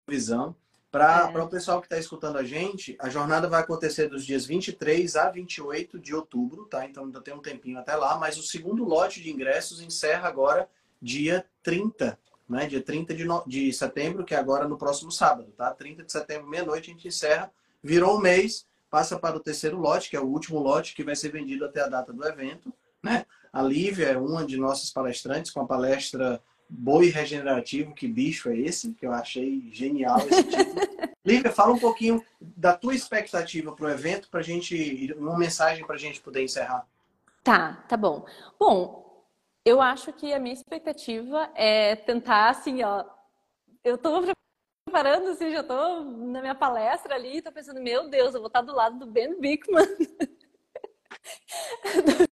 visão. 0.09 0.55
Para 0.91 1.31
é. 1.33 1.41
o 1.41 1.47
pessoal 1.47 1.79
que 1.79 1.87
está 1.87 1.97
escutando 1.97 2.37
a 2.37 2.43
gente, 2.43 2.95
a 2.99 3.09
jornada 3.09 3.47
vai 3.47 3.61
acontecer 3.61 4.07
dos 4.07 4.25
dias 4.25 4.45
23 4.45 5.15
a 5.15 5.29
28 5.29 5.99
de 5.99 6.13
outubro, 6.13 6.65
tá? 6.65 6.85
Então 6.85 7.05
ainda 7.05 7.21
tem 7.21 7.33
um 7.33 7.41
tempinho 7.41 7.79
até 7.79 7.95
lá, 7.95 8.17
mas 8.17 8.37
o 8.37 8.43
segundo 8.43 8.83
lote 8.83 9.21
de 9.21 9.31
ingressos 9.31 9.81
encerra 9.81 10.27
agora 10.27 10.69
dia 11.01 11.45
30 11.63 12.17
né? 12.47 12.67
Dia 12.67 12.81
30 12.81 13.13
de, 13.13 13.25
no... 13.25 13.43
de 13.47 13.71
setembro, 13.73 14.23
que 14.23 14.35
é 14.35 14.37
agora 14.37 14.67
no 14.67 14.77
próximo 14.77 15.11
sábado, 15.11 15.51
tá? 15.57 15.71
30 15.73 16.03
de 16.03 16.11
setembro, 16.11 16.47
meia-noite, 16.47 16.89
a 16.89 16.93
gente 16.93 17.07
encerra. 17.07 17.51
Virou 17.81 18.17
o 18.17 18.21
mês, 18.21 18.65
passa 18.93 19.17
para 19.17 19.35
o 19.35 19.39
terceiro 19.39 19.79
lote, 19.79 20.07
que 20.07 20.15
é 20.15 20.19
o 20.19 20.27
último 20.27 20.59
lote 20.59 20.93
que 20.93 21.03
vai 21.03 21.15
ser 21.15 21.29
vendido 21.29 21.65
até 21.65 21.81
a 21.81 21.87
data 21.87 22.13
do 22.13 22.23
evento, 22.27 22.71
né? 23.01 23.25
A 23.51 23.59
Lívia 23.59 24.09
é 24.09 24.17
uma 24.19 24.45
de 24.45 24.55
nossas 24.55 24.91
palestrantes 24.91 25.49
com 25.49 25.61
a 25.61 25.65
palestra 25.65 26.39
Boi 26.69 27.09
Regenerativo, 27.09 27.95
que 27.95 28.07
bicho 28.07 28.51
é 28.51 28.55
esse? 28.55 28.93
Que 28.93 29.07
eu 29.07 29.11
achei 29.11 29.67
genial 29.71 30.19
esse 30.19 30.43
título. 30.45 30.79
Lívia, 31.25 31.51
fala 31.51 31.73
um 31.73 31.79
pouquinho 31.79 32.23
da 32.39 32.77
tua 32.77 32.93
expectativa 32.93 33.71
para 33.71 33.87
o 33.87 33.89
evento, 33.89 34.29
para 34.29 34.43
gente, 34.43 35.11
uma 35.17 35.39
mensagem 35.39 35.83
para 35.87 35.95
a 35.95 35.99
gente 35.99 36.21
poder 36.21 36.43
encerrar. 36.43 36.85
Tá, 37.43 37.83
tá 37.89 37.97
bom. 37.97 38.23
Bom, 38.59 39.25
eu 39.65 39.81
acho 39.81 40.13
que 40.13 40.31
a 40.35 40.39
minha 40.39 40.53
expectativa 40.53 41.49
é 41.55 41.95
tentar, 41.95 42.51
assim, 42.51 42.83
ó, 42.83 43.03
eu 43.83 43.95
estou 43.95 44.23
preparando, 44.93 45.29
assim, 45.29 45.51
já 45.51 45.61
estou 45.61 46.03
na 46.03 46.39
minha 46.39 46.53
palestra 46.53 47.15
ali, 47.15 47.37
estou 47.37 47.51
pensando, 47.51 47.81
meu 47.81 48.07
Deus, 48.07 48.35
eu 48.35 48.39
vou 48.39 48.47
estar 48.47 48.61
do 48.61 48.75
lado 48.75 48.99
do 48.99 49.07
Ben 49.07 49.39
Bickman. 49.39 49.87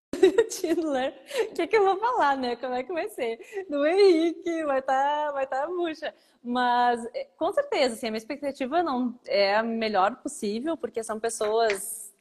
Tindler, 0.48 1.12
o 1.50 1.54
que, 1.54 1.66
que 1.66 1.76
eu 1.76 1.84
vou 1.84 1.96
falar, 1.96 2.36
né? 2.36 2.54
Como 2.54 2.72
é 2.72 2.84
que 2.84 2.92
vai 2.92 3.08
ser? 3.08 3.40
Do 3.68 3.84
Henrique, 3.84 4.62
vai 4.62 4.78
estar 4.78 5.26
tá, 5.26 5.32
vai 5.32 5.44
tá 5.44 5.66
murcha. 5.66 6.14
Mas, 6.40 7.04
é, 7.12 7.26
com 7.36 7.52
certeza, 7.52 7.96
assim, 7.96 8.06
a 8.06 8.10
minha 8.12 8.18
expectativa 8.18 8.80
não 8.80 9.18
é 9.26 9.56
a 9.56 9.62
melhor 9.64 10.14
possível, 10.22 10.76
porque 10.76 11.02
são 11.02 11.18
pessoas 11.18 12.14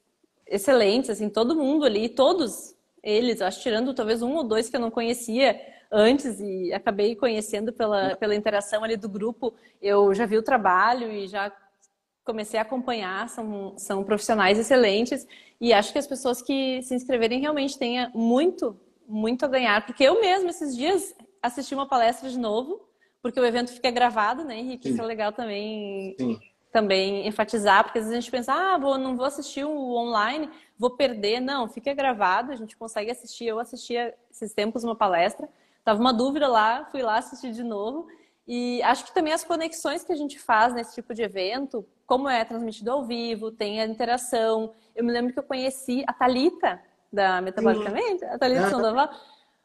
excelentes, 0.47 1.11
assim, 1.11 1.29
todo 1.29 1.55
mundo 1.55 1.85
ali, 1.85 2.09
todos 2.09 2.75
eles, 3.03 3.43
acho 3.43 3.61
tirando 3.61 3.93
talvez 3.93 4.23
um 4.23 4.33
ou 4.33 4.43
dois 4.43 4.69
que 4.69 4.75
eu 4.75 4.81
não 4.81 4.89
conhecia 4.89 5.61
antes 5.91 6.39
e 6.39 6.71
acabei 6.73 7.15
conhecendo 7.15 7.73
pela, 7.73 8.15
pela 8.15 8.35
interação 8.35 8.83
ali 8.83 8.95
do 8.95 9.09
grupo, 9.09 9.53
eu 9.81 10.13
já 10.13 10.25
vi 10.25 10.37
o 10.37 10.43
trabalho 10.43 11.11
e 11.11 11.27
já 11.27 11.51
comecei 12.23 12.59
a 12.59 12.63
acompanhar, 12.63 13.27
são, 13.29 13.77
são 13.77 14.03
profissionais 14.03 14.57
excelentes 14.57 15.27
e 15.59 15.73
acho 15.73 15.91
que 15.91 15.99
as 15.99 16.07
pessoas 16.07 16.41
que 16.41 16.81
se 16.83 16.95
inscreverem 16.95 17.41
realmente 17.41 17.77
tenham 17.77 18.09
muito, 18.13 18.79
muito 19.07 19.43
a 19.43 19.47
ganhar, 19.47 19.85
porque 19.85 20.03
eu 20.03 20.21
mesmo 20.21 20.49
esses 20.49 20.75
dias 20.75 21.13
assisti 21.41 21.73
uma 21.73 21.87
palestra 21.87 22.29
de 22.29 22.37
novo, 22.37 22.87
porque 23.21 23.39
o 23.39 23.45
evento 23.45 23.71
fica 23.71 23.91
gravado, 23.91 24.43
né, 24.43 24.57
Henrique? 24.57 24.87
Sim. 24.87 24.93
Isso 24.93 25.01
é 25.01 25.05
legal 25.05 25.31
também, 25.31 26.15
Sim. 26.17 26.39
também 26.71 27.27
enfatizar, 27.27 27.83
porque 27.83 27.99
às 27.99 28.05
vezes 28.05 28.17
a 28.17 28.21
gente 28.21 28.31
pensa, 28.31 28.53
ah, 28.53 28.77
vou, 28.77 28.97
não 28.97 29.15
vou 29.15 29.25
assistir 29.25 29.63
o 29.63 29.93
online, 29.95 30.49
vou 30.77 30.91
perder. 30.91 31.39
Não, 31.39 31.67
fica 31.69 31.93
gravado, 31.93 32.51
a 32.51 32.55
gente 32.55 32.75
consegue 32.75 33.11
assistir. 33.11 33.45
Eu 33.45 33.59
assistia 33.59 34.15
esses 34.31 34.53
tempos 34.53 34.83
uma 34.83 34.95
palestra, 34.95 35.47
tava 35.83 35.99
uma 35.99 36.13
dúvida 36.13 36.47
lá, 36.47 36.85
fui 36.91 37.01
lá 37.01 37.17
assistir 37.17 37.51
de 37.51 37.63
novo. 37.63 38.07
E 38.47 38.81
acho 38.83 39.05
que 39.05 39.13
também 39.13 39.33
as 39.33 39.43
conexões 39.43 40.03
que 40.03 40.11
a 40.11 40.15
gente 40.15 40.39
faz 40.39 40.73
nesse 40.73 40.95
tipo 40.95 41.13
de 41.13 41.21
evento, 41.21 41.85
como 42.05 42.27
é 42.27 42.43
transmitido 42.43 42.91
ao 42.91 43.03
vivo, 43.03 43.51
tem 43.51 43.79
a 43.79 43.85
interação. 43.85 44.73
Eu 44.95 45.03
me 45.03 45.11
lembro 45.11 45.31
que 45.31 45.39
eu 45.39 45.43
conheci 45.43 46.03
a 46.07 46.13
Talita 46.13 46.81
da 47.11 47.41
Metabolicamente, 47.41 48.25
a 48.25 48.37
Talita 48.37 48.69
Sandoval, 48.69 49.09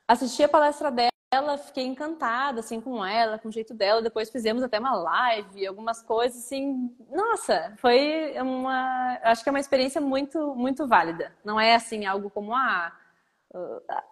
assisti 0.06 0.42
a 0.44 0.48
palestra 0.48 0.90
dela, 0.90 1.58
fiquei 1.58 1.84
encantada 1.84 2.60
assim 2.60 2.80
com 2.80 3.04
ela, 3.04 3.38
com 3.38 3.48
o 3.48 3.52
jeito 3.52 3.74
dela. 3.74 4.02
Depois 4.02 4.30
fizemos 4.30 4.62
até 4.62 4.78
uma 4.78 4.94
live, 4.94 5.66
algumas 5.66 6.02
coisas 6.02 6.44
assim. 6.44 6.94
Nossa, 7.10 7.72
foi 7.78 8.34
uma, 8.40 9.18
acho 9.22 9.42
que 9.42 9.48
é 9.48 9.52
uma 9.52 9.60
experiência 9.60 10.00
muito 10.00 10.54
muito 10.54 10.86
válida. 10.86 11.34
Não 11.44 11.58
é 11.58 11.74
assim 11.74 12.04
algo 12.04 12.30
como 12.30 12.54
a 12.54 12.92
ah, 13.88 14.04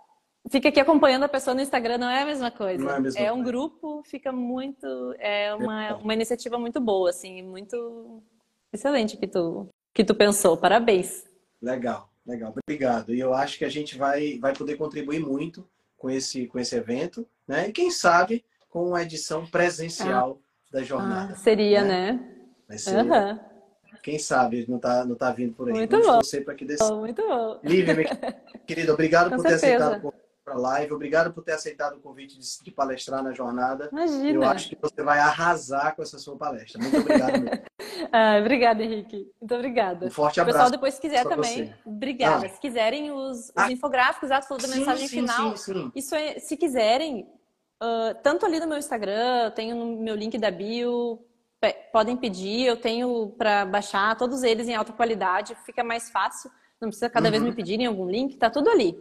fica 0.51 0.69
aqui 0.69 0.81
acompanhando 0.81 1.25
a 1.25 1.29
pessoa 1.29 1.55
no 1.55 1.61
Instagram 1.61 1.99
não 1.99 2.11
é 2.11 2.23
a 2.23 2.27
mesma 2.27 2.51
coisa. 2.51 2.83
Não 2.83 2.91
é, 2.91 2.97
a 2.97 3.01
mesma 3.01 3.21
é 3.21 3.33
um 3.33 3.37
coisa. 3.37 3.51
grupo, 3.51 4.03
fica 4.05 4.33
muito. 4.33 5.15
É 5.19 5.55
uma, 5.55 5.97
uma 5.97 6.15
iniciativa 6.15 6.59
muito 6.59 6.81
boa, 6.81 7.11
assim, 7.11 7.43
muito 7.43 8.23
excelente 8.73 9.17
que 9.17 9.27
tu, 9.27 9.69
que 9.93 10.05
tu 10.05 10.15
pensou. 10.15 10.57
Parabéns. 10.57 11.25
Legal, 11.61 12.11
legal. 12.27 12.55
Obrigado. 12.67 13.15
E 13.15 13.21
eu 13.21 13.33
acho 13.33 13.59
que 13.59 13.65
a 13.65 13.71
gente 13.71 13.97
vai, 13.97 14.39
vai 14.39 14.53
poder 14.53 14.77
contribuir 14.77 15.21
muito 15.21 15.67
com 15.97 16.11
esse, 16.11 16.47
com 16.47 16.59
esse 16.59 16.77
evento, 16.77 17.27
né? 17.49 17.69
E 17.69 17.73
quem 17.73 17.91
sabe 17.91 18.45
com 18.69 18.89
uma 18.89 19.03
edição 19.03 19.47
presencial 19.47 20.39
ah. 20.41 20.73
da 20.73 20.83
jornada. 20.83 21.33
Ah, 21.33 21.37
seria, 21.37 21.83
né? 21.83 22.13
né? 22.13 22.31
Vai 22.69 22.79
ser. 22.79 23.05
Uhum. 23.05 23.55
Quem 24.03 24.19
sabe 24.19 24.67
não 24.69 24.79
tá, 24.79 25.03
não 25.07 25.15
tá 25.15 25.33
vindo 25.33 25.55
por 25.55 25.67
aí. 25.69 25.73
Muito 25.73 25.99
Vamos 26.03 26.31
bom. 26.31 26.43
para 26.43 26.55
que 26.55 26.67
dê 26.67 26.77
Muito 26.77 27.23
bom. 27.27 27.59
Lívia, 27.65 27.95
minha 27.95 28.11
querida, 28.67 28.93
obrigado 28.93 29.31
com 29.31 29.37
por 29.37 29.49
certeza. 29.49 29.67
ter 29.67 29.83
aceitado 29.83 30.24
para 30.45 30.55
a 30.55 30.59
live. 30.59 30.93
Obrigado 30.93 31.33
por 31.33 31.43
ter 31.43 31.53
aceitado 31.53 31.97
o 31.97 32.01
convite 32.01 32.39
de, 32.39 32.47
de, 32.63 32.71
palestrar 32.71 33.23
na 33.23 33.33
jornada. 33.33 33.89
Imagina. 33.91 34.31
Eu 34.31 34.45
acho 34.45 34.69
que 34.69 34.79
você 34.81 35.03
vai 35.03 35.19
arrasar 35.19 35.97
com 35.97 36.03
essa 36.03 36.19
sua 36.19 36.37
palestra. 36.37 36.81
Muito 36.81 36.99
obrigado. 36.99 37.63
ah, 38.13 38.39
obrigada, 38.41 38.83
Henrique. 38.83 39.33
Muito 39.41 39.55
obrigada. 39.55 40.07
Um 40.07 40.11
forte 40.11 40.41
abraço. 40.41 40.57
O 40.57 40.61
pessoal 40.61 40.71
depois 40.71 40.95
se 40.95 41.01
quiser 41.01 41.25
também. 41.25 41.67
Você. 41.67 41.75
Obrigada. 41.87 42.47
Ah. 42.47 42.49
Se 42.49 42.61
quiserem 42.61 43.11
os, 43.11 43.39
os 43.39 43.53
ah. 43.57 43.73
infográficos, 43.73 44.31
ah, 44.31 44.43
falou 44.43 44.61
da 44.61 44.69
sim, 44.69 44.79
mensagem 44.81 45.09
sim, 45.09 45.17
final. 45.17 45.57
Sim, 45.57 45.91
isso 45.95 46.15
é, 46.15 46.39
se 46.39 46.57
quiserem, 46.57 47.27
uh, 47.83 48.15
tanto 48.23 48.45
ali 48.45 48.61
no 48.61 48.67
meu 48.67 48.79
Instagram, 48.79 49.45
eu 49.45 49.51
tenho 49.51 49.75
no 49.75 50.03
meu 50.03 50.15
link 50.15 50.37
da 50.37 50.51
bio, 50.51 51.25
podem 51.91 52.17
pedir, 52.17 52.67
eu 52.67 52.77
tenho 52.77 53.35
para 53.39 53.65
baixar 53.65 54.15
todos 54.17 54.43
eles 54.43 54.69
em 54.69 54.75
alta 54.75 54.93
qualidade, 54.93 55.57
fica 55.65 55.83
mais 55.83 56.11
fácil. 56.11 56.51
Não 56.81 56.89
precisa 56.89 57.09
cada 57.09 57.27
uhum. 57.27 57.31
vez 57.31 57.43
me 57.43 57.53
pedirem 57.55 57.87
algum 57.87 58.07
link, 58.07 58.37
tá 58.37 58.51
tudo 58.51 58.69
ali. 58.69 58.95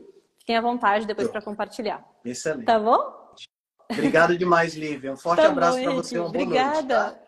Fiquem 0.43 0.57
à 0.57 0.61
vontade 0.61 1.07
depois 1.07 1.29
para 1.29 1.41
compartilhar. 1.41 2.03
Excelente. 2.25 2.65
Tá 2.65 2.77
bom? 2.77 3.33
Obrigado 3.89 4.37
demais, 4.37 4.75
Lívia. 4.75 5.13
Um 5.13 5.17
forte 5.17 5.41
tá 5.41 5.47
abraço 5.47 5.81
para 5.81 5.91
você. 5.93 6.19
Uma 6.19 6.27
Obrigada. 6.27 7.03
Noite, 7.03 7.15
tá? 7.15 7.19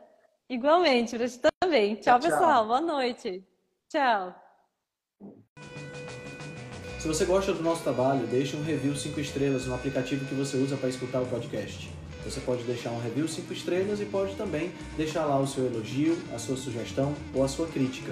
Igualmente, 0.49 1.17
para 1.17 1.27
você 1.27 1.39
também. 1.61 1.95
Tchau, 1.95 2.19
tchau, 2.19 2.29
pessoal. 2.29 2.67
Boa 2.67 2.81
noite. 2.81 3.41
Tchau. 3.89 4.35
Se 6.99 7.07
você 7.07 7.23
gosta 7.23 7.53
do 7.53 7.63
nosso 7.63 7.83
trabalho, 7.83 8.27
deixe 8.27 8.57
um 8.57 8.63
review 8.63 8.93
5 8.93 9.17
estrelas 9.17 9.65
no 9.65 9.75
aplicativo 9.75 10.25
que 10.25 10.35
você 10.35 10.57
usa 10.57 10.75
para 10.75 10.89
escutar 10.89 11.21
o 11.21 11.25
podcast. 11.25 11.89
Você 12.25 12.41
pode 12.41 12.63
deixar 12.63 12.89
um 12.89 12.99
review 12.99 13.29
5 13.29 13.53
estrelas 13.53 14.01
e 14.01 14.05
pode 14.05 14.35
também 14.35 14.73
deixar 14.97 15.23
lá 15.23 15.39
o 15.39 15.47
seu 15.47 15.65
elogio, 15.67 16.17
a 16.33 16.39
sua 16.39 16.57
sugestão 16.57 17.15
ou 17.33 17.45
a 17.45 17.47
sua 17.47 17.67
crítica. 17.67 18.11